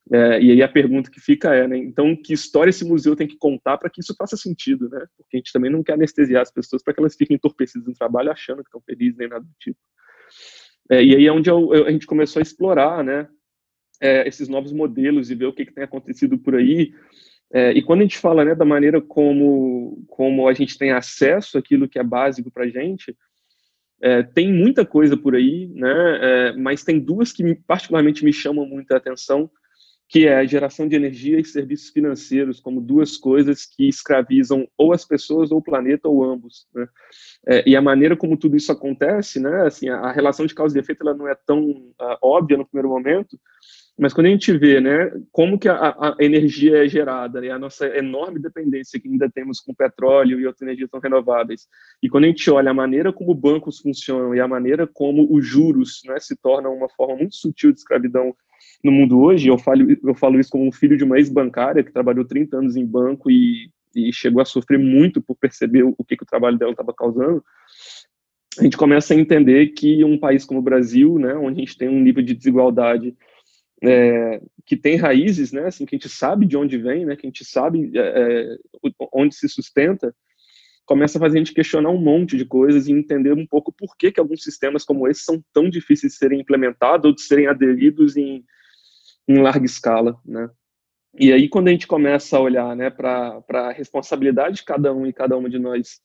É, 0.10 0.42
e 0.42 0.52
aí 0.52 0.64
a 0.64 0.70
pergunta 0.70 1.12
que 1.12 1.20
fica 1.20 1.54
é, 1.54 1.68
né, 1.68 1.78
então 1.78 2.16
que 2.16 2.32
história 2.32 2.70
esse 2.70 2.86
museu 2.86 3.14
tem 3.14 3.28
que 3.28 3.36
contar 3.36 3.78
para 3.78 3.90
que 3.90 4.00
isso 4.00 4.16
faça 4.18 4.38
sentido, 4.38 4.90
né? 4.90 5.06
Porque 5.18 5.36
a 5.36 5.38
gente 5.38 5.52
também 5.52 5.70
não 5.70 5.84
quer 5.84 5.94
anestesiar 5.94 6.42
as 6.42 6.52
pessoas 6.52 6.82
para 6.82 6.94
que 6.94 7.00
elas 7.02 7.16
fiquem 7.16 7.36
entorpecidas 7.36 7.88
no 7.88 7.94
trabalho 7.94 8.32
achando 8.32 8.64
que 8.64 8.70
estão 8.70 8.82
felizes 8.82 9.18
nem 9.18 9.28
nada 9.28 9.44
do 9.44 9.54
tipo. 9.60 9.80
É, 10.90 11.04
e 11.04 11.16
aí 11.16 11.26
é 11.26 11.32
onde 11.32 11.50
eu, 11.50 11.74
eu, 11.74 11.86
a 11.88 11.92
gente 11.92 12.08
começou 12.08 12.40
a 12.40 12.44
explorar, 12.44 13.04
né, 13.04 13.28
é, 14.02 14.28
esses 14.28 14.48
novos 14.48 14.72
modelos 14.72 15.30
e 15.30 15.36
ver 15.36 15.48
o 15.48 15.54
que, 15.54 15.66
que 15.66 15.74
tem 15.74 15.84
acontecido 15.84 16.38
por 16.38 16.56
aí. 16.56 16.94
É, 17.52 17.72
e 17.72 17.82
quando 17.82 18.00
a 18.00 18.04
gente 18.04 18.18
fala, 18.18 18.46
né, 18.46 18.56
da 18.56 18.66
maneira 18.66 19.02
como 19.02 20.06
como 20.08 20.48
a 20.48 20.54
gente 20.54 20.78
tem 20.78 20.92
acesso 20.92 21.58
àquilo 21.58 21.88
que 21.88 22.00
é 22.00 22.04
básico 22.04 22.52
para 22.52 22.64
a 22.64 22.70
gente, 22.70 23.16
é, 24.02 24.24
tem 24.24 24.54
muita 24.54 24.86
coisa 24.86 25.18
por 25.18 25.36
aí, 25.36 25.68
né? 25.74 26.20
É, 26.22 26.54
mas 26.54 26.84
tem 26.84 27.00
duas 27.00 27.32
que 27.32 27.56
particularmente 27.68 28.24
me 28.24 28.32
chamam 28.32 28.66
muita 28.66 28.98
atenção, 28.98 29.50
que 30.10 30.26
é 30.26 30.38
a 30.38 30.46
geração 30.46 30.88
de 30.88 30.96
energia 30.96 31.40
e 31.40 31.44
serviços 31.44 31.90
financeiros 31.90 32.60
como 32.60 32.80
duas 32.80 33.18
coisas 33.18 33.66
que 33.66 33.90
escravizam 33.90 34.68
ou 34.78 34.94
as 34.94 35.04
pessoas 35.04 35.52
ou 35.52 35.58
o 35.58 35.64
planeta 35.64 36.08
ou 36.08 36.24
ambos. 36.24 36.66
Né? 36.74 36.88
É, 37.48 37.70
e 37.70 37.76
a 37.76 37.82
maneira 37.82 38.16
como 38.16 38.38
tudo 38.38 38.56
isso 38.56 38.72
acontece, 38.72 39.40
né? 39.40 39.64
Assim, 39.66 39.90
a, 39.90 39.98
a 39.98 40.12
relação 40.12 40.46
de 40.46 40.56
causa 40.56 40.78
e 40.78 40.82
efeito 40.82 41.02
ela 41.02 41.18
não 41.18 41.28
é 41.28 41.36
tão 41.36 41.62
uh, 41.62 42.18
óbvia 42.22 42.58
no 42.58 42.66
primeiro 42.66 42.90
momento, 42.90 43.38
mas 43.98 44.14
quando 44.14 44.28
a 44.28 44.30
gente 44.30 44.56
vê, 44.56 44.80
né, 44.80 45.12
como 45.32 45.58
que 45.58 45.68
a, 45.68 45.76
a 45.90 46.16
energia 46.20 46.86
é 46.86 46.88
gerada, 46.88 47.42
né, 47.42 47.50
a 47.50 47.58
nossa 47.58 47.88
enorme 47.98 48.40
dependência 48.40 49.00
que 49.00 49.08
ainda 49.08 49.30
temos 49.30 49.60
com 49.60 49.74
petróleo 49.74 50.40
e 50.40 50.46
outras 50.46 50.62
energias 50.62 50.90
não 50.94 51.00
renováveis, 51.00 51.68
e 52.02 52.08
quando 52.08 52.26
a 52.26 52.28
gente 52.28 52.50
olha 52.52 52.70
a 52.70 52.76
maneira 52.76 53.12
como 53.12 53.34
bancos 53.34 53.80
funcionam 53.80 54.36
e 54.36 54.40
a 54.40 54.48
maneira 54.48 54.86
como 54.86 55.28
os 55.34 55.46
juros, 55.46 56.02
né, 56.06 56.20
se 56.20 56.36
tornam 56.36 56.76
uma 56.76 56.88
forma 56.90 57.16
muito 57.16 57.36
sutil 57.36 57.72
de 57.72 57.80
escravidão 57.80 58.36
no 58.84 58.92
mundo 58.92 59.20
hoje, 59.20 59.48
eu 59.48 59.58
falo, 59.58 59.88
eu 59.90 60.14
falo 60.14 60.40
isso 60.40 60.52
como 60.52 60.72
filho 60.72 60.96
de 60.96 61.04
uma 61.04 61.18
ex-bancária 61.18 61.84
que 61.84 61.92
trabalhou 61.92 62.24
30 62.24 62.58
anos 62.58 62.76
em 62.76 62.86
banco 62.86 63.32
e, 63.32 63.72
e 63.96 64.14
chegou 64.14 64.42
a 64.42 64.46
sofrer 64.46 64.78
muito 64.78 65.22
por 65.22 65.36
perceber 65.36 65.84
o, 65.84 65.96
o 65.98 66.04
que, 66.04 66.16
que 66.16 66.24
o 66.24 66.28
trabalho 66.28 66.58
dela 66.58 66.72
estava 66.72 66.94
causando, 66.94 67.44
a 68.60 68.64
gente 68.64 68.78
começa 68.78 69.14
a 69.14 69.18
entender 69.18 69.68
que 69.68 70.04
um 70.04 70.20
país 70.20 70.46
como 70.46 70.60
o 70.60 70.64
Brasil, 70.64 71.18
né, 71.18 71.34
onde 71.36 71.62
a 71.62 71.66
gente 71.66 71.78
tem 71.78 71.90
um 71.90 72.00
nível 72.00 72.24
de 72.24 72.34
desigualdade 72.34 73.16
é, 73.84 74.42
que 74.66 74.76
tem 74.76 74.96
raízes, 74.96 75.52
né, 75.52 75.66
assim, 75.66 75.86
que 75.86 75.96
a 75.96 75.98
gente 75.98 76.10
sabe 76.10 76.46
de 76.46 76.58
onde 76.58 76.78
vem, 76.78 77.06
né, 77.06 77.16
que 77.16 77.26
a 77.26 77.30
gente 77.30 77.46
sabe 77.46 77.92
é, 77.96 78.02
é 78.02 78.58
onde 79.14 79.36
se 79.36 79.48
sustenta, 79.48 80.16
começa 80.86 81.18
a 81.18 81.22
fazer 81.22 81.38
a 81.38 81.40
gente 81.40 81.54
questionar 81.54 81.90
um 81.90 82.02
monte 82.02 82.38
de 82.38 82.46
coisas 82.46 82.88
e 82.88 82.94
entender 82.94 83.34
um 83.34 83.46
pouco 83.46 83.72
por 83.72 83.96
que, 83.98 84.12
que 84.12 84.20
alguns 84.20 84.42
sistemas 84.42 84.84
como 84.84 85.08
esse 85.08 85.22
são 85.22 85.44
tão 85.54 85.70
difíceis 85.70 86.14
de 86.14 86.18
serem 86.18 86.40
implementados 86.40 87.06
ou 87.06 87.14
de 87.14 87.22
serem 87.22 87.48
aderidos 87.48 88.16
em, 88.16 88.44
em 89.28 89.38
larga 89.40 89.66
escala, 89.66 90.18
né. 90.26 90.50
E 91.20 91.34
aí, 91.34 91.50
quando 91.50 91.68
a 91.68 91.72
gente 91.72 91.88
começa 91.88 92.38
a 92.38 92.40
olhar 92.40 92.76
né, 92.76 92.92
para 92.92 93.42
a 93.50 93.72
responsabilidade 93.72 94.58
de 94.58 94.64
cada 94.64 94.94
um 94.94 95.06
e 95.08 95.12
cada 95.12 95.36
uma 95.36 95.50
de 95.50 95.58
nós 95.58 96.00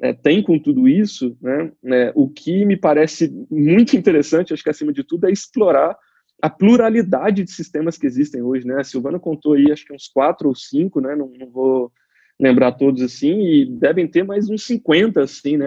é, 0.00 0.12
tem 0.12 0.40
com 0.40 0.56
tudo 0.56 0.88
isso, 0.88 1.36
né, 1.42 1.72
né, 1.82 2.12
o 2.14 2.28
que 2.28 2.64
me 2.64 2.76
parece 2.76 3.28
muito 3.50 3.96
interessante, 3.96 4.52
acho 4.54 4.62
que 4.62 4.70
acima 4.70 4.92
de 4.92 5.02
tudo, 5.02 5.26
é 5.26 5.32
explorar 5.32 5.98
a 6.42 6.50
pluralidade 6.50 7.44
de 7.44 7.52
sistemas 7.52 7.96
que 7.96 8.04
existem 8.04 8.42
hoje, 8.42 8.66
né? 8.66 8.80
A 8.80 8.84
Silvana 8.84 9.18
contou 9.18 9.52
aí, 9.52 9.70
acho 9.70 9.86
que 9.86 9.94
uns 9.94 10.08
quatro 10.08 10.48
ou 10.48 10.54
cinco, 10.56 11.00
né? 11.00 11.14
Não, 11.14 11.30
não 11.38 11.48
vou 11.48 11.92
lembrar 12.40 12.72
todos 12.72 13.00
assim, 13.00 13.40
e 13.40 13.66
devem 13.66 14.08
ter 14.08 14.24
mais 14.24 14.50
uns 14.50 14.64
50, 14.64 15.22
assim, 15.22 15.56
né? 15.56 15.66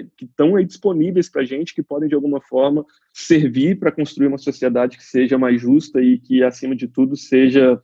É, 0.00 0.06
que 0.16 0.24
estão 0.24 0.56
aí 0.56 0.64
disponíveis 0.64 1.28
para 1.28 1.42
a 1.42 1.44
gente, 1.44 1.74
que 1.74 1.82
podem 1.82 2.08
de 2.08 2.14
alguma 2.14 2.40
forma 2.40 2.86
servir 3.12 3.78
para 3.78 3.92
construir 3.92 4.28
uma 4.28 4.38
sociedade 4.38 4.96
que 4.96 5.04
seja 5.04 5.36
mais 5.36 5.60
justa 5.60 6.00
e 6.00 6.18
que, 6.18 6.42
acima 6.42 6.74
de 6.74 6.88
tudo, 6.88 7.14
seja 7.14 7.78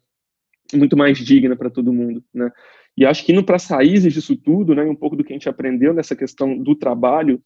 muito 0.73 0.97
mais 0.97 1.19
digna 1.19 1.55
para 1.55 1.69
todo 1.69 1.93
mundo, 1.93 2.25
né? 2.33 2.51
E 2.97 3.05
acho 3.05 3.27
que 3.27 3.33
indo 3.33 3.45
para 3.45 3.57
as 3.57 3.67
raízes 3.67 4.15
disso 4.15 4.35
tudo, 4.37 4.75
né? 4.75 4.83
Um 4.83 4.97
pouco 4.97 5.17
do 5.17 5.23
que 5.23 5.35
a 5.35 5.37
gente 5.37 5.49
aprendeu 5.51 5.93
nessa 5.93 6.17
questão 6.17 6.57
do 6.57 6.75
trabalho, 6.75 7.43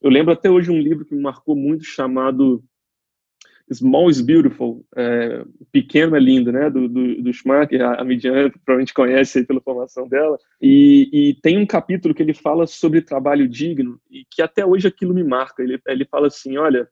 eu 0.00 0.08
lembro 0.08 0.32
até 0.32 0.50
hoje 0.50 0.70
um 0.70 0.80
livro 0.80 1.04
que 1.04 1.14
me 1.14 1.20
marcou 1.20 1.54
muito 1.54 1.84
chamado 1.84 2.64
Small 3.72 4.10
is 4.10 4.20
Beautiful, 4.20 4.84
é, 4.96 5.44
pequeno 5.70 6.16
é 6.16 6.20
lindo, 6.20 6.50
né, 6.50 6.68
do, 6.68 6.88
do, 6.88 7.22
do 7.22 7.32
Schumacher, 7.32 7.80
a, 7.82 8.00
a 8.00 8.04
Midian 8.04 8.50
provavelmente 8.50 8.92
conhece 8.92 9.38
aí 9.38 9.46
pela 9.46 9.60
formação 9.60 10.08
dela, 10.08 10.38
e, 10.60 11.08
e, 11.12 11.34
tem 11.40 11.56
um 11.56 11.66
capítulo 11.66 12.14
que 12.14 12.22
ele 12.22 12.34
fala 12.34 12.66
sobre 12.66 13.00
trabalho 13.00 13.48
digno, 13.48 14.00
e 14.10 14.24
que 14.28 14.42
até 14.42 14.66
hoje 14.66 14.88
aquilo 14.88 15.14
me 15.14 15.22
marca, 15.22 15.62
ele, 15.62 15.80
ele 15.86 16.04
fala 16.04 16.26
assim, 16.26 16.56
olha, 16.56 16.88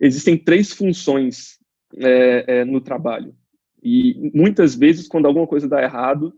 existem 0.00 0.38
três 0.38 0.72
funções 0.72 1.58
é, 1.98 2.60
é, 2.60 2.64
no 2.64 2.80
trabalho, 2.80 3.34
e 3.82 4.30
muitas 4.34 4.74
vezes 4.74 5.06
quando 5.06 5.26
alguma 5.26 5.46
coisa 5.46 5.68
dá 5.68 5.82
errado, 5.82 6.32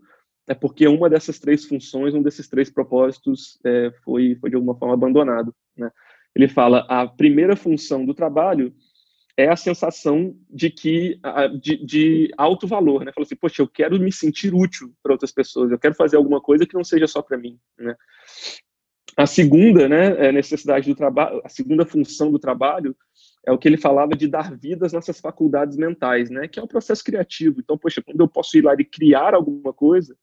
é 0.47 0.53
porque 0.53 0.87
uma 0.87 1.09
dessas 1.09 1.39
três 1.39 1.63
funções, 1.65 2.13
um 2.13 2.21
desses 2.23 2.49
três 2.49 2.69
propósitos 2.69 3.59
é, 3.65 3.91
foi, 4.03 4.35
foi 4.41 4.49
de 4.49 4.55
alguma 4.55 4.77
forma 4.77 4.95
abandonado, 4.95 5.55
né. 5.77 5.89
Ele 6.35 6.47
fala, 6.47 6.85
a 6.87 7.07
primeira 7.07 7.55
função 7.55 8.05
do 8.05 8.13
trabalho 8.13 8.71
é 9.39 9.47
a 9.47 9.55
sensação 9.55 10.35
de 10.49 10.69
que 10.69 11.17
de, 11.61 11.77
de 11.77 12.31
alto 12.37 12.67
valor, 12.67 13.05
né? 13.05 13.13
Falou 13.13 13.25
assim, 13.25 13.37
poxa, 13.37 13.61
eu 13.61 13.69
quero 13.69 13.97
me 13.97 14.11
sentir 14.11 14.53
útil 14.53 14.93
para 15.01 15.13
outras 15.13 15.31
pessoas, 15.31 15.71
eu 15.71 15.79
quero 15.79 15.95
fazer 15.95 16.17
alguma 16.17 16.41
coisa 16.41 16.65
que 16.65 16.75
não 16.75 16.83
seja 16.83 17.07
só 17.07 17.21
para 17.21 17.37
mim, 17.37 17.57
né? 17.77 17.95
A 19.15 19.25
segunda, 19.25 19.87
né, 19.87 20.27
é 20.27 20.31
necessidade 20.31 20.89
do 20.89 20.95
trabalho, 20.95 21.41
a 21.43 21.49
segunda 21.49 21.85
função 21.85 22.29
do 22.31 22.37
trabalho 22.37 22.95
é 23.45 23.51
o 23.51 23.57
que 23.57 23.67
ele 23.67 23.77
falava 23.77 24.11
de 24.11 24.27
dar 24.27 24.55
vida 24.57 24.85
às 24.85 24.91
nossas 24.91 25.21
faculdades 25.21 25.77
mentais, 25.77 26.29
né? 26.29 26.45
Que 26.45 26.59
é 26.59 26.63
o 26.63 26.67
processo 26.67 27.03
criativo. 27.03 27.61
Então, 27.61 27.77
poxa, 27.77 28.01
quando 28.01 28.19
eu 28.19 28.27
posso 28.27 28.57
ir 28.57 28.61
lá 28.61 28.75
e 28.77 28.83
criar 28.83 29.33
alguma 29.33 29.71
coisa, 29.73 30.17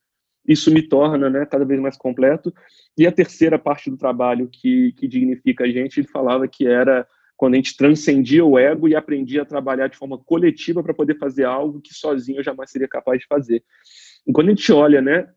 isso 0.46 0.70
me 0.70 0.82
torna, 0.82 1.30
né, 1.30 1.46
cada 1.46 1.64
vez 1.64 1.80
mais 1.80 1.96
completo. 1.96 2.52
E 2.98 3.06
a 3.06 3.12
terceira 3.12 3.58
parte 3.58 3.90
do 3.90 3.96
trabalho 3.96 4.46
que, 4.52 4.92
que 4.92 5.08
dignifica 5.08 5.64
a 5.64 5.68
gente, 5.68 6.00
ele 6.00 6.06
falava 6.06 6.46
que 6.46 6.66
era 6.66 7.08
quando 7.36 7.54
a 7.54 7.56
gente 7.56 7.76
transcendia 7.76 8.44
o 8.44 8.58
ego 8.58 8.88
e 8.88 8.96
aprendia 8.96 9.42
a 9.42 9.46
trabalhar 9.46 9.88
de 9.88 9.96
forma 9.96 10.18
coletiva 10.18 10.82
para 10.82 10.94
poder 10.94 11.18
fazer 11.18 11.44
algo 11.44 11.80
que 11.80 11.92
sozinho 11.92 12.38
eu 12.38 12.44
jamais 12.44 12.70
seria 12.70 12.88
capaz 12.88 13.20
de 13.20 13.26
fazer. 13.26 13.62
E 14.26 14.32
quando 14.32 14.48
a 14.48 14.50
gente 14.50 14.72
olha, 14.72 15.02
né, 15.02 15.28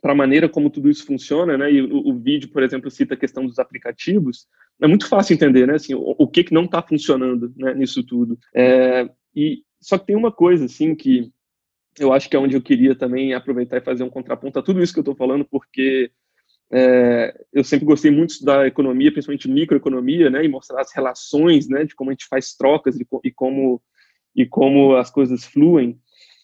para 0.00 0.12
a 0.12 0.16
maneira 0.16 0.48
como 0.48 0.70
tudo 0.70 0.88
isso 0.88 1.04
funciona, 1.04 1.58
né, 1.58 1.72
e 1.72 1.82
o, 1.82 2.08
o, 2.08 2.18
vídeo, 2.18 2.48
por 2.50 2.62
exemplo, 2.62 2.90
cita 2.90 3.14
a 3.14 3.16
questão 3.16 3.44
dos 3.44 3.58
aplicativos, 3.58 4.46
é 4.80 4.86
muito 4.86 5.08
fácil 5.08 5.34
entender, 5.34 5.66
né, 5.66 5.74
assim, 5.74 5.94
o, 5.94 6.14
o 6.18 6.28
que 6.28 6.44
que 6.44 6.54
não 6.54 6.64
está 6.64 6.82
funcionando, 6.82 7.52
né, 7.56 7.74
nisso 7.74 8.02
tudo. 8.04 8.38
É, 8.54 9.10
e 9.34 9.62
só 9.80 9.98
que 9.98 10.06
tem 10.06 10.16
uma 10.16 10.32
coisa, 10.32 10.64
assim, 10.64 10.94
que 10.94 11.30
eu 11.98 12.12
acho 12.12 12.28
que 12.28 12.36
é 12.36 12.38
onde 12.38 12.56
eu 12.56 12.62
queria 12.62 12.94
também 12.94 13.34
aproveitar 13.34 13.76
e 13.76 13.84
fazer 13.84 14.02
um 14.02 14.10
contraponto 14.10 14.58
a 14.58 14.62
tudo 14.62 14.82
isso 14.82 14.92
que 14.92 14.98
eu 14.98 15.02
estou 15.02 15.14
falando, 15.14 15.44
porque 15.44 16.10
é, 16.72 17.38
eu 17.52 17.62
sempre 17.62 17.84
gostei 17.84 18.10
muito 18.10 18.42
da 18.42 18.66
economia, 18.66 19.12
principalmente 19.12 19.48
microeconomia, 19.48 20.30
né, 20.30 20.44
e 20.44 20.48
mostrar 20.48 20.80
as 20.80 20.92
relações, 20.94 21.68
né, 21.68 21.84
de 21.84 21.94
como 21.94 22.10
a 22.10 22.14
gente 22.14 22.26
faz 22.26 22.54
trocas 22.54 22.98
e, 22.98 23.06
e 23.24 23.30
como 23.30 23.82
e 24.34 24.46
como 24.46 24.96
as 24.96 25.10
coisas 25.10 25.44
fluem. 25.44 26.00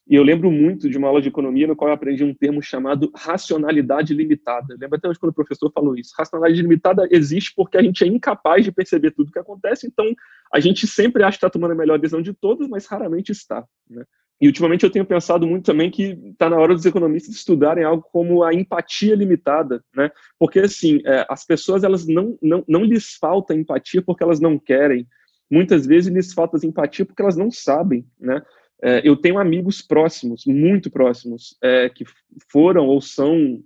E 0.06 0.14
eu 0.14 0.22
lembro 0.22 0.50
muito 0.50 0.88
de 0.88 0.96
uma 0.96 1.08
aula 1.08 1.20
de 1.20 1.28
economia 1.28 1.66
no 1.66 1.76
qual 1.76 1.88
eu 1.88 1.94
aprendi 1.94 2.24
um 2.24 2.34
termo 2.34 2.62
chamado 2.62 3.10
racionalidade 3.14 4.14
limitada. 4.14 4.72
Eu 4.72 4.78
lembro 4.78 4.96
até 4.96 5.08
hoje 5.08 5.18
quando 5.18 5.32
o 5.32 5.34
professor 5.34 5.70
falou 5.70 5.94
isso. 5.96 6.14
Racionalidade 6.16 6.62
limitada 6.62 7.06
existe 7.10 7.52
porque 7.54 7.76
a 7.76 7.82
gente 7.82 8.02
é 8.02 8.06
incapaz 8.06 8.64
de 8.64 8.72
perceber 8.72 9.10
tudo 9.10 9.32
que 9.32 9.38
acontece, 9.38 9.86
então 9.86 10.06
a 10.52 10.60
gente 10.60 10.86
sempre 10.86 11.22
acha 11.22 11.32
que 11.32 11.46
está 11.46 11.50
tomando 11.50 11.72
a 11.72 11.74
melhor 11.74 11.98
decisão 11.98 12.22
de 12.22 12.32
todas, 12.32 12.68
mas 12.68 12.86
raramente 12.86 13.32
está. 13.32 13.66
Né? 13.88 14.04
E 14.40 14.46
ultimamente 14.46 14.84
eu 14.84 14.90
tenho 14.90 15.04
pensado 15.04 15.46
muito 15.46 15.64
também 15.64 15.90
que 15.90 16.16
está 16.30 16.48
na 16.48 16.56
hora 16.56 16.74
dos 16.74 16.86
economistas 16.86 17.34
estudarem 17.34 17.82
algo 17.82 18.06
como 18.12 18.44
a 18.44 18.54
empatia 18.54 19.16
limitada, 19.16 19.82
né? 19.94 20.10
Porque 20.38 20.60
assim, 20.60 21.00
é, 21.04 21.26
as 21.28 21.44
pessoas 21.44 21.82
elas 21.82 22.06
não, 22.06 22.38
não, 22.40 22.64
não 22.68 22.84
lhes 22.84 23.14
falta 23.14 23.54
empatia 23.54 24.00
porque 24.00 24.22
elas 24.22 24.38
não 24.38 24.56
querem. 24.56 25.08
Muitas 25.50 25.86
vezes 25.86 26.12
lhes 26.12 26.32
falta 26.32 26.64
empatia 26.64 27.04
porque 27.04 27.20
elas 27.20 27.36
não 27.36 27.50
sabem, 27.50 28.06
né? 28.18 28.42
É, 28.80 29.00
eu 29.02 29.16
tenho 29.16 29.38
amigos 29.38 29.82
próximos, 29.82 30.44
muito 30.46 30.88
próximos, 30.88 31.56
é, 31.60 31.88
que 31.88 32.04
foram 32.48 32.86
ou 32.86 33.00
são 33.00 33.60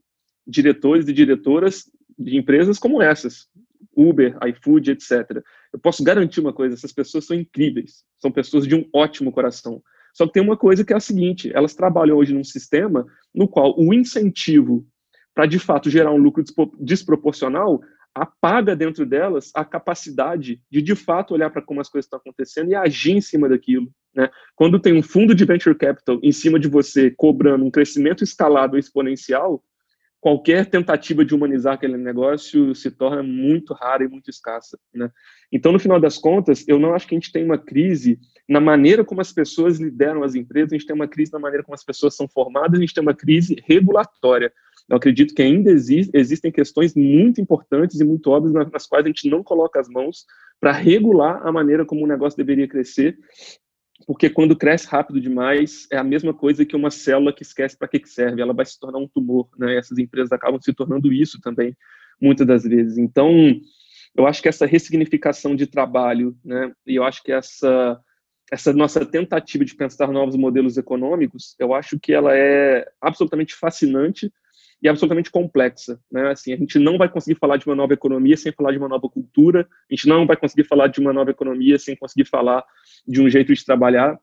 diretores 0.46 1.06
e 1.06 1.12
diretoras 1.12 1.84
de 2.18 2.36
empresas 2.38 2.78
como 2.78 3.02
essas, 3.02 3.46
Uber, 3.94 4.38
iFood, 4.48 4.90
etc. 4.92 5.42
Eu 5.70 5.78
posso 5.78 6.02
garantir 6.02 6.40
uma 6.40 6.52
coisa: 6.52 6.74
essas 6.74 6.92
pessoas 6.92 7.26
são 7.26 7.36
incríveis, 7.36 8.04
são 8.18 8.32
pessoas 8.32 8.66
de 8.66 8.74
um 8.74 8.88
ótimo 8.90 9.30
coração 9.30 9.82
só 10.12 10.26
que 10.26 10.32
tem 10.32 10.42
uma 10.42 10.56
coisa 10.56 10.84
que 10.84 10.92
é 10.92 10.96
a 10.96 11.00
seguinte: 11.00 11.50
elas 11.54 11.74
trabalham 11.74 12.16
hoje 12.16 12.34
num 12.34 12.44
sistema 12.44 13.06
no 13.34 13.48
qual 13.48 13.74
o 13.78 13.92
incentivo 13.94 14.86
para 15.34 15.46
de 15.46 15.58
fato 15.58 15.88
gerar 15.88 16.12
um 16.12 16.18
lucro 16.18 16.44
desproporcional 16.78 17.80
apaga 18.14 18.76
dentro 18.76 19.06
delas 19.06 19.50
a 19.54 19.64
capacidade 19.64 20.60
de 20.70 20.82
de 20.82 20.94
fato 20.94 21.32
olhar 21.32 21.50
para 21.50 21.62
como 21.62 21.80
as 21.80 21.88
coisas 21.88 22.06
estão 22.06 22.18
acontecendo 22.18 22.70
e 22.70 22.74
agir 22.74 23.12
em 23.12 23.20
cima 23.20 23.48
daquilo, 23.48 23.90
Né? 24.14 24.28
Quando 24.54 24.78
tem 24.78 24.92
um 24.92 25.02
fundo 25.02 25.34
de 25.34 25.44
venture 25.46 25.74
capital 25.74 26.20
em 26.22 26.32
cima 26.32 26.58
de 26.58 26.68
você 26.68 27.10
cobrando 27.10 27.64
um 27.64 27.70
crescimento 27.70 28.22
escalado 28.22 28.76
exponencial, 28.76 29.64
qualquer 30.20 30.66
tentativa 30.66 31.24
de 31.24 31.34
humanizar 31.34 31.74
aquele 31.74 31.96
negócio 31.96 32.74
se 32.74 32.90
torna 32.90 33.22
muito 33.22 33.72
rara 33.72 34.04
e 34.04 34.08
muito 34.08 34.28
escassa. 34.28 34.78
Né? 34.94 35.10
Então, 35.50 35.72
no 35.72 35.80
final 35.80 35.98
das 35.98 36.18
contas, 36.18 36.64
eu 36.68 36.78
não 36.78 36.94
acho 36.94 37.08
que 37.08 37.14
a 37.14 37.18
gente 37.18 37.32
tem 37.32 37.44
uma 37.44 37.58
crise 37.58 38.20
na 38.48 38.60
maneira 38.60 39.04
como 39.04 39.20
as 39.20 39.32
pessoas 39.32 39.78
lideram 39.78 40.22
as 40.22 40.34
empresas, 40.34 40.72
a 40.72 40.76
gente 40.76 40.86
tem 40.86 40.94
uma 40.94 41.08
crise 41.08 41.32
na 41.32 41.38
maneira 41.38 41.64
como 41.64 41.74
as 41.74 41.84
pessoas 41.84 42.16
são 42.16 42.28
formadas, 42.28 42.78
a 42.78 42.80
gente 42.80 42.94
tem 42.94 43.02
uma 43.02 43.14
crise 43.14 43.56
regulatória. 43.66 44.52
Eu 44.88 44.96
acredito 44.96 45.34
que 45.34 45.42
ainda 45.42 45.70
existe, 45.70 46.10
existem 46.12 46.50
questões 46.50 46.94
muito 46.94 47.40
importantes 47.40 48.00
e 48.00 48.04
muito 48.04 48.30
óbvias 48.30 48.52
nas, 48.72 48.86
quais 48.86 49.04
a 49.04 49.08
gente 49.08 49.28
não 49.28 49.42
coloca 49.42 49.80
as 49.80 49.88
mãos 49.88 50.26
para 50.60 50.72
regular 50.72 51.46
a 51.46 51.52
maneira 51.52 51.86
como 51.86 52.04
o 52.04 52.08
negócio 52.08 52.36
deveria 52.36 52.68
crescer 52.68 53.16
porque 54.06 54.28
quando 54.28 54.56
cresce 54.56 54.86
rápido 54.86 55.20
demais, 55.20 55.86
é 55.90 55.96
a 55.96 56.04
mesma 56.04 56.34
coisa 56.34 56.64
que 56.64 56.76
uma 56.76 56.90
célula 56.90 57.32
que 57.32 57.42
esquece 57.42 57.76
para 57.76 57.88
que, 57.88 58.04
serve, 58.06 58.40
ela 58.40 58.52
vai 58.52 58.64
se 58.64 58.78
tornar 58.78 58.98
um 58.98 59.08
tumor, 59.08 59.48
né? 59.58 59.76
Essas 59.76 59.98
empresas 59.98 60.32
acabam 60.32 60.60
se 60.60 60.72
tornando 60.72 61.12
isso 61.12 61.40
também, 61.40 61.76
muitas 62.20 62.46
das 62.46 62.64
vezes. 62.64 62.98
Então, 62.98 63.30
eu 64.14 64.26
acho 64.26 64.42
que 64.42 64.48
essa 64.48 64.66
ressignificação 64.66 65.54
de 65.54 65.66
trabalho, 65.66 66.36
né? 66.44 66.72
E 66.86 66.96
eu 66.96 67.04
acho 67.04 67.22
que 67.22 67.32
essa 67.32 68.00
essa 68.52 68.70
nossa 68.70 69.06
tentativa 69.06 69.64
de 69.64 69.74
pensar 69.74 70.12
novos 70.12 70.36
modelos 70.36 70.76
econômicos, 70.76 71.56
eu 71.58 71.72
acho 71.72 71.98
que 71.98 72.12
ela 72.12 72.36
é 72.36 72.86
absolutamente 73.00 73.54
fascinante 73.54 74.30
e 74.82 74.90
absolutamente 74.90 75.30
complexa, 75.30 75.98
né? 76.10 76.30
Assim, 76.30 76.52
a 76.52 76.56
gente 76.56 76.78
não 76.78 76.98
vai 76.98 77.08
conseguir 77.08 77.38
falar 77.38 77.56
de 77.56 77.64
uma 77.64 77.74
nova 77.74 77.94
economia 77.94 78.36
sem 78.36 78.52
falar 78.52 78.72
de 78.72 78.78
uma 78.78 78.90
nova 78.90 79.08
cultura, 79.08 79.66
a 79.90 79.94
gente 79.94 80.06
não 80.06 80.26
vai 80.26 80.36
conseguir 80.36 80.64
falar 80.64 80.88
de 80.88 81.00
uma 81.00 81.14
nova 81.14 81.30
economia 81.30 81.78
sem 81.78 81.96
conseguir 81.96 82.26
falar 82.26 82.62
de 83.08 83.22
um 83.22 83.30
jeito 83.30 83.54
de 83.54 83.64
trabalhar 83.64 84.20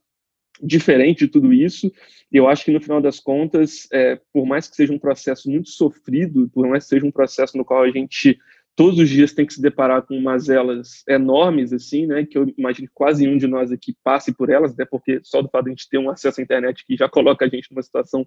diferente 0.61 1.25
de 1.25 1.32
tudo 1.32 1.51
isso. 1.51 1.91
E 2.32 2.38
eu 2.38 2.47
acho 2.47 2.65
que 2.65 2.71
no 2.71 2.82
final 2.82 3.01
das 3.01 3.19
contas, 3.19 3.88
é, 3.91 4.21
por 4.32 4.45
mais 4.45 4.67
que 4.67 4.75
seja 4.75 4.93
um 4.93 4.99
processo 4.99 5.49
muito 5.49 5.69
sofrido, 5.69 6.47
por 6.53 6.67
mais 6.67 6.84
que 6.84 6.89
seja 6.89 7.05
um 7.05 7.11
processo 7.11 7.57
no 7.57 7.65
qual 7.65 7.82
a 7.82 7.89
gente 7.89 8.38
todos 8.76 8.99
os 8.99 9.09
dias 9.09 9.34
tem 9.34 9.45
que 9.45 9.53
se 9.53 9.61
deparar 9.61 10.03
com 10.03 10.20
mazelas 10.22 11.03
enormes, 11.07 11.74
assim, 11.74 12.05
né, 12.05 12.26
que 12.26 12.38
eu 12.38 12.51
imagino 12.57 12.88
que 12.88 12.93
quase 12.93 13.26
nenhum 13.26 13.38
de 13.38 13.47
nós 13.47 13.72
aqui 13.72 13.95
passe 14.03 14.34
por 14.34 14.49
elas, 14.49 14.72
até 14.72 14.86
porque 14.86 15.20
só 15.24 15.41
do 15.41 15.49
fato 15.49 15.65
de 15.65 15.72
a 15.72 15.74
gente 15.74 15.89
ter 15.89 15.97
um 15.97 16.09
acesso 16.09 16.39
à 16.39 16.43
internet 16.43 16.86
que 16.86 16.95
já 16.95 17.09
coloca 17.09 17.45
a 17.45 17.49
gente 17.49 17.72
numa 17.72 17.84
situação 17.84 18.26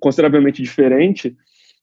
consideravelmente 0.00 0.62
diferente, 0.62 1.36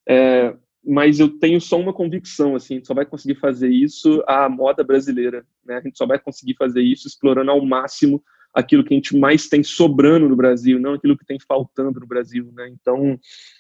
é, 0.08 0.54
mas 0.86 1.20
eu 1.20 1.28
tenho 1.28 1.60
só 1.60 1.78
uma 1.80 1.94
convicção, 1.94 2.56
assim, 2.56 2.76
a 2.76 2.78
gente 2.78 2.88
só 2.88 2.94
vai 2.94 3.06
conseguir 3.06 3.36
fazer 3.36 3.70
isso 3.70 4.24
à 4.26 4.48
moda 4.48 4.84
brasileira, 4.84 5.46
né? 5.66 5.78
A 5.78 5.82
gente 5.82 5.98
só 5.98 6.06
vai 6.06 6.18
conseguir 6.18 6.56
fazer 6.56 6.82
isso 6.82 7.08
explorando 7.08 7.52
ao 7.52 7.66
máximo 7.66 8.24
aquilo 8.58 8.84
que 8.84 8.92
a 8.92 8.98
gente 8.98 9.16
mais 9.16 9.48
tem 9.48 9.62
sobrando 9.62 10.28
no 10.28 10.36
Brasil, 10.36 10.80
não 10.80 10.96
aquilo 10.96 11.16
que 11.16 11.26
tem 11.26 11.38
faltando 11.40 12.00
no 12.00 12.08
Brasil, 12.08 12.52
né? 12.56 12.68
Então, 12.68 13.20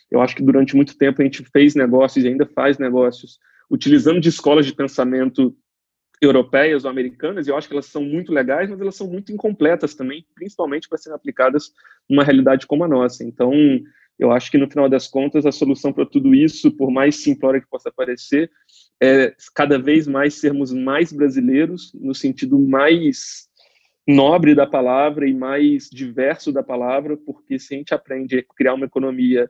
eu 0.09 0.19
acho 0.19 0.35
que 0.35 0.41
durante 0.41 0.75
muito 0.75 0.97
tempo 0.97 1.21
a 1.21 1.23
gente 1.23 1.43
fez 1.53 1.75
negócios 1.75 2.25
e 2.25 2.27
ainda 2.27 2.47
faz 2.47 2.79
negócios 2.79 3.37
utilizando 3.69 4.19
de 4.19 4.29
escolas 4.29 4.65
de 4.65 4.73
pensamento 4.73 5.55
europeias 6.19 6.83
ou 6.83 6.89
americanas, 6.89 7.45
e 7.45 7.51
eu 7.51 7.55
acho 7.55 7.67
que 7.67 7.75
elas 7.75 7.85
são 7.85 8.01
muito 8.01 8.33
legais, 8.33 8.71
mas 8.71 8.81
elas 8.81 8.95
são 8.95 9.07
muito 9.07 9.31
incompletas 9.31 9.93
também, 9.93 10.25
principalmente 10.33 10.89
para 10.89 10.97
serem 10.97 11.15
aplicadas 11.15 11.71
numa 12.09 12.23
realidade 12.23 12.65
como 12.65 12.83
a 12.83 12.87
nossa. 12.87 13.23
Então, 13.23 13.53
eu 14.17 14.31
acho 14.31 14.49
que 14.49 14.57
no 14.57 14.67
final 14.67 14.89
das 14.89 15.07
contas 15.07 15.45
a 15.45 15.51
solução 15.51 15.93
para 15.93 16.07
tudo 16.07 16.33
isso, 16.33 16.71
por 16.71 16.89
mais 16.89 17.17
simplória 17.17 17.61
que 17.61 17.69
possa 17.69 17.91
parecer, 17.91 18.49
é 18.99 19.35
cada 19.53 19.77
vez 19.77 20.07
mais 20.07 20.33
sermos 20.33 20.73
mais 20.73 21.13
brasileiros 21.13 21.91
no 21.93 22.15
sentido 22.15 22.57
mais 22.57 23.46
nobre 24.07 24.55
da 24.55 24.65
palavra 24.65 25.27
e 25.27 25.33
mais 25.33 25.89
diverso 25.91 26.51
da 26.51 26.63
palavra, 26.63 27.17
porque 27.17 27.59
se 27.59 27.75
a 27.75 27.77
gente 27.77 27.93
aprende 27.93 28.37
a 28.37 28.43
criar 28.55 28.73
uma 28.73 28.85
economia 28.85 29.49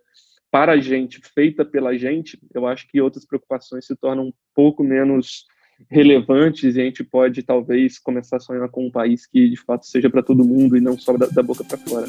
para 0.49 0.74
a 0.74 0.78
gente, 0.78 1.22
feita 1.36 1.64
pela 1.64 1.95
gente, 1.97 2.39
eu 2.53 2.66
acho 2.66 2.88
que 2.88 2.99
outras 2.99 3.26
preocupações 3.26 3.86
se 3.86 3.95
tornam 3.95 4.26
um 4.26 4.34
pouco 4.55 4.84
menos 4.84 5.45
relevantes 5.91 6.76
e 6.76 6.82
a 6.82 6.84
gente 6.86 7.03
pode 7.03 7.43
talvez 7.43 7.99
começar 7.99 8.38
a 8.38 8.39
sonhar 8.39 8.68
com 8.70 8.88
um 8.88 8.91
país 8.91 9.28
que 9.28 9.49
de 9.49 9.58
fato 9.58 9.86
seja 9.86 10.10
para 10.10 10.24
todo 10.24 10.43
mundo 10.43 10.76
e 10.76 10.82
não 10.82 10.97
só 10.97 11.16
da, 11.16 11.28
da 11.28 11.43
boca 11.43 11.64
para 11.64 11.78
fora. 11.78 12.08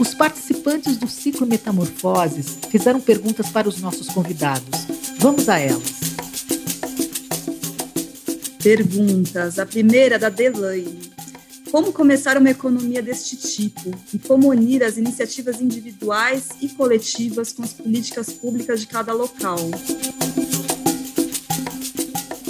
Os 0.00 0.14
participantes 0.14 0.96
do 0.96 1.06
ciclo 1.06 1.46
Metamorfoses 1.46 2.58
fizeram 2.70 3.00
perguntas 3.00 3.50
para 3.50 3.68
os 3.68 3.80
nossos 3.80 4.08
convidados. 4.08 4.86
Vamos 5.20 5.48
a 5.48 5.60
elas. 5.60 6.13
Perguntas. 8.64 9.58
A 9.58 9.66
primeira 9.66 10.18
da 10.18 10.30
Delaine. 10.30 11.12
Como 11.70 11.92
começar 11.92 12.38
uma 12.38 12.48
economia 12.48 13.02
deste 13.02 13.36
tipo 13.36 13.90
e 14.10 14.18
como 14.18 14.48
unir 14.48 14.82
as 14.82 14.96
iniciativas 14.96 15.60
individuais 15.60 16.48
e 16.62 16.70
coletivas 16.70 17.52
com 17.52 17.62
as 17.62 17.74
políticas 17.74 18.32
públicas 18.32 18.80
de 18.80 18.86
cada 18.86 19.12
local? 19.12 19.58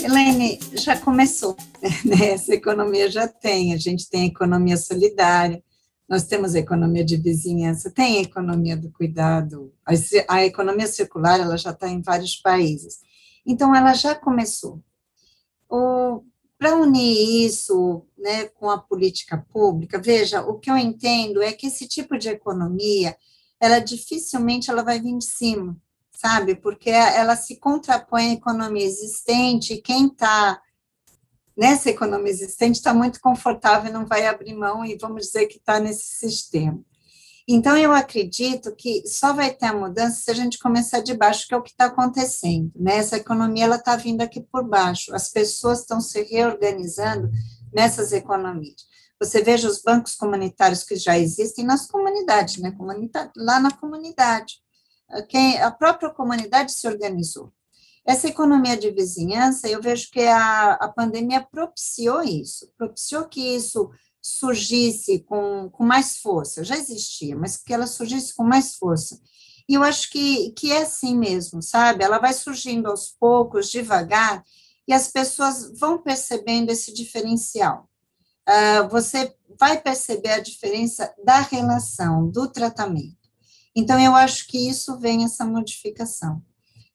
Helene, 0.01 0.61
já 0.75 0.97
começou, 0.97 1.57
né? 2.07 2.29
Essa 2.35 2.55
economia 2.55 3.11
já 3.11 3.27
tem, 3.27 3.75
a 3.75 3.77
gente 3.77 4.09
tem 4.09 4.23
a 4.23 4.27
economia 4.27 4.77
solidária, 4.77 5.61
nós 6.09 6.23
temos 6.23 6.55
a 6.55 6.61
economia 6.61 7.05
de 7.05 7.17
vizinhança, 7.17 7.91
tem 7.91 8.19
a 8.19 8.23
economia 8.23 8.77
do 8.77 8.89
cuidado, 8.93 9.73
a, 9.85 9.95
a 10.29 10.45
economia 10.45 10.87
circular 10.87 11.41
ela 11.41 11.57
já 11.57 11.71
está 11.71 11.89
em 11.89 12.01
vários 12.01 12.37
países. 12.37 12.99
Então, 13.45 13.75
ela 13.75 13.95
já 13.95 14.15
começou. 14.15 14.81
Para 16.59 16.77
unir 16.77 17.47
isso 17.47 18.07
né, 18.17 18.47
com 18.47 18.71
a 18.71 18.79
política 18.79 19.45
pública, 19.53 20.01
veja, 20.01 20.43
o 20.43 20.59
que 20.59 20.71
eu 20.71 20.77
entendo 20.77 21.43
é 21.43 21.53
que 21.53 21.67
esse 21.67 21.87
tipo 21.87 22.17
de 22.17 22.29
economia, 22.29 23.17
ela 23.61 23.81
dificilmente 23.81 24.71
ela 24.71 24.83
vai 24.83 25.01
vir 25.01 25.19
de 25.19 25.25
cima, 25.25 25.77
sabe? 26.11 26.55
Porque 26.55 26.91
ela 26.91 27.37
se 27.37 27.57
contrapõe 27.57 28.31
à 28.31 28.33
economia 28.35 28.87
existente, 28.87 29.75
e 29.75 29.83
quem 29.83 30.07
está 30.07 30.61
nessa 31.57 31.91
economia 31.91 32.33
existente 32.33 32.77
está 32.77 32.95
muito 32.95 33.21
confortável, 33.21 33.93
não 33.93 34.07
vai 34.07 34.27
abrir 34.27 34.55
mão 34.55 34.85
e 34.85 34.97
vamos 34.97 35.27
dizer 35.27 35.47
que 35.47 35.59
está 35.59 35.79
nesse 35.79 36.17
sistema. 36.17 36.83
Então, 37.47 37.77
eu 37.77 37.93
acredito 37.93 38.75
que 38.75 39.07
só 39.07 39.35
vai 39.35 39.53
ter 39.55 39.67
a 39.67 39.75
mudança 39.75 40.23
se 40.23 40.31
a 40.31 40.35
gente 40.35 40.59
começar 40.59 41.01
de 41.01 41.15
baixo, 41.15 41.47
que 41.47 41.55
é 41.55 41.57
o 41.57 41.63
que 41.63 41.71
está 41.71 41.87
acontecendo. 41.87 42.73
Né? 42.75 42.97
Essa 42.97 43.19
economia 43.19 43.65
ela 43.65 43.77
está 43.77 43.97
vindo 43.97 44.23
aqui 44.23 44.41
por 44.41 44.67
baixo, 44.67 45.15
as 45.15 45.31
pessoas 45.31 45.81
estão 45.81 46.01
se 46.01 46.23
reorganizando 46.23 47.31
nessas 47.73 48.13
economias. 48.13 48.87
Você 49.21 49.43
veja 49.43 49.69
os 49.69 49.83
bancos 49.83 50.15
comunitários 50.15 50.85
que 50.85 50.97
já 50.97 51.19
existem 51.19 51.67
nas 51.67 51.87
comunidades, 51.87 52.57
né? 52.57 52.75
lá 53.37 53.61
na 53.61 53.71
comunidade. 53.71 54.55
Quem, 55.29 55.61
a 55.61 55.71
própria 55.71 56.11
comunidade 56.11 56.73
se 56.73 56.89
organizou. 56.89 57.53
Essa 58.07 58.29
economia 58.29 58.77
de 58.77 58.91
vizinhança, 58.91 59.69
eu 59.69 59.81
vejo 59.81 60.11
que 60.11 60.21
a, 60.21 60.73
a 60.73 60.89
pandemia 60.89 61.47
propiciou 61.51 62.23
isso, 62.23 62.71
propiciou 62.77 63.27
que 63.27 63.41
isso 63.41 63.91
surgisse 64.25 65.19
com, 65.19 65.69
com 65.69 65.85
mais 65.85 66.17
força, 66.17 66.65
já 66.65 66.79
existia, 66.79 67.37
mas 67.37 67.59
que 67.59 67.75
ela 67.75 67.87
surgisse 67.87 68.35
com 68.35 68.43
mais 68.43 68.75
força. 68.75 69.21
E 69.69 69.75
eu 69.75 69.83
acho 69.83 70.11
que, 70.11 70.51
que 70.53 70.73
é 70.73 70.81
assim 70.81 71.15
mesmo, 71.15 71.63
sabe? 71.63 72.03
Ela 72.03 72.19
vai 72.19 72.33
surgindo 72.33 72.89
aos 72.89 73.09
poucos, 73.21 73.71
devagar, 73.71 74.43
e 74.89 74.95
as 74.95 75.09
pessoas 75.09 75.79
vão 75.79 75.99
percebendo 75.99 76.71
esse 76.71 76.93
diferencial. 76.95 77.87
Uh, 78.49 78.89
você 78.89 79.35
vai 79.61 79.79
perceber 79.79 80.31
a 80.31 80.41
diferença 80.41 81.15
da 81.23 81.41
relação, 81.41 82.31
do 82.31 82.49
tratamento. 82.49 83.29
Então, 83.77 84.01
eu 84.01 84.15
acho 84.15 84.47
que 84.47 84.71
isso 84.71 84.99
vem 84.99 85.25
essa 85.25 85.45
modificação. 85.45 86.43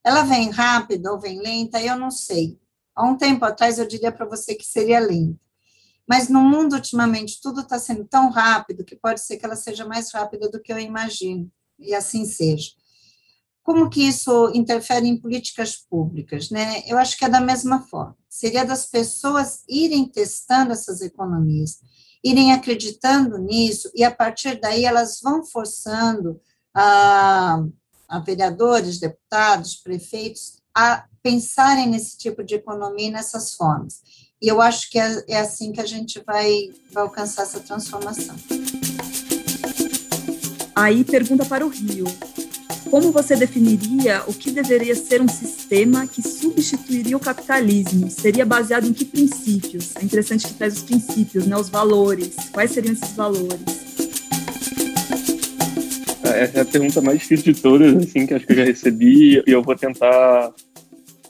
Ela 0.04 0.24
vem 0.24 0.50
rápida 0.50 1.12
ou 1.12 1.20
vem 1.20 1.40
lenta? 1.40 1.80
Eu 1.80 1.96
não 1.96 2.10
sei. 2.10 2.60
Há 2.96 3.06
um 3.06 3.16
tempo 3.16 3.46
atrás 3.46 3.78
eu 3.78 3.88
diria 3.88 4.12
para 4.12 4.26
você 4.26 4.56
que 4.56 4.66
seria 4.66 5.00
lenta. 5.00 5.49
Mas 6.10 6.28
no 6.28 6.42
mundo, 6.42 6.74
ultimamente, 6.74 7.40
tudo 7.40 7.62
está 7.62 7.78
sendo 7.78 8.04
tão 8.04 8.32
rápido 8.32 8.84
que 8.84 8.96
pode 8.96 9.22
ser 9.22 9.38
que 9.38 9.46
ela 9.46 9.56
seja 9.56 9.86
mais 9.86 10.12
rápida 10.12 10.50
do 10.50 10.60
que 10.60 10.74
eu 10.74 10.80
imagino, 10.80 11.52
e 11.78 11.94
assim 11.94 12.26
seja. 12.26 12.72
Como 13.62 13.90
que 13.90 14.02
isso 14.02 14.52
interfere 14.56 15.08
em 15.08 15.22
políticas 15.22 15.76
públicas? 15.76 16.50
Né? 16.50 16.82
Eu 16.88 16.98
acho 16.98 17.16
que 17.16 17.26
é 17.26 17.30
da 17.30 17.40
mesma 17.40 17.82
forma. 17.84 18.18
Seria 18.28 18.66
das 18.66 18.88
pessoas 18.88 19.64
irem 19.70 20.08
testando 20.08 20.72
essas 20.72 21.02
economias, 21.02 21.80
irem 22.24 22.54
acreditando 22.54 23.38
nisso, 23.38 23.92
e 23.94 24.04
a 24.04 24.10
partir 24.10 24.60
daí 24.60 24.86
elas 24.86 25.20
vão 25.22 25.46
forçando 25.46 26.42
a 26.74 27.64
a 28.10 28.18
vereadores, 28.18 29.00
deputados, 29.00 29.76
prefeitos, 29.76 30.60
a 30.76 31.06
pensarem 31.22 31.88
nesse 31.88 32.18
tipo 32.18 32.44
de 32.44 32.56
economia 32.56 33.08
e 33.08 33.12
nessas 33.12 33.54
formas. 33.54 34.02
E 34.42 34.48
eu 34.48 34.62
acho 34.62 34.90
que 34.90 34.98
é, 34.98 35.24
é 35.28 35.40
assim 35.40 35.74
que 35.74 35.82
a 35.82 35.86
gente 35.86 36.22
vai, 36.26 36.72
vai 36.94 37.04
alcançar 37.04 37.44
essa 37.44 37.60
transformação. 37.60 38.36
Aí 40.74 41.04
pergunta 41.04 41.44
para 41.44 41.66
o 41.66 41.70
Rio. 41.70 42.06
como 42.90 43.12
você 43.12 43.36
definiria 43.36 44.24
o 44.28 44.34
que 44.34 44.52
deveria 44.52 44.96
ser 44.96 45.22
um 45.22 45.28
sistema 45.28 46.08
que 46.08 46.22
substituiria 46.22 47.16
o 47.16 47.20
capitalismo? 47.20 48.10
Seria 48.10 48.46
baseado 48.46 48.88
em 48.88 48.94
que 48.94 49.06
princípios? 49.06 49.96
É 49.96 50.04
interessante 50.04 50.48
que 50.48 50.54
traz 50.54 50.78
os 50.78 50.84
princípios, 50.84 51.46
né, 51.46 51.56
os 51.56 51.70
valores. 51.70 52.36
Quais 52.52 52.72
seriam 52.72 52.94
esses 52.94 53.12
valores? 53.12 53.60
Essa 56.24 56.60
é 56.60 56.62
a 56.62 56.66
pergunta 56.66 57.02
mais 57.02 57.20
difícil 57.20 57.54
de 57.54 57.62
todas, 57.62 57.96
assim, 57.96 58.26
que 58.26 58.34
acho 58.34 58.46
que 58.46 58.54
eu 58.54 58.58
já 58.58 58.64
recebi, 58.64 59.44
e 59.46 59.52
eu 59.52 59.62
vou 59.62 59.76
tentar 59.76 60.54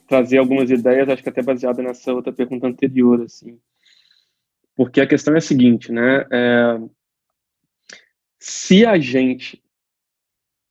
trazer 0.10 0.40
algumas 0.40 0.72
ideias, 0.72 1.08
acho 1.08 1.22
que 1.22 1.30
até 1.30 1.44
baseada 1.44 1.84
nessa 1.84 2.12
outra 2.12 2.34
pergunta 2.34 2.68
anterior, 2.68 3.22
assim. 3.22 3.60
Porque 4.76 5.00
a 5.00 5.08
questão 5.08 5.36
é 5.36 5.38
a 5.38 5.42
seguinte, 5.42 5.92
né? 5.92 6.26
É, 6.32 6.80
se 8.40 8.86
a 8.88 8.98
gente 8.98 9.64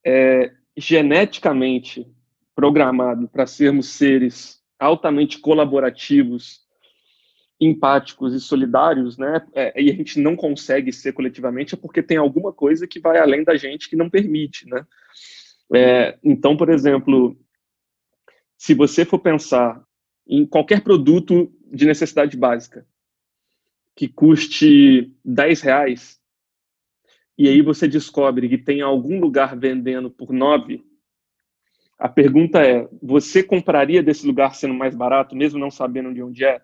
é 0.04 0.52
geneticamente 0.76 2.06
programado 2.54 3.28
para 3.28 3.46
sermos 3.46 3.88
seres 3.90 4.60
altamente 4.78 5.38
colaborativos, 5.38 6.66
empáticos 7.60 8.34
e 8.34 8.40
solidários, 8.40 9.16
né? 9.16 9.46
É, 9.54 9.80
e 9.80 9.90
a 9.90 9.94
gente 9.94 10.18
não 10.18 10.34
consegue 10.34 10.92
ser 10.92 11.12
coletivamente 11.12 11.74
é 11.74 11.78
porque 11.78 12.02
tem 12.02 12.16
alguma 12.16 12.52
coisa 12.52 12.88
que 12.88 12.98
vai 12.98 13.18
além 13.18 13.44
da 13.44 13.56
gente 13.56 13.88
que 13.88 13.96
não 13.96 14.10
permite, 14.10 14.68
né? 14.68 14.84
É, 15.72 16.18
então, 16.24 16.56
por 16.56 16.70
exemplo, 16.70 17.36
se 18.58 18.74
você 18.74 19.04
for 19.04 19.20
pensar 19.20 19.82
em 20.26 20.44
qualquer 20.44 20.82
produto 20.82 21.50
de 21.72 21.86
necessidade 21.86 22.36
básica 22.36 22.84
que 23.94 24.08
custe 24.08 25.12
10 25.24 25.60
reais, 25.62 26.20
e 27.36 27.48
aí 27.48 27.62
você 27.62 27.88
descobre 27.88 28.48
que 28.48 28.58
tem 28.58 28.80
algum 28.80 29.20
lugar 29.20 29.56
vendendo 29.56 30.10
por 30.10 30.32
9, 30.32 30.84
a 31.98 32.08
pergunta 32.08 32.64
é: 32.64 32.88
você 33.02 33.42
compraria 33.42 34.02
desse 34.02 34.26
lugar 34.26 34.54
sendo 34.54 34.74
mais 34.74 34.94
barato, 34.94 35.34
mesmo 35.34 35.58
não 35.58 35.70
sabendo 35.70 36.12
de 36.12 36.22
onde 36.22 36.44
é? 36.44 36.60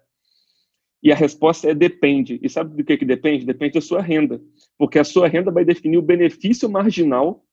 E 1.02 1.12
a 1.12 1.16
resposta 1.16 1.68
é 1.68 1.74
depende. 1.74 2.40
E 2.42 2.48
sabe 2.48 2.74
do 2.76 2.84
que, 2.84 2.96
que 2.96 3.04
depende? 3.04 3.44
Depende 3.44 3.74
da 3.74 3.80
sua 3.80 4.00
renda. 4.00 4.40
Porque 4.78 4.98
a 4.98 5.04
sua 5.04 5.28
renda 5.28 5.50
vai 5.50 5.64
definir 5.64 5.98
o 5.98 6.02
benefício 6.02 6.68
marginal 6.68 7.44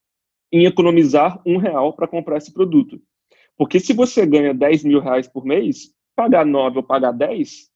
em 0.50 0.64
economizar 0.64 1.42
um 1.44 1.58
real 1.58 1.92
para 1.94 2.08
comprar 2.08 2.38
esse 2.38 2.52
produto. 2.52 3.00
Porque 3.56 3.78
se 3.78 3.92
você 3.92 4.26
ganha 4.26 4.54
10 4.54 4.84
mil 4.84 5.00
reais 5.00 5.28
por 5.28 5.44
mês, 5.44 5.94
pagar 6.16 6.44
9 6.44 6.78
ou 6.78 6.82
pagar 6.82 7.12
10, 7.12 7.70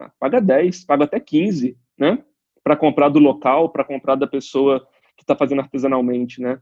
ah, 0.00 0.10
paga 0.18 0.40
10, 0.40 0.84
paga 0.84 1.04
até 1.04 1.20
15, 1.20 1.76
né? 1.98 2.22
Para 2.62 2.76
comprar 2.76 3.08
do 3.08 3.18
local, 3.18 3.70
para 3.70 3.84
comprar 3.84 4.14
da 4.14 4.26
pessoa 4.26 4.86
que 5.16 5.22
está 5.22 5.36
fazendo 5.36 5.60
artesanalmente, 5.60 6.40
né? 6.40 6.60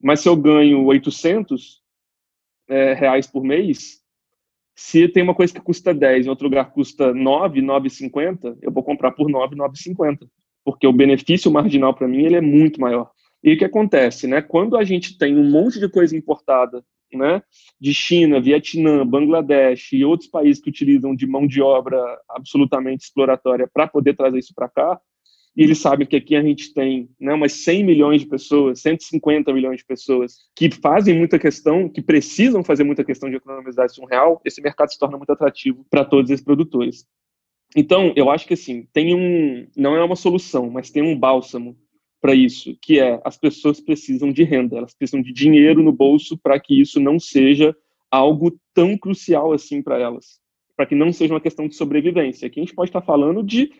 Mas 0.00 0.20
se 0.20 0.28
eu 0.28 0.36
ganho 0.36 0.84
800 0.84 1.82
é, 2.68 2.92
reais 2.92 3.26
por 3.26 3.42
mês, 3.42 4.02
se 4.74 5.08
tem 5.08 5.22
uma 5.22 5.34
coisa 5.34 5.54
que 5.54 5.60
custa 5.60 5.94
10 5.94 6.26
em 6.26 6.28
outro 6.28 6.44
lugar 6.44 6.70
custa 6.70 7.14
9, 7.14 7.62
9,50, 7.62 8.58
eu 8.60 8.70
vou 8.70 8.82
comprar 8.82 9.12
por 9.12 9.28
9, 9.30 9.56
9,50. 9.56 10.28
Porque 10.62 10.86
o 10.86 10.92
benefício 10.92 11.50
marginal 11.50 11.94
para 11.94 12.08
mim 12.08 12.24
ele 12.24 12.36
é 12.36 12.40
muito 12.40 12.80
maior. 12.80 13.10
E 13.42 13.54
o 13.54 13.58
que 13.58 13.64
acontece, 13.64 14.26
né? 14.26 14.42
Quando 14.42 14.76
a 14.76 14.84
gente 14.84 15.16
tem 15.16 15.36
um 15.36 15.50
monte 15.50 15.78
de 15.78 15.88
coisa 15.88 16.16
importada 16.16 16.84
né, 17.16 17.42
de 17.80 17.92
China, 17.94 18.40
Vietnã, 18.40 19.06
Bangladesh 19.06 19.92
e 19.92 20.04
outros 20.04 20.28
países 20.28 20.62
que 20.62 20.70
utilizam 20.70 21.14
de 21.14 21.26
mão 21.26 21.46
de 21.46 21.60
obra 21.62 21.98
absolutamente 22.28 23.04
exploratória 23.04 23.68
para 23.72 23.86
poder 23.86 24.14
trazer 24.14 24.38
isso 24.38 24.54
para 24.54 24.68
cá, 24.68 25.00
e 25.56 25.62
eles 25.62 25.78
sabem 25.78 26.06
que 26.06 26.16
aqui 26.16 26.36
a 26.36 26.42
gente 26.42 26.74
tem 26.74 27.08
né, 27.18 27.32
umas 27.32 27.52
100 27.52 27.82
milhões 27.82 28.20
de 28.20 28.26
pessoas, 28.26 28.82
150 28.82 29.50
milhões 29.54 29.78
de 29.78 29.86
pessoas 29.86 30.36
que 30.54 30.70
fazem 30.70 31.16
muita 31.16 31.38
questão, 31.38 31.88
que 31.88 32.02
precisam 32.02 32.62
fazer 32.62 32.84
muita 32.84 33.02
questão 33.02 33.30
de 33.30 33.36
economizar 33.36 33.86
esse 33.86 33.98
um 33.98 34.04
real, 34.04 34.40
esse 34.44 34.60
mercado 34.60 34.92
se 34.92 34.98
torna 34.98 35.16
muito 35.16 35.32
atrativo 35.32 35.86
para 35.88 36.04
todos 36.04 36.30
esses 36.30 36.44
produtores. 36.44 37.06
Então, 37.74 38.12
eu 38.14 38.30
acho 38.30 38.46
que 38.46 38.52
assim, 38.52 38.86
tem 38.92 39.14
um, 39.14 39.66
não 39.74 39.96
é 39.96 40.04
uma 40.04 40.14
solução, 40.14 40.68
mas 40.68 40.90
tem 40.90 41.02
um 41.02 41.18
bálsamo 41.18 41.74
para 42.20 42.34
isso, 42.34 42.76
que 42.80 42.98
é 42.98 43.20
as 43.24 43.36
pessoas 43.36 43.80
precisam 43.80 44.32
de 44.32 44.42
renda, 44.42 44.76
elas 44.76 44.94
precisam 44.94 45.22
de 45.22 45.32
dinheiro 45.32 45.82
no 45.82 45.92
bolso 45.92 46.36
para 46.36 46.58
que 46.58 46.80
isso 46.80 46.98
não 46.98 47.18
seja 47.18 47.76
algo 48.10 48.58
tão 48.74 48.96
crucial 48.96 49.52
assim 49.52 49.82
para 49.82 49.98
elas, 49.98 50.40
para 50.76 50.86
que 50.86 50.94
não 50.94 51.12
seja 51.12 51.34
uma 51.34 51.40
questão 51.40 51.68
de 51.68 51.74
sobrevivência. 51.74 52.46
Aqui 52.46 52.60
a 52.60 52.62
gente 52.62 52.74
pode 52.74 52.90
estar 52.90 53.02
falando 53.02 53.42
de 53.42 53.70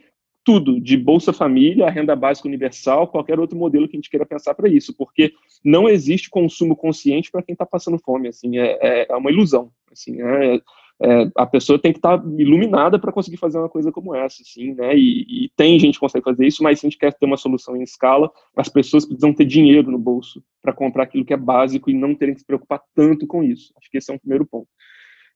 tudo, 0.47 0.81
de 0.81 0.97
Bolsa 0.97 1.33
Família, 1.33 1.91
renda 1.91 2.15
básica 2.15 2.47
universal, 2.47 3.09
qualquer 3.09 3.41
outro 3.41 3.59
modelo 3.59 3.89
que 3.89 3.97
a 3.97 3.99
gente 3.99 4.09
queira 4.09 4.25
pensar 4.25 4.55
para 4.55 4.69
isso, 4.69 4.95
porque 4.97 5.33
não 5.65 5.89
existe 5.89 6.31
consumo 6.31 6.77
consciente 6.77 7.33
para 7.33 7.43
quem 7.43 7.53
está 7.53 7.67
passando 7.67 7.99
fome, 7.99 8.29
assim, 8.29 8.57
é, 8.57 8.79
é, 8.81 9.07
é, 9.11 9.17
uma 9.17 9.33
ilusão, 9.33 9.73
assim, 9.91 10.23
é, 10.23 10.61
é, 11.03 11.31
a 11.37 11.47
pessoa 11.47 11.79
tem 11.79 11.93
que 11.93 11.99
estar 11.99 12.19
tá 12.19 12.25
iluminada 12.39 12.99
para 12.99 13.13
conseguir 13.13 13.37
fazer 13.37 13.59
uma 13.59 13.69
coisa 13.69 13.93
como 13.93 14.15
essa, 14.15 14.43
assim, 14.43 14.75
né? 14.75 14.97
E, 14.97 15.45
e, 15.45 15.51
tem 15.55 15.79
gente 15.79 15.95
que 15.95 16.01
consegue 16.01 16.25
fazer 16.25 16.47
isso, 16.47 16.63
mas 16.63 16.81
se 16.81 16.87
a 16.87 16.89
gente 16.89 16.99
quer 16.99 17.13
ter 17.13 17.27
uma 17.27 17.37
solução 17.37 17.77
em 17.77 17.83
escala, 17.83 18.31
as 18.57 18.69
pessoas 18.69 19.05
precisam 19.05 19.35
ter 19.35 19.45
dinheiro 19.45 19.91
no 19.91 19.99
bolso 19.99 20.43
para 20.63 20.73
comprar 20.73 21.03
aquilo 21.03 21.25
que 21.25 21.35
é 21.35 21.37
básico 21.37 21.91
e 21.91 21.95
não 21.95 22.15
terem 22.15 22.35
que 22.35 22.41
se 22.41 22.47
preocupar 22.47 22.81
tanto 22.95 23.27
com 23.27 23.43
isso. 23.43 23.73
Acho 23.77 23.91
que 23.91 23.99
esse 23.99 24.11
é 24.11 24.15
um 24.15 24.19
primeiro 24.19 24.47
ponto. 24.47 24.69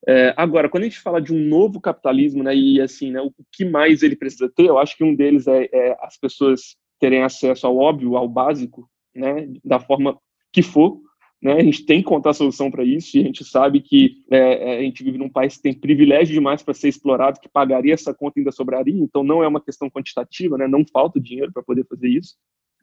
É, 0.09 0.33
agora, 0.35 0.69
quando 0.69 0.85
a 0.85 0.87
gente 0.87 0.99
fala 0.99 1.21
de 1.21 1.33
um 1.33 1.39
novo 1.39 1.79
capitalismo, 1.79 2.43
né, 2.43 2.57
e 2.57 2.81
assim, 2.81 3.11
né, 3.11 3.21
o 3.21 3.31
que 3.53 3.67
mais 3.67 4.03
ele 4.03 4.17
precisa 4.17 4.49
ter, 4.49 4.65
eu 4.65 4.79
acho 4.79 4.97
que 4.97 5.05
um 5.05 5.15
deles 5.15 5.47
é, 5.47 5.69
é 5.71 5.97
as 6.01 6.17
pessoas 6.17 6.75
terem 6.99 7.23
acesso 7.23 7.67
ao 7.67 7.77
óbvio, 7.77 8.17
ao 8.17 8.27
básico, 8.27 8.89
né, 9.15 9.47
da 9.63 9.79
forma 9.79 10.19
que 10.53 10.63
for, 10.63 10.99
né? 11.43 11.55
A 11.55 11.63
gente 11.63 11.87
tem 11.87 12.01
que 12.01 12.07
encontrar 12.07 12.35
solução 12.35 12.71
para 12.71 12.85
isso 12.85 13.17
e 13.17 13.21
a 13.21 13.25
gente 13.25 13.45
sabe 13.45 13.81
que 13.81 14.23
é, 14.31 14.39
é, 14.39 14.79
a 14.79 14.83
gente 14.83 15.03
vive 15.03 15.19
num 15.19 15.29
país 15.29 15.57
que 15.57 15.63
tem 15.63 15.73
privilégio 15.73 16.35
demais 16.35 16.63
para 16.63 16.75
ser 16.75 16.89
explorado, 16.89 17.41
que 17.41 17.49
pagaria 17.49 17.95
essa 17.95 18.13
conta 18.13 18.39
e 18.39 18.41
ainda 18.41 18.53
sobraria. 18.53 19.03
Então 19.03 19.25
não 19.25 19.43
é 19.43 19.49
uma 19.49 19.61
questão 19.61 19.89
quantitativa, 19.89 20.59
né? 20.59 20.69
Não 20.69 20.85
falta 20.85 21.21
dinheiro 21.21 21.53
para 21.53 21.63
poder 21.63 21.87
fazer 21.87 22.09
isso 22.09 22.35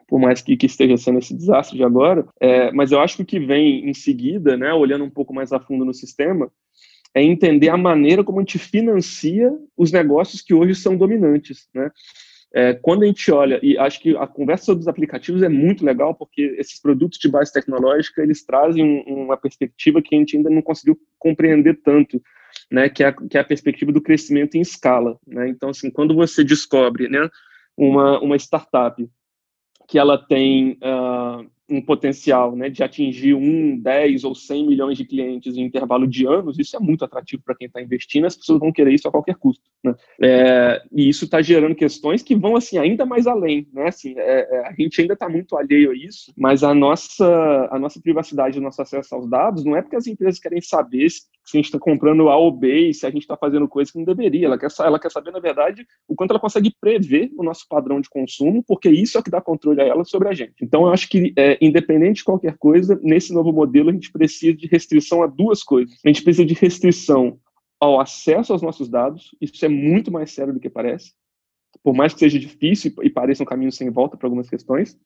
por 0.07 0.19
mais 0.19 0.41
que, 0.41 0.55
que, 0.55 0.65
esteja 0.65 0.95
sendo 0.95 1.19
esse 1.19 1.35
desastre 1.35 1.77
de 1.77 1.83
agora, 1.83 2.25
é, 2.39 2.71
mas 2.71 2.93
eu 2.93 2.99
acho 3.01 3.17
que 3.17 3.23
o 3.23 3.25
que 3.25 3.39
vem 3.41 3.89
em 3.89 3.93
seguida, 3.93 4.55
né, 4.55 4.73
olhando 4.73 5.03
um 5.03 5.09
pouco 5.09 5.33
mais 5.33 5.51
a 5.51 5.59
fundo 5.59 5.83
no 5.83 5.93
sistema, 5.93 6.49
é 7.13 7.21
entender 7.21 7.69
a 7.69 7.77
maneira 7.77 8.23
como 8.23 8.39
a 8.39 8.41
gente 8.41 8.57
financia 8.57 9.51
os 9.75 9.91
negócios 9.91 10.41
que 10.41 10.53
hoje 10.53 10.75
são 10.75 10.95
dominantes, 10.95 11.67
né? 11.73 11.91
É, 12.53 12.73
quando 12.73 13.03
a 13.03 13.05
gente 13.05 13.29
olha, 13.31 13.59
e 13.61 13.77
acho 13.77 13.99
que 13.99 14.15
a 14.15 14.25
conversa 14.25 14.65
sobre 14.65 14.81
os 14.81 14.87
aplicativos 14.87 15.43
é 15.43 15.49
muito 15.49 15.85
legal, 15.85 16.15
porque 16.15 16.55
esses 16.57 16.81
produtos 16.81 17.19
de 17.19 17.29
base 17.29 17.51
tecnológica, 17.51 18.23
eles 18.23 18.45
trazem 18.45 19.03
um, 19.07 19.25
uma 19.25 19.37
perspectiva 19.37 20.01
que 20.01 20.15
a 20.15 20.17
gente 20.17 20.37
ainda 20.37 20.49
não 20.49 20.61
conseguiu 20.61 20.97
compreender 21.19 21.79
tanto, 21.83 22.21
né, 22.71 22.89
que 22.89 23.03
é, 23.03 23.07
a, 23.07 23.13
que 23.13 23.37
é 23.37 23.41
a 23.41 23.45
perspectiva 23.45 23.91
do 23.91 24.01
crescimento 24.01 24.55
em 24.55 24.61
escala. 24.61 25.19
Né? 25.27 25.49
Então, 25.49 25.69
assim, 25.69 25.91
quando 25.91 26.15
você 26.15 26.43
descobre 26.43 27.09
né, 27.09 27.29
uma, 27.75 28.19
uma 28.21 28.37
startup 28.37 29.07
que 29.87 29.99
ela 29.99 30.17
tem 30.17 30.77
uh, 30.83 31.49
um 31.69 31.81
potencial 31.81 32.55
né, 32.55 32.69
de 32.69 32.83
atingir 32.83 33.33
um, 33.33 33.77
10 33.77 34.23
ou 34.23 34.33
100 34.33 34.67
milhões 34.67 34.97
de 34.97 35.05
clientes 35.05 35.57
em 35.57 35.63
intervalo 35.63 36.07
de 36.07 36.25
anos, 36.25 36.57
isso 36.57 36.75
é 36.75 36.79
muito 36.79 37.03
atrativo 37.03 37.43
para 37.43 37.55
quem 37.55 37.67
está 37.67 37.81
investindo, 37.81 38.25
as 38.25 38.35
pessoas 38.35 38.59
vão 38.59 38.71
querer 38.71 38.93
isso 38.93 39.07
a 39.07 39.11
qualquer 39.11 39.35
custo. 39.35 39.63
Né? 39.83 39.95
É, 40.21 40.81
e 40.91 41.09
isso 41.09 41.25
está 41.25 41.41
gerando 41.41 41.75
questões 41.75 42.23
que 42.23 42.35
vão 42.35 42.55
assim 42.55 42.77
ainda 42.77 43.05
mais 43.05 43.27
além. 43.27 43.67
Né? 43.73 43.87
Assim, 43.87 44.13
é, 44.17 44.47
é 44.49 44.67
a 44.67 44.73
gente 44.73 45.01
ainda 45.01 45.13
está 45.13 45.27
muito 45.27 45.57
alheio 45.57 45.91
a 45.91 45.95
isso, 45.95 46.33
mas 46.37 46.63
a 46.63 46.73
nossa, 46.73 47.67
a 47.71 47.77
nossa 47.77 47.99
privacidade, 48.01 48.59
o 48.59 48.61
nosso 48.61 48.81
acesso 48.81 49.13
aos 49.13 49.29
dados, 49.29 49.65
não 49.65 49.75
é 49.75 49.81
porque 49.81 49.95
as 49.95 50.07
empresas 50.07 50.39
querem 50.39 50.61
saber 50.61 51.09
se, 51.09 51.27
a 51.53 51.57
gente 51.57 51.65
está 51.65 51.79
comprando 51.79 52.29
A 52.29 52.37
ou 52.37 52.51
B 52.51 52.93
se 52.93 53.05
a 53.05 53.09
gente 53.09 53.21
está 53.21 53.37
fazendo 53.37 53.67
coisa 53.67 53.91
que 53.91 53.97
não 53.97 54.05
deveria. 54.05 54.47
Ela 54.47 54.57
quer, 54.57 54.67
ela 54.79 54.99
quer 54.99 55.11
saber, 55.11 55.31
na 55.31 55.39
verdade, 55.39 55.85
o 56.07 56.15
quanto 56.15 56.31
ela 56.31 56.39
consegue 56.39 56.73
prever 56.79 57.31
o 57.37 57.43
nosso 57.43 57.65
padrão 57.67 58.01
de 58.01 58.09
consumo, 58.09 58.63
porque 58.65 58.89
isso 58.89 59.17
é 59.17 59.21
que 59.21 59.29
dá 59.29 59.41
controle 59.41 59.81
a 59.81 59.85
ela 59.85 60.03
sobre 60.03 60.27
a 60.27 60.33
gente. 60.33 60.55
Então, 60.61 60.83
eu 60.83 60.93
acho 60.93 61.09
que 61.09 61.33
é, 61.37 61.56
independente 61.61 62.17
de 62.17 62.23
qualquer 62.23 62.57
coisa, 62.57 62.99
nesse 63.03 63.33
novo 63.33 63.51
modelo 63.51 63.89
a 63.89 63.93
gente 63.93 64.11
precisa 64.11 64.53
de 64.53 64.67
restrição 64.67 65.23
a 65.23 65.27
duas 65.27 65.63
coisas. 65.63 65.99
A 66.03 66.07
gente 66.07 66.23
precisa 66.23 66.45
de 66.45 66.53
restrição 66.53 67.39
ao 67.79 67.99
acesso 67.99 68.53
aos 68.53 68.61
nossos 68.61 68.89
dados, 68.89 69.35
isso 69.39 69.63
é 69.63 69.69
muito 69.69 70.11
mais 70.11 70.31
sério 70.31 70.53
do 70.53 70.59
que 70.59 70.69
parece, 70.69 71.13
por 71.83 71.93
mais 71.93 72.13
que 72.13 72.19
seja 72.19 72.39
difícil 72.39 72.93
e 73.03 73.09
pareça 73.09 73.43
um 73.43 73.45
caminho 73.45 73.71
sem 73.71 73.89
volta 73.89 74.17
para 74.17 74.27
algumas 74.27 74.49
questões. 74.49 74.97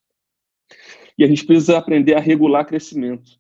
E 1.18 1.24
a 1.24 1.28
gente 1.28 1.46
precisa 1.46 1.78
aprender 1.78 2.14
a 2.16 2.20
regular 2.20 2.66
crescimento, 2.66 3.32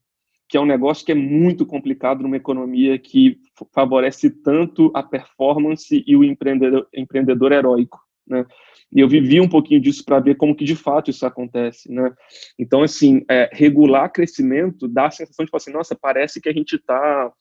que 0.50 0.58
é 0.58 0.60
um 0.60 0.66
negócio 0.66 1.06
que 1.06 1.14
é 1.14 1.16
muito 1.16 1.66
complicado 1.66 2.22
numa 2.22 2.36
economia 2.36 3.00
que 3.00 3.40
favorece 3.74 4.30
tanto 4.30 4.92
a 4.94 5.02
performance 5.02 6.04
e 6.06 6.16
o 6.16 6.24
empreendedor, 6.26 6.88
empreendedor 6.94 7.54
heróico. 7.54 8.00
Né? 8.28 8.46
E 8.94 9.00
eu 9.00 9.08
vivi 9.08 9.40
um 9.40 9.50
pouquinho 9.50 9.82
disso 9.82 10.04
para 10.04 10.20
ver 10.20 10.36
como 10.36 10.56
que 10.56 10.66
de 10.66 10.76
fato 10.76 11.10
isso 11.10 11.26
acontece, 11.26 11.92
né? 11.92 12.14
Então, 12.60 12.84
assim, 12.84 13.24
é, 13.30 13.50
regular 13.52 14.12
crescimento 14.12 14.88
dá 14.88 15.08
a 15.08 15.12
sensação 15.12 15.44
de, 15.44 15.48
tipo 15.48 15.58
assim, 15.58 15.72
nossa, 15.72 15.96
parece 15.96 16.42
que 16.42 16.50
a 16.50 16.54
gente 16.54 16.76
está 16.76 17.32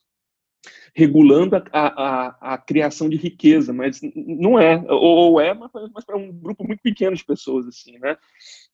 regulando 0.95 1.55
a, 1.55 1.63
a, 1.71 2.53
a, 2.53 2.57
criação 2.57 3.09
de 3.09 3.17
riqueza, 3.17 3.73
mas 3.73 3.99
não 4.15 4.59
é, 4.59 4.83
ou, 4.89 5.39
é, 5.39 5.53
mas, 5.53 5.71
mas 5.93 6.05
para 6.05 6.17
um 6.17 6.31
grupo 6.31 6.65
muito 6.65 6.81
pequeno 6.81 7.15
de 7.15 7.25
pessoas, 7.25 7.65
assim, 7.67 7.97
né? 7.97 8.17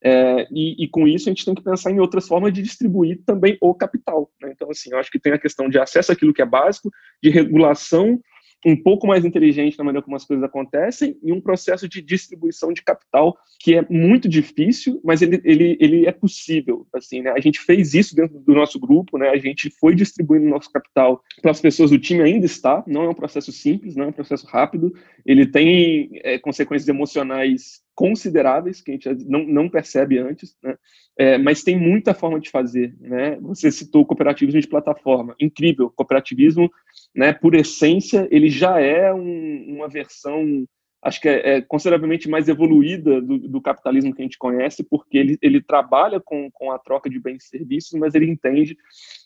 É, 0.04 0.48
e, 0.52 0.84
e, 0.84 0.88
com 0.88 1.08
isso 1.08 1.30
a 1.30 1.32
gente 1.32 1.46
tem 1.46 1.56
que 1.56 1.64
pensar 1.64 1.92
em 1.92 2.00
outras 2.00 2.28
formas 2.28 2.54
de 2.54 2.62
distribuir 2.62 3.22
também 3.26 3.58
o 3.62 3.74
capital. 3.74 4.32
Né? 4.42 4.52
Então, 4.54 4.70
assim, 4.70 4.92
eu 4.92 5.00
acho 5.00 5.10
que 5.10 5.20
tem 5.20 5.34
a 5.34 5.40
questão 5.40 5.70
de 5.70 5.80
acesso 5.80 6.12
àquilo 6.12 6.34
que 6.34 6.42
é 6.42 6.46
básico, 6.46 6.92
de 7.22 7.30
regulação 7.30 8.20
um 8.66 8.76
pouco 8.76 9.06
mais 9.06 9.24
inteligente 9.24 9.78
na 9.78 9.84
maneira 9.84 10.04
como 10.04 10.16
as 10.16 10.26
coisas 10.26 10.44
acontecem 10.44 11.18
e 11.24 11.32
um 11.32 11.40
processo 11.40 11.88
de 11.88 12.02
distribuição 12.02 12.74
de 12.74 12.82
capital 12.82 13.38
que 13.60 13.76
é 13.76 13.86
muito 13.90 14.28
difícil, 14.28 15.00
mas 15.04 15.22
ele, 15.22 15.40
ele, 15.44 15.78
ele 15.80 16.06
é 16.06 16.12
possível. 16.12 16.88
Assim, 16.94 17.22
né? 17.22 17.32
A 17.32 17.40
gente 17.40 17.60
fez 17.60 17.94
isso 17.94 18.16
dentro 18.16 18.40
do 18.40 18.54
nosso 18.54 18.80
grupo, 18.80 19.18
né? 19.18 19.30
a 19.30 19.38
gente 19.38 19.70
foi 19.80 19.96
distribuindo 19.96 20.48
nosso 20.48 20.72
capital 20.72 21.22
para 21.42 21.52
as 21.52 21.62
pessoas, 21.62 21.92
o 21.92 22.00
time 22.00 22.22
ainda 22.24 22.46
está, 22.46 22.84
não 22.88 23.04
é 23.04 23.10
um 23.10 23.14
processo 23.14 23.52
simples, 23.52 23.96
não 23.96 24.06
é 24.06 24.08
um 24.08 24.14
processo 24.14 24.48
rápido, 24.48 24.94
ele 25.26 25.46
tem 25.46 26.10
é, 26.24 26.40
consequências 26.40 26.88
emocionais 26.88 27.82
consideráveis 27.98 28.80
que 28.80 28.92
a 28.92 28.94
gente 28.94 29.10
não, 29.28 29.44
não 29.44 29.68
percebe 29.68 30.20
antes, 30.20 30.56
né? 30.64 30.78
É, 31.18 31.36
mas 31.36 31.64
tem 31.64 31.76
muita 31.76 32.14
forma 32.14 32.40
de 32.40 32.48
fazer, 32.48 32.96
né? 33.00 33.38
Você 33.42 33.72
citou 33.72 34.06
cooperativismo 34.06 34.62
de 34.62 34.68
plataforma, 34.68 35.36
incrível, 35.40 35.92
cooperativismo, 35.96 36.70
né? 37.16 37.34
Por 37.34 37.56
essência, 37.56 38.28
ele 38.32 38.50
já 38.50 38.80
é 38.80 39.14
um, 39.14 39.76
uma 39.76 39.88
versão, 39.88 40.66
acho 41.02 41.20
que 41.20 41.28
é, 41.28 41.58
é 41.58 41.62
consideravelmente 41.62 42.30
mais 42.30 42.48
evoluída 42.48 43.22
do, 43.22 43.40
do, 43.40 43.62
capitalismo 43.62 44.14
que 44.14 44.22
a 44.22 44.26
gente 44.26 44.38
conhece, 44.38 44.84
porque 44.84 45.18
ele, 45.18 45.38
ele 45.42 45.62
trabalha 45.62 46.20
com, 46.20 46.50
com 46.52 46.72
a 46.72 46.80
troca 46.80 47.10
de 47.10 47.20
bens 47.20 47.46
e 47.46 47.48
serviços, 47.48 48.00
mas 48.00 48.14
ele 48.16 48.30
entende 48.30 48.78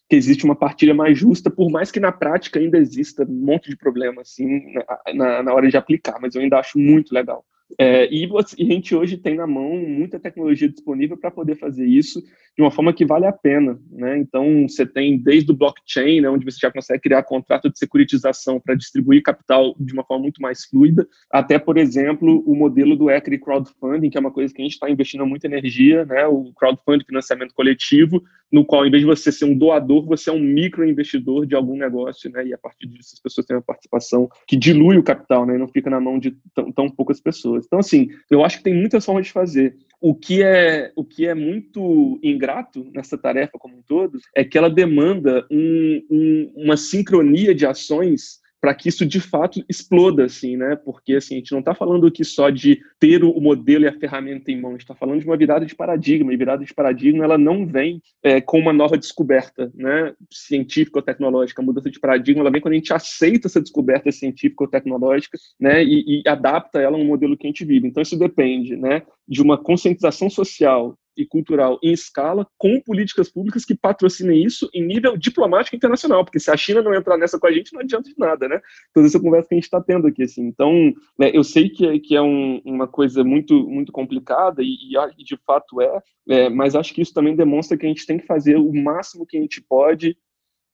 que 0.09 0.15
existe 0.15 0.43
uma 0.43 0.55
partilha 0.55 0.93
mais 0.93 1.17
justa, 1.17 1.49
por 1.49 1.69
mais 1.69 1.91
que 1.91 1.99
na 1.99 2.11
prática 2.11 2.59
ainda 2.59 2.77
exista 2.77 3.23
um 3.23 3.45
monte 3.45 3.69
de 3.69 3.77
problema 3.77 4.21
assim 4.21 4.73
na, 5.13 5.43
na 5.43 5.53
hora 5.53 5.69
de 5.69 5.77
aplicar, 5.77 6.19
mas 6.21 6.35
eu 6.35 6.41
ainda 6.41 6.59
acho 6.59 6.77
muito 6.77 7.13
legal. 7.13 7.45
É, 7.77 8.11
e, 8.11 8.25
a 8.25 8.63
gente 8.63 8.95
hoje 8.95 9.17
tem 9.17 9.35
na 9.35 9.47
mão 9.47 9.75
muita 9.75 10.19
tecnologia 10.19 10.69
disponível 10.69 11.17
para 11.17 11.31
poder 11.31 11.55
fazer 11.55 11.85
isso 11.85 12.21
de 12.55 12.61
uma 12.61 12.71
forma 12.71 12.93
que 12.93 13.05
vale 13.05 13.25
a 13.25 13.31
pena. 13.31 13.79
Né? 13.91 14.17
Então, 14.17 14.67
você 14.67 14.85
tem 14.85 15.17
desde 15.17 15.51
o 15.51 15.55
blockchain, 15.55 16.21
né, 16.21 16.29
onde 16.29 16.45
você 16.45 16.57
já 16.59 16.71
consegue 16.71 17.01
criar 17.01 17.23
contrato 17.23 17.69
de 17.69 17.79
securitização 17.79 18.59
para 18.59 18.75
distribuir 18.75 19.23
capital 19.23 19.75
de 19.79 19.93
uma 19.93 20.03
forma 20.03 20.23
muito 20.23 20.41
mais 20.41 20.65
fluida, 20.65 21.07
até, 21.31 21.57
por 21.57 21.77
exemplo, 21.77 22.43
o 22.45 22.55
modelo 22.55 22.95
do 22.95 23.09
equity 23.09 23.37
crowdfunding, 23.37 24.09
que 24.09 24.17
é 24.17 24.21
uma 24.21 24.31
coisa 24.31 24.53
que 24.53 24.61
a 24.61 24.65
gente 24.65 24.73
está 24.73 24.89
investindo 24.89 25.25
muita 25.25 25.47
energia, 25.47 26.05
né, 26.05 26.25
o 26.27 26.51
crowdfunding, 26.53 27.05
financiamento 27.05 27.53
coletivo, 27.53 28.21
no 28.51 28.65
qual, 28.65 28.85
em 28.85 28.91
vez 28.91 29.01
de 29.01 29.07
você 29.07 29.31
ser 29.31 29.45
um 29.45 29.57
doador, 29.57 30.05
você 30.05 30.29
é 30.29 30.33
um 30.33 30.39
microinvestidor 30.39 31.45
de 31.45 31.55
algum 31.55 31.77
negócio, 31.77 32.29
né, 32.29 32.45
e 32.47 32.53
a 32.53 32.57
partir 32.57 32.87
disso 32.87 33.11
as 33.13 33.19
pessoas 33.19 33.45
têm 33.45 33.55
uma 33.55 33.63
participação 33.63 34.29
que 34.47 34.57
dilui 34.57 34.97
o 34.97 35.03
capital, 35.03 35.45
né, 35.45 35.55
e 35.55 35.57
não 35.57 35.67
fica 35.67 35.89
na 35.89 35.99
mão 35.99 36.19
de 36.19 36.35
tão, 36.53 36.71
tão 36.71 36.89
poucas 36.89 37.21
pessoas. 37.21 37.65
Então, 37.65 37.79
assim, 37.79 38.09
eu 38.29 38.43
acho 38.43 38.57
que 38.57 38.63
tem 38.63 38.73
muitas 38.73 39.05
formas 39.05 39.27
de 39.27 39.31
fazer. 39.31 39.75
O 39.99 40.15
que 40.15 40.41
é, 40.41 40.91
o 40.95 41.05
que 41.05 41.27
é 41.27 41.35
muito 41.35 42.19
ingrato 42.23 42.89
nessa 42.93 43.17
tarefa 43.17 43.57
como 43.59 43.77
um 43.77 43.83
todo 43.83 44.19
é 44.35 44.43
que 44.43 44.57
ela 44.57 44.69
demanda 44.69 45.45
um, 45.49 46.01
um, 46.09 46.53
uma 46.55 46.75
sincronia 46.75 47.53
de 47.53 47.65
ações 47.65 48.40
para 48.61 48.75
que 48.75 48.87
isso 48.87 49.03
de 49.05 49.19
fato 49.19 49.63
exploda, 49.67 50.25
assim, 50.25 50.55
né? 50.55 50.75
Porque 50.75 51.15
assim, 51.15 51.33
a 51.33 51.37
gente 51.39 51.51
não 51.51 51.59
está 51.59 51.73
falando 51.73 52.05
aqui 52.05 52.23
só 52.23 52.51
de 52.51 52.79
ter 52.99 53.23
o 53.23 53.41
modelo 53.41 53.85
e 53.85 53.87
a 53.87 53.99
ferramenta 53.99 54.51
em 54.51 54.61
mão, 54.61 54.69
a 54.69 54.73
gente 54.73 54.81
está 54.81 54.93
falando 54.93 55.19
de 55.19 55.25
uma 55.25 55.35
virada 55.35 55.65
de 55.65 55.75
paradigma, 55.75 56.31
e 56.31 56.37
virada 56.37 56.63
de 56.63 56.73
paradigma 56.73 57.23
ela 57.23 57.39
não 57.39 57.65
vem 57.65 57.99
é, 58.21 58.39
com 58.39 58.59
uma 58.59 58.71
nova 58.71 58.95
descoberta, 58.95 59.71
né? 59.73 60.13
Científica 60.29 60.99
ou 60.99 61.03
tecnológica, 61.03 61.61
a 61.61 61.65
mudança 61.65 61.89
de 61.89 61.99
paradigma 61.99 62.41
ela 62.41 62.51
vem 62.51 62.61
quando 62.61 62.75
a 62.75 62.77
gente 62.77 62.93
aceita 62.93 63.47
essa 63.47 63.59
descoberta 63.59 64.11
científica 64.11 64.63
ou 64.63 64.69
tecnológica, 64.69 65.37
né? 65.59 65.83
E, 65.83 66.21
e 66.21 66.29
adapta 66.29 66.79
ela 66.79 66.97
a 66.97 66.99
um 66.99 67.05
modelo 67.05 67.35
que 67.35 67.47
a 67.47 67.49
gente 67.49 67.65
vive. 67.65 67.87
Então 67.87 68.03
isso 68.03 68.17
depende, 68.17 68.75
né? 68.77 69.01
De 69.27 69.41
uma 69.41 69.57
conscientização 69.57 70.29
social 70.29 70.95
e 71.15 71.25
cultural 71.25 71.79
em 71.83 71.91
escala, 71.91 72.47
com 72.57 72.79
políticas 72.81 73.29
públicas 73.29 73.65
que 73.65 73.75
patrocinem 73.75 74.43
isso 74.43 74.69
em 74.73 74.85
nível 74.85 75.17
diplomático 75.17 75.75
internacional, 75.75 76.23
porque 76.23 76.39
se 76.39 76.51
a 76.51 76.57
China 76.57 76.81
não 76.81 76.93
entrar 76.93 77.17
nessa 77.17 77.39
com 77.39 77.47
a 77.47 77.51
gente, 77.51 77.73
não 77.73 77.81
adianta 77.81 78.09
de 78.09 78.15
nada, 78.17 78.47
né? 78.47 78.61
Toda 78.93 79.07
essa 79.07 79.19
conversa 79.19 79.49
que 79.49 79.55
a 79.55 79.57
gente 79.57 79.65
está 79.65 79.81
tendo 79.81 80.07
aqui, 80.07 80.23
assim. 80.23 80.45
Então, 80.45 80.93
né, 81.17 81.31
eu 81.33 81.43
sei 81.43 81.69
que 81.69 81.85
é, 81.85 81.99
que 81.99 82.15
é 82.15 82.21
um, 82.21 82.61
uma 82.65 82.87
coisa 82.87 83.23
muito, 83.23 83.67
muito 83.67 83.91
complicada, 83.91 84.61
e, 84.63 84.75
e, 85.17 85.23
de 85.23 85.37
fato 85.45 85.81
é, 85.81 85.99
é, 86.29 86.49
mas 86.49 86.75
acho 86.75 86.93
que 86.93 87.01
isso 87.01 87.13
também 87.13 87.35
demonstra 87.35 87.77
que 87.77 87.85
a 87.85 87.89
gente 87.89 88.05
tem 88.05 88.17
que 88.17 88.25
fazer 88.25 88.57
o 88.57 88.73
máximo 88.73 89.25
que 89.25 89.37
a 89.37 89.41
gente 89.41 89.61
pode 89.61 90.17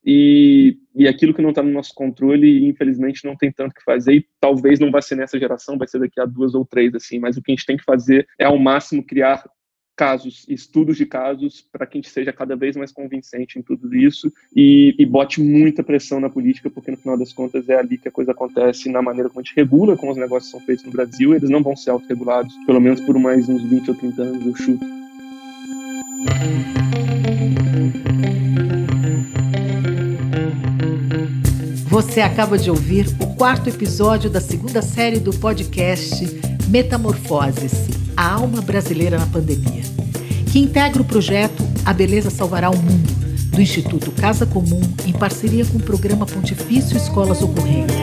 e, 0.09 0.77
e 0.95 1.05
aquilo 1.05 1.33
que 1.33 1.41
não 1.41 1.49
está 1.49 1.61
no 1.61 1.69
nosso 1.69 1.93
controle, 1.93 2.65
infelizmente, 2.65 3.25
não 3.25 3.35
tem 3.35 3.51
tanto 3.51 3.73
que 3.73 3.83
fazer, 3.83 4.13
e 4.13 4.25
talvez 4.39 4.79
não 4.79 4.89
vai 4.89 5.01
ser 5.01 5.15
nessa 5.15 5.37
geração, 5.37 5.77
vai 5.77 5.85
ser 5.85 5.99
daqui 5.99 6.17
a 6.21 6.25
duas 6.25 6.55
ou 6.55 6.65
três, 6.65 6.95
assim, 6.95 7.19
mas 7.19 7.35
o 7.35 7.41
que 7.41 7.51
a 7.51 7.55
gente 7.55 7.65
tem 7.65 7.75
que 7.75 7.83
fazer 7.83 8.25
é, 8.39 8.45
ao 8.45 8.57
máximo, 8.57 9.05
criar 9.05 9.43
casos, 9.97 10.45
estudos 10.47 10.95
de 10.95 11.07
casos, 11.07 11.65
para 11.71 11.87
que 11.87 11.97
a 11.97 11.99
gente 11.99 12.11
seja 12.11 12.31
cada 12.31 12.55
vez 12.55 12.77
mais 12.77 12.91
convincente 12.91 13.57
em 13.57 13.63
tudo 13.63 13.95
isso 13.95 14.31
e, 14.55 14.95
e, 14.97 15.05
bote 15.07 15.41
muita 15.41 15.83
pressão 15.83 16.19
na 16.19 16.29
política, 16.29 16.69
porque 16.69 16.91
no 16.91 16.97
final 16.97 17.17
das 17.17 17.33
contas 17.33 17.67
é 17.67 17.75
ali 17.75 17.97
que 17.97 18.07
a 18.07 18.11
coisa 18.11 18.31
acontece, 18.31 18.89
na 18.89 19.01
maneira 19.01 19.27
como 19.27 19.39
a 19.39 19.43
gente 19.43 19.55
regula, 19.55 19.97
como 19.97 20.11
os 20.11 20.17
negócios 20.17 20.51
são 20.51 20.59
feitos 20.59 20.85
no 20.85 20.91
Brasil, 20.91 21.33
eles 21.33 21.49
não 21.49 21.63
vão 21.63 21.75
ser 21.75 21.89
autorregulados, 21.89 22.53
pelo 22.67 22.79
menos 22.79 23.01
por 23.01 23.17
mais 23.17 23.49
uns 23.49 23.63
20 23.63 23.89
ou 23.89 23.95
30 23.95 24.21
anos, 24.21 24.45
eu 24.45 24.55
chuto. 24.55 24.85
Você 31.89 32.21
acaba 32.21 32.59
de 32.59 32.69
ouvir 32.69 33.07
o 33.19 33.35
quarto 33.35 33.69
episódio 33.69 34.29
da 34.29 34.39
segunda 34.39 34.83
série 34.83 35.19
do 35.19 35.31
podcast 35.31 36.56
Metamorfoses 36.67 37.71
a 38.17 38.33
alma 38.33 38.61
brasileira 38.61 39.17
na 39.17 39.25
pandemia, 39.25 39.83
que 40.51 40.59
integra 40.59 41.01
o 41.01 41.05
projeto 41.05 41.63
A 41.85 41.93
Beleza 41.93 42.29
Salvará 42.29 42.69
o 42.69 42.75
Mundo, 42.75 43.13
do 43.51 43.61
Instituto 43.61 44.11
Casa 44.11 44.45
Comum, 44.45 44.81
em 45.05 45.13
parceria 45.13 45.65
com 45.65 45.77
o 45.77 45.81
programa 45.81 46.25
Pontifício 46.25 46.97
Escolas 46.97 47.41
Ocorrentes. 47.41 47.95